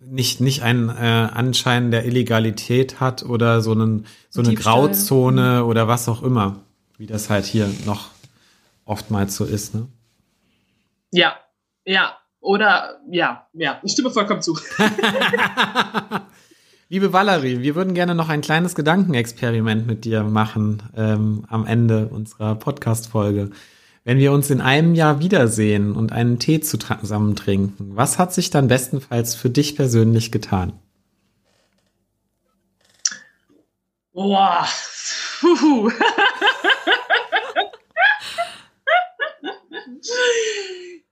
nicht, 0.00 0.40
nicht 0.40 0.62
einen 0.62 0.88
äh, 0.90 0.92
Anschein 0.92 1.90
der 1.90 2.04
Illegalität 2.06 3.00
hat 3.00 3.24
oder 3.24 3.60
so, 3.62 3.72
einen, 3.72 4.06
so 4.30 4.40
eine 4.42 4.50
Diebstahl. 4.50 4.74
Grauzone 4.74 5.64
oder 5.64 5.88
was 5.88 6.08
auch 6.08 6.22
immer, 6.22 6.60
wie 6.98 7.06
das 7.06 7.30
halt 7.30 7.44
hier 7.44 7.68
noch 7.86 8.10
oftmals 8.84 9.36
so 9.36 9.44
ist. 9.44 9.74
Ne? 9.74 9.86
Ja, 11.12 11.36
ja. 11.84 12.18
Oder, 12.40 12.98
ja, 13.10 13.46
ja. 13.54 13.80
Ich 13.82 13.92
stimme 13.92 14.10
vollkommen 14.10 14.42
zu. 14.42 14.54
Liebe 16.90 17.12
Valerie, 17.12 17.62
wir 17.62 17.74
würden 17.74 17.94
gerne 17.94 18.14
noch 18.14 18.28
ein 18.28 18.42
kleines 18.42 18.74
Gedankenexperiment 18.74 19.86
mit 19.86 20.04
dir 20.04 20.22
machen 20.22 20.82
ähm, 20.94 21.46
am 21.48 21.66
Ende 21.66 22.08
unserer 22.08 22.54
Podcast-Folge. 22.56 23.50
Wenn 24.04 24.18
wir 24.18 24.32
uns 24.32 24.50
in 24.50 24.60
einem 24.60 24.94
Jahr 24.94 25.20
wiedersehen 25.20 25.96
und 25.96 26.12
einen 26.12 26.38
Tee 26.38 26.60
zusammen 26.60 27.36
trinken, 27.36 27.96
was 27.96 28.18
hat 28.18 28.34
sich 28.34 28.50
dann 28.50 28.68
bestenfalls 28.68 29.34
für 29.34 29.48
dich 29.48 29.76
persönlich 29.76 30.30
getan? 30.30 30.74
Boah. 34.12 34.68
Puh. 35.44 35.90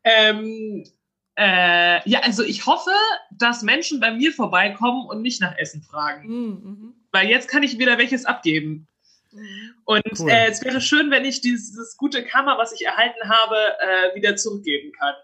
ähm, 0.05 0.85
äh, 1.37 2.09
ja, 2.09 2.21
also 2.21 2.43
ich 2.43 2.65
hoffe, 2.67 2.93
dass 3.31 3.63
Menschen 3.63 4.01
bei 4.01 4.11
mir 4.11 4.33
vorbeikommen 4.33 5.07
und 5.07 5.21
mich 5.21 5.39
nach 5.41 5.57
Essen 5.59 5.83
fragen. 5.83 6.29
Mhm, 6.29 6.95
Weil 7.11 7.29
jetzt 7.29 7.49
kann 7.49 7.63
ich 7.63 7.79
wieder 7.79 7.99
welches 7.99 8.25
abgeben. 8.25 8.89
mhm. 9.33 9.75
Und 9.85 10.03
Cool. 10.19 10.31
äh, 10.31 10.47
es 10.49 10.65
wäre 10.65 10.81
schön, 10.81 11.11
wenn 11.11 11.27
ich 11.27 11.43
dieses 11.43 11.97
gute 11.99 12.25
Karma, 12.25 12.57
was 12.57 12.73
ich 12.73 12.87
erhalten 12.87 13.29
habe, 13.29 13.57
äh, 13.81 14.15
wieder 14.15 14.37
zurückgeben 14.37 14.93
kann. 14.93 15.15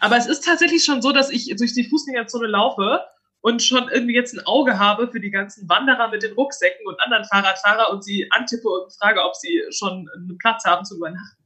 Aber 0.00 0.18
es 0.18 0.26
ist 0.26 0.44
tatsächlich 0.44 0.84
schon 0.84 1.00
so, 1.00 1.12
dass 1.12 1.30
ich 1.30 1.46
durch 1.56 1.72
die 1.72 1.88
Fußgängerzone 1.88 2.46
laufe 2.46 3.00
und 3.40 3.62
schon 3.62 3.88
irgendwie 3.88 4.14
jetzt 4.14 4.34
ein 4.34 4.44
Auge 4.46 4.78
habe 4.78 5.08
für 5.10 5.20
die 5.20 5.30
ganzen 5.30 5.68
Wanderer 5.68 6.08
mit 6.08 6.22
den 6.22 6.32
Rucksäcken 6.34 6.86
und 6.86 7.00
anderen 7.00 7.24
Fahrradfahrer 7.24 7.90
und 7.92 8.02
sie 8.04 8.28
antippe 8.32 8.68
und 8.68 8.92
frage, 8.92 9.22
ob 9.24 9.34
sie 9.36 9.62
schon 9.70 10.08
einen 10.14 10.36
Platz 10.38 10.64
haben 10.64 10.84
zu 10.84 10.96
übernachten. 10.96 11.36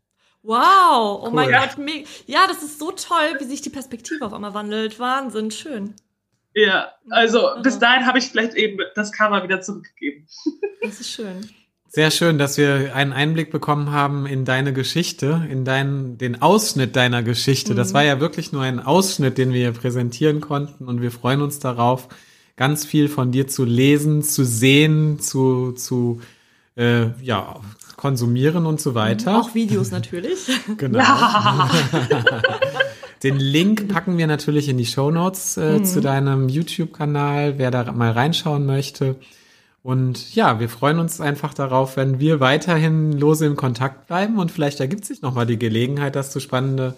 Wow, 0.44 0.56
oh 1.22 1.26
Cool. 1.26 1.32
mein. 1.32 1.50
Gott, 1.52 1.78
me- 1.78 2.04
ja, 2.26 2.46
das 2.48 2.62
ist 2.62 2.78
so 2.78 2.90
toll, 2.92 3.36
wie 3.38 3.44
sich 3.44 3.60
die 3.60 3.70
Perspektive 3.70 4.24
auf 4.26 4.32
einmal 4.32 4.54
wandelt. 4.54 4.98
Wahnsinn, 4.98 5.50
schön. 5.50 5.94
Ja, 6.54 6.92
also 7.10 7.56
Mhm. 7.56 7.62
bis 7.62 7.78
dahin 7.78 8.06
habe 8.06 8.18
ich 8.18 8.28
vielleicht 8.30 8.54
eben 8.54 8.78
das 8.94 9.12
Karma 9.12 9.42
wieder 9.42 9.60
zurückgegeben. 9.60 10.26
Das 10.82 10.98
ist 11.00 11.10
schön. 11.10 11.48
Sehr 11.94 12.10
schön, 12.10 12.38
dass 12.38 12.56
wir 12.56 12.94
einen 12.96 13.12
Einblick 13.12 13.50
bekommen 13.50 13.90
haben 13.92 14.24
in 14.24 14.46
deine 14.46 14.72
Geschichte, 14.72 15.46
in 15.50 15.66
deinen, 15.66 16.16
den 16.16 16.40
Ausschnitt 16.40 16.96
deiner 16.96 17.22
Geschichte. 17.22 17.74
Das 17.74 17.92
war 17.92 18.02
ja 18.02 18.18
wirklich 18.18 18.50
nur 18.50 18.62
ein 18.62 18.80
Ausschnitt, 18.80 19.36
den 19.36 19.52
wir 19.52 19.60
hier 19.60 19.72
präsentieren 19.72 20.40
konnten 20.40 20.86
und 20.86 21.02
wir 21.02 21.10
freuen 21.10 21.42
uns 21.42 21.58
darauf, 21.58 22.08
ganz 22.56 22.86
viel 22.86 23.08
von 23.08 23.30
dir 23.30 23.46
zu 23.46 23.66
lesen, 23.66 24.22
zu 24.22 24.42
sehen, 24.42 25.20
zu, 25.20 25.72
zu 25.72 26.22
äh, 26.76 27.08
ja, 27.20 27.60
konsumieren 27.96 28.64
und 28.64 28.80
so 28.80 28.94
weiter. 28.94 29.38
Auch 29.38 29.54
Videos 29.54 29.90
natürlich. 29.90 30.48
Genau. 30.78 30.98
Ja. 30.98 31.68
Den 33.22 33.36
Link 33.36 33.88
packen 33.88 34.16
wir 34.16 34.26
natürlich 34.26 34.70
in 34.70 34.78
die 34.78 34.86
Show 34.86 35.10
Notes 35.10 35.58
äh, 35.58 35.78
Mhm. 35.80 35.84
zu 35.84 36.00
deinem 36.00 36.48
YouTube-Kanal, 36.48 37.58
wer 37.58 37.70
da 37.70 37.92
mal 37.92 38.12
reinschauen 38.12 38.64
möchte. 38.64 39.16
Und 39.82 40.34
ja, 40.34 40.60
wir 40.60 40.68
freuen 40.68 40.98
uns 41.00 41.20
einfach 41.20 41.54
darauf, 41.54 41.96
wenn 41.96 42.20
wir 42.20 42.38
weiterhin 42.38 43.12
lose 43.12 43.46
im 43.46 43.56
Kontakt 43.56 44.06
bleiben 44.06 44.38
und 44.38 44.52
vielleicht 44.52 44.78
ergibt 44.80 45.04
sich 45.04 45.22
nochmal 45.22 45.46
die 45.46 45.58
Gelegenheit, 45.58 46.14
dass 46.14 46.32
du 46.32 46.38
spannende 46.38 46.94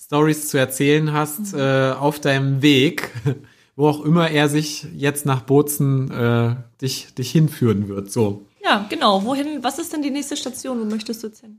Stories 0.00 0.48
zu 0.48 0.58
erzählen 0.58 1.12
hast 1.12 1.52
Mhm. 1.52 1.58
äh, 1.60 1.90
auf 1.92 2.18
deinem 2.20 2.60
Weg 2.62 3.10
wo 3.76 3.88
auch 3.88 4.04
immer 4.04 4.30
er 4.30 4.48
sich 4.48 4.86
jetzt 4.94 5.26
nach 5.26 5.42
Bozen 5.42 6.10
äh, 6.10 6.56
dich, 6.80 7.12
dich 7.14 7.30
hinführen 7.32 7.88
wird. 7.88 8.10
So. 8.10 8.46
Ja, 8.62 8.86
genau. 8.88 9.24
Wohin, 9.24 9.62
was 9.64 9.78
ist 9.78 9.92
denn 9.92 10.02
die 10.02 10.10
nächste 10.10 10.36
Station? 10.36 10.80
Wo 10.80 10.84
möchtest 10.84 11.22
du 11.22 11.26
jetzt 11.28 11.40
hin? 11.40 11.58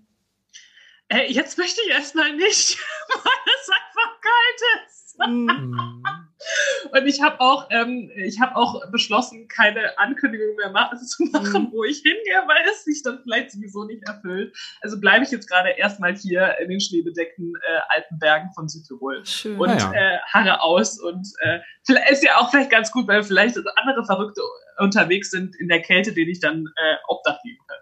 Äh, 1.09 1.31
jetzt 1.31 1.57
möchte 1.57 1.81
ich 1.85 1.91
erstmal 1.91 2.33
nicht, 2.35 2.77
weil 3.09 3.53
es 3.61 3.69
einfach 3.69 4.21
kalt 4.21 4.85
ist. 4.87 4.94
Mhm. 5.19 6.03
Und 6.91 7.07
ich 7.07 7.21
habe 7.21 7.39
auch, 7.39 7.67
ähm, 7.71 8.11
ich 8.15 8.39
habe 8.39 8.55
auch 8.55 8.79
beschlossen, 8.91 9.47
keine 9.47 9.97
Ankündigung 9.97 10.55
mehr 10.57 10.69
ma 10.69 10.91
zu 10.95 11.23
machen, 11.25 11.63
Mhm. 11.63 11.71
wo 11.71 11.83
ich 11.83 11.97
hingehe, 11.97 12.43
weil 12.47 12.63
es 12.69 12.83
sich 12.83 13.01
dann 13.03 13.19
vielleicht 13.23 13.51
sowieso 13.51 13.85
nicht 13.85 14.03
erfüllt. 14.07 14.55
Also 14.81 14.99
bleibe 14.99 15.23
ich 15.23 15.31
jetzt 15.31 15.49
gerade 15.49 15.69
erstmal 15.71 16.15
hier 16.15 16.55
in 16.59 16.69
den 16.69 16.79
schneebedeckten 16.79 17.53
äh, 17.55 17.79
alten 17.89 18.19
Bergen 18.19 18.51
von 18.53 18.67
Südtirol 18.67 19.25
Schön. 19.25 19.57
und 19.59 19.69
ja. 19.69 19.93
äh, 19.93 20.19
harre 20.31 20.61
aus. 20.61 20.99
Und 20.99 21.27
äh, 21.41 21.59
vielleicht 21.85 22.11
ist 22.11 22.23
ja 22.23 22.37
auch 22.37 22.51
vielleicht 22.51 22.69
ganz 22.69 22.91
gut, 22.91 23.07
weil 23.07 23.23
vielleicht 23.23 23.57
andere 23.77 24.05
Verrückte 24.05 24.41
unterwegs 24.77 25.31
sind 25.31 25.55
in 25.55 25.67
der 25.67 25.81
Kälte, 25.81 26.13
denen 26.13 26.29
ich 26.29 26.39
dann 26.41 26.65
äh, 26.75 26.95
Obdach 27.07 27.41
geben 27.43 27.59
kann. 27.67 27.77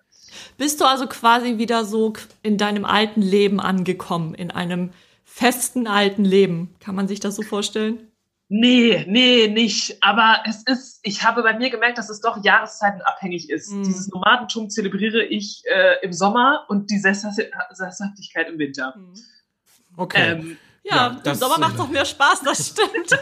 Bist 0.57 0.79
du 0.79 0.85
also 0.85 1.07
quasi 1.07 1.57
wieder 1.57 1.85
so 1.85 2.13
in 2.43 2.57
deinem 2.57 2.85
alten 2.85 3.21
Leben 3.21 3.59
angekommen, 3.59 4.35
in 4.35 4.51
einem 4.51 4.91
festen 5.23 5.87
alten 5.87 6.25
Leben? 6.25 6.75
Kann 6.79 6.95
man 6.95 7.07
sich 7.07 7.19
das 7.19 7.35
so 7.35 7.41
vorstellen? 7.41 8.07
Nee, 8.49 9.05
nee, 9.07 9.47
nicht. 9.47 9.97
Aber 10.03 10.43
es 10.45 10.63
ist, 10.63 10.99
ich 11.01 11.23
habe 11.23 11.41
bei 11.43 11.57
mir 11.57 11.69
gemerkt, 11.71 11.97
dass 11.97 12.09
es 12.09 12.19
doch 12.21 12.43
jahreszeitenabhängig 12.43 13.49
ist. 13.49 13.71
Mhm. 13.71 13.83
Dieses 13.83 14.09
Nomadentum 14.09 14.69
zelebriere 14.69 15.23
ich 15.23 15.63
äh, 15.65 15.95
im 16.03 16.13
Sommer 16.13 16.65
und 16.67 16.91
die 16.91 16.99
Sesshaft- 16.99 17.49
Sesshaftigkeit 17.71 18.49
im 18.49 18.59
Winter. 18.59 18.93
Okay. 19.97 20.31
Ähm, 20.33 20.57
Ja, 20.83 20.95
Ja, 20.95 21.07
im 21.07 21.23
das- 21.23 21.39
Sommer 21.39 21.57
macht 21.57 21.79
doch 21.79 21.87
mehr 21.89 22.05
Spaß, 22.05 22.41
das 22.41 22.67
stimmt. 22.67 23.09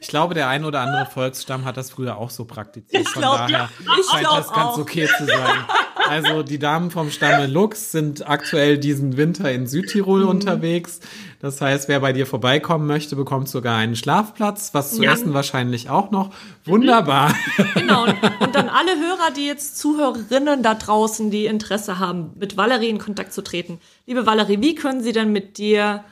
Ich 0.00 0.08
glaube, 0.08 0.34
der 0.34 0.48
ein 0.48 0.64
oder 0.64 0.80
andere 0.80 1.06
Volksstamm 1.06 1.64
hat 1.64 1.76
das 1.76 1.90
früher 1.90 2.16
auch 2.18 2.30
so 2.30 2.44
praktiziert. 2.44 3.02
Ich 3.02 3.08
Von 3.08 3.22
glaub, 3.22 3.36
daher 3.38 3.50
ja. 3.58 3.68
Ich 4.00 4.06
scheint 4.10 4.26
das 4.26 4.52
ganz 4.52 4.74
auch. 4.74 4.78
okay 4.78 5.08
zu 5.18 5.26
sein. 5.26 5.64
Also 6.08 6.42
die 6.42 6.58
Damen 6.58 6.90
vom 6.90 7.10
Stamme 7.10 7.46
Lux 7.46 7.92
sind 7.92 8.26
aktuell 8.28 8.78
diesen 8.78 9.16
Winter 9.16 9.50
in 9.52 9.66
Südtirol 9.66 10.22
Mhm. 10.22 10.28
unterwegs. 10.28 11.00
Das 11.40 11.60
heißt, 11.60 11.88
wer 11.88 12.00
bei 12.00 12.12
dir 12.12 12.26
vorbeikommen 12.26 12.86
möchte, 12.86 13.14
bekommt 13.16 13.48
sogar 13.48 13.76
einen 13.76 13.94
Schlafplatz, 13.96 14.72
was 14.72 14.92
zu 14.94 15.02
Ja. 15.02 15.12
essen 15.12 15.34
wahrscheinlich 15.34 15.90
auch 15.90 16.10
noch. 16.10 16.30
Wunderbar. 16.64 17.34
Genau. 17.74 18.04
Und, 18.40 18.54
dann 18.54 18.68
alle 18.68 18.92
Hörer, 18.92 19.30
die 19.36 19.46
jetzt 19.46 19.78
Zuhörerinnen 19.78 20.62
da 20.62 20.74
draußen, 20.74 21.30
die 21.30 21.46
Interesse 21.46 21.98
haben, 21.98 22.30
mit 22.38 22.56
Valerie 22.56 22.88
in 22.88 22.98
Kontakt 22.98 23.32
zu 23.32 23.42
treten. 23.42 23.80
Liebe 24.06 24.26
Valerie, 24.26 24.60
wie 24.60 24.74
können 24.74 25.02
sie 25.02 25.12
denn 25.12 25.32
mit 25.32 25.58
dir 25.58 26.04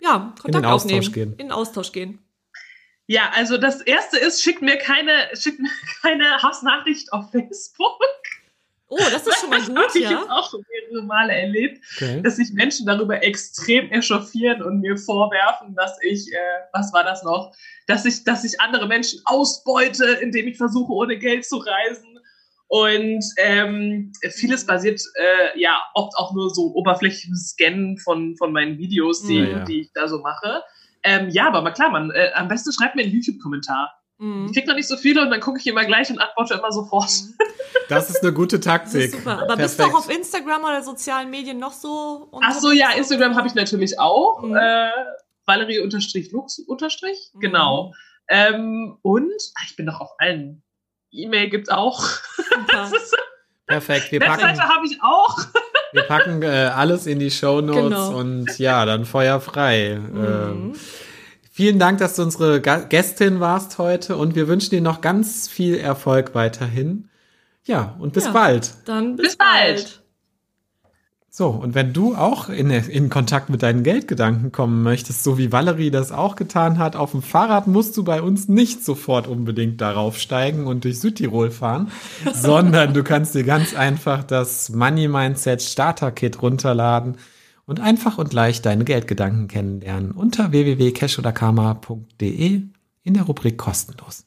ja, 0.00 0.32
Kontakt 0.40 0.54
den 0.54 0.64
Austausch 0.64 0.92
aufnehmen? 0.98 1.12
gehen. 1.12 1.30
In 1.32 1.38
den 1.48 1.52
Austausch 1.52 1.92
gehen. 1.92 2.18
Ja, 3.06 3.30
also 3.34 3.58
das 3.58 3.80
erste 3.80 4.18
ist, 4.18 4.42
schickt 4.42 4.62
mir 4.62 4.78
keine, 4.78 5.30
schickt 5.34 5.60
mir 5.60 5.70
keine 6.02 6.42
Hassnachricht 6.42 7.12
auf 7.12 7.30
Facebook. 7.30 7.98
Oh, 8.88 8.98
das 9.10 9.26
ist 9.26 9.40
schon 9.40 9.48
mal 9.48 9.58
Das 9.58 9.68
gut, 9.68 9.78
habe 9.78 9.98
ich 9.98 10.04
ja. 10.04 10.10
jetzt 10.10 10.30
auch 10.30 10.50
schon 10.50 10.62
mehrere 10.70 11.06
Male 11.06 11.32
erlebt. 11.32 11.82
Okay. 11.96 12.20
dass 12.22 12.36
sich 12.36 12.52
Menschen 12.52 12.84
darüber 12.84 13.22
extrem 13.22 13.90
echauffieren 13.90 14.62
und 14.62 14.80
mir 14.80 14.98
vorwerfen, 14.98 15.74
dass 15.74 15.96
ich, 16.02 16.30
äh, 16.30 16.36
was 16.74 16.92
war 16.92 17.02
das 17.02 17.22
noch, 17.22 17.54
dass 17.86 18.04
ich, 18.04 18.24
dass 18.24 18.44
ich 18.44 18.60
andere 18.60 18.86
Menschen 18.86 19.20
ausbeute, 19.24 20.04
indem 20.20 20.46
ich 20.48 20.58
versuche, 20.58 20.92
ohne 20.92 21.18
Geld 21.18 21.46
zu 21.46 21.56
reisen. 21.56 22.18
Und 22.68 23.24
ähm, 23.38 24.12
vieles 24.30 24.66
basiert 24.66 25.00
äh, 25.14 25.58
ja 25.58 25.82
oft 25.94 26.14
auch 26.16 26.34
nur 26.34 26.50
so 26.50 26.72
oberflächliches 26.74 27.50
Scannen 27.50 27.98
von, 27.98 28.36
von 28.36 28.52
meinen 28.52 28.78
Videos, 28.78 29.26
die, 29.26 29.38
Ja, 29.38 29.44
ja. 29.44 29.64
die 29.64 29.80
ich 29.82 29.92
da 29.94 30.06
so 30.06 30.20
mache. 30.20 30.62
Ähm, 31.04 31.28
ja, 31.30 31.48
aber 31.48 31.62
mal 31.62 31.72
klar, 31.72 31.90
man, 31.90 32.10
äh, 32.10 32.30
am 32.34 32.48
besten 32.48 32.72
schreibt 32.72 32.94
mir 32.96 33.02
einen 33.02 33.12
YouTube-Kommentar. 33.12 33.92
Ich 34.18 34.24
Mhm. 34.24 34.52
krieg 34.52 34.66
noch 34.68 34.76
nicht 34.76 34.86
so 34.86 34.96
viele 34.96 35.20
und 35.22 35.30
dann 35.30 35.40
gucke 35.40 35.58
ich 35.58 35.66
immer 35.66 35.84
gleich 35.84 36.08
und 36.10 36.20
antworte 36.20 36.54
immer 36.54 36.70
sofort. 36.72 37.10
Das 37.88 38.08
ist 38.08 38.22
eine 38.22 38.32
gute 38.32 38.60
Taktik. 38.60 39.10
super. 39.12 39.42
Aber 39.42 39.56
bist 39.56 39.78
du 39.78 39.82
auch 39.82 39.94
auf 39.94 40.08
Instagram 40.08 40.62
oder 40.64 40.82
sozialen 40.82 41.28
Medien 41.30 41.58
noch 41.58 41.72
so? 41.72 42.30
Ach 42.42 42.54
so, 42.54 42.70
ja, 42.70 42.90
Instagram 42.92 43.34
habe 43.36 43.48
ich 43.48 43.54
natürlich 43.54 43.98
auch. 43.98 44.40
Mhm. 44.42 44.56
Äh, 44.56 44.88
Valerie 45.44 45.80
unterstrich 45.80 46.30
Lux 46.30 46.58
unterstrich. 46.60 47.30
Mhm. 47.34 47.40
Genau. 47.40 47.92
Ähm, 48.28 48.98
und 49.02 49.32
ach, 49.58 49.64
ich 49.68 49.76
bin 49.76 49.86
doch 49.86 50.00
auf 50.00 50.10
allen. 50.18 50.62
E-Mail 51.10 51.50
gibt's 51.50 51.68
auch. 51.68 52.02
Super. 52.36 52.90
Perfekt. 53.66 54.12
Wir 54.12 54.20
packen, 54.20 54.42
Webseite 54.42 54.62
habe 54.68 54.86
ich 54.86 55.02
auch. 55.02 55.38
Wir 55.92 56.02
packen 56.02 56.42
äh, 56.42 56.46
alles 56.74 57.06
in 57.06 57.18
die 57.18 57.30
Shownotes 57.30 57.82
Genau. 57.84 58.16
und 58.18 58.58
ja, 58.58 58.84
dann 58.86 59.04
Feuer 59.04 59.40
frei. 59.40 59.98
Mhm. 60.00 60.24
Ähm, 60.24 60.72
Vielen 61.54 61.78
Dank, 61.78 61.98
dass 61.98 62.16
du 62.16 62.22
unsere 62.22 62.62
Gästin 62.62 63.38
warst 63.38 63.76
heute 63.76 64.16
und 64.16 64.34
wir 64.34 64.48
wünschen 64.48 64.70
dir 64.70 64.80
noch 64.80 65.02
ganz 65.02 65.48
viel 65.48 65.76
Erfolg 65.76 66.34
weiterhin. 66.34 67.10
Ja, 67.64 67.94
und 67.98 68.14
bis 68.14 68.24
Ja. 68.24 68.32
bald. 68.32 68.70
Dann 68.86 69.16
bis, 69.16 69.26
Bis 69.28 69.36
bald. 69.36 69.76
bald. 69.76 70.01
So, 71.34 71.48
und 71.48 71.74
wenn 71.74 71.94
du 71.94 72.14
auch 72.14 72.50
in, 72.50 72.68
in 72.68 73.08
Kontakt 73.08 73.48
mit 73.48 73.62
deinen 73.62 73.84
Geldgedanken 73.84 74.52
kommen 74.52 74.82
möchtest, 74.82 75.24
so 75.24 75.38
wie 75.38 75.50
Valerie 75.50 75.90
das 75.90 76.12
auch 76.12 76.36
getan 76.36 76.76
hat, 76.76 76.94
auf 76.94 77.12
dem 77.12 77.22
Fahrrad 77.22 77.66
musst 77.66 77.96
du 77.96 78.04
bei 78.04 78.20
uns 78.20 78.50
nicht 78.50 78.84
sofort 78.84 79.26
unbedingt 79.26 79.80
darauf 79.80 80.18
steigen 80.18 80.66
und 80.66 80.84
durch 80.84 81.00
Südtirol 81.00 81.50
fahren, 81.50 81.90
sondern 82.34 82.92
du 82.92 83.02
kannst 83.02 83.34
dir 83.34 83.44
ganz 83.44 83.74
einfach 83.74 84.24
das 84.24 84.68
Money 84.68 85.08
Mindset 85.08 85.62
Starter 85.62 86.12
Kit 86.12 86.42
runterladen 86.42 87.16
und 87.64 87.80
einfach 87.80 88.18
und 88.18 88.34
leicht 88.34 88.66
deine 88.66 88.84
Geldgedanken 88.84 89.48
kennenlernen 89.48 90.10
unter 90.10 90.52
www.cashoderkarma.de 90.52 92.62
in 93.04 93.14
der 93.14 93.22
Rubrik 93.22 93.56
kostenlos. 93.56 94.26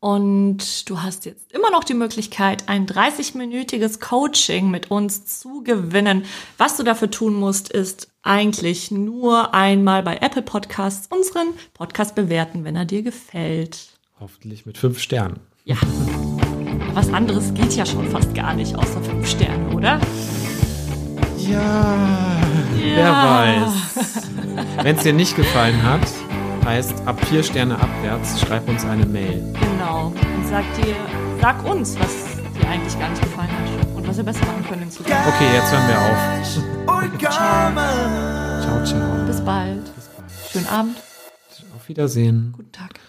Und 0.00 0.88
du 0.88 1.02
hast 1.02 1.24
jetzt 1.26 1.50
immer 1.52 1.70
noch 1.72 1.82
die 1.82 1.94
Möglichkeit, 1.94 2.68
ein 2.68 2.86
30-minütiges 2.86 3.98
Coaching 3.98 4.70
mit 4.70 4.92
uns 4.92 5.40
zu 5.40 5.62
gewinnen. 5.64 6.24
Was 6.56 6.76
du 6.76 6.84
dafür 6.84 7.10
tun 7.10 7.34
musst, 7.34 7.68
ist 7.70 8.06
eigentlich 8.22 8.92
nur 8.92 9.54
einmal 9.54 10.04
bei 10.04 10.18
Apple 10.18 10.42
Podcasts 10.42 11.08
unseren 11.10 11.48
Podcast 11.74 12.14
bewerten, 12.14 12.62
wenn 12.64 12.76
er 12.76 12.84
dir 12.84 13.02
gefällt. 13.02 13.88
Hoffentlich 14.20 14.66
mit 14.66 14.78
fünf 14.78 15.00
Sternen. 15.00 15.40
Ja. 15.64 15.76
Was 16.94 17.12
anderes 17.12 17.52
geht 17.54 17.74
ja 17.74 17.84
schon 17.84 18.08
fast 18.08 18.32
gar 18.34 18.54
nicht, 18.54 18.76
außer 18.76 19.02
fünf 19.02 19.28
Sterne, 19.28 19.74
oder? 19.74 20.00
Ja, 21.38 21.96
wer 22.76 22.98
Ja. 22.98 23.64
weiß. 23.66 24.28
Wenn 24.84 24.96
es 24.96 25.02
dir 25.02 25.12
nicht 25.12 25.34
gefallen 25.36 25.82
hat, 25.82 26.02
heißt 26.64 27.06
ab 27.06 27.24
vier 27.26 27.42
Sterne 27.42 27.78
abwärts, 27.80 28.40
schreib 28.40 28.68
uns 28.68 28.84
eine 28.84 29.06
Mail. 29.06 29.42
Genau. 29.60 30.08
Und 30.08 30.46
sag 30.48 30.64
dir, 30.76 30.96
sag 31.40 31.64
uns, 31.64 31.98
was 31.98 32.36
dir 32.54 32.68
eigentlich 32.68 32.98
gar 32.98 33.10
nicht 33.10 33.22
gefallen 33.22 33.50
hat 33.50 33.96
und 33.96 34.06
was 34.06 34.16
wir 34.16 34.24
besser 34.24 34.44
machen 34.46 34.64
können 34.68 34.82
in 34.82 34.90
Zukunft. 34.90 35.18
Okay, 35.26 35.54
jetzt 35.54 35.72
hören 35.72 35.88
wir 35.88 35.98
auf. 35.98 36.18
Ciao, 38.62 38.84
ciao. 38.84 39.26
Bis 39.26 39.40
bald. 39.44 39.84
Bis 39.94 40.08
bald. 40.08 40.30
Schönen 40.52 40.68
Abend. 40.68 40.96
Auf 41.76 41.88
Wiedersehen. 41.88 42.52
Guten 42.56 42.72
Tag. 42.72 43.00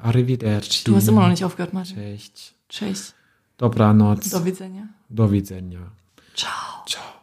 Arrivederci. 0.00 0.84
Du 0.84 0.96
hast 0.96 1.08
immer 1.08 1.22
noch 1.22 1.28
nicht 1.30 1.44
aufgehört, 1.44 1.72
Martin. 1.72 1.96
Cześć. 1.96 2.54
Cześć. 2.68 3.14
Dobranoc. 3.58 4.20
Do 4.30 4.44
widzenia. 4.44 4.86
Do 5.08 5.30
widzenia. 5.30 5.80
Ciao. 6.34 6.84
Ciao. 6.86 7.17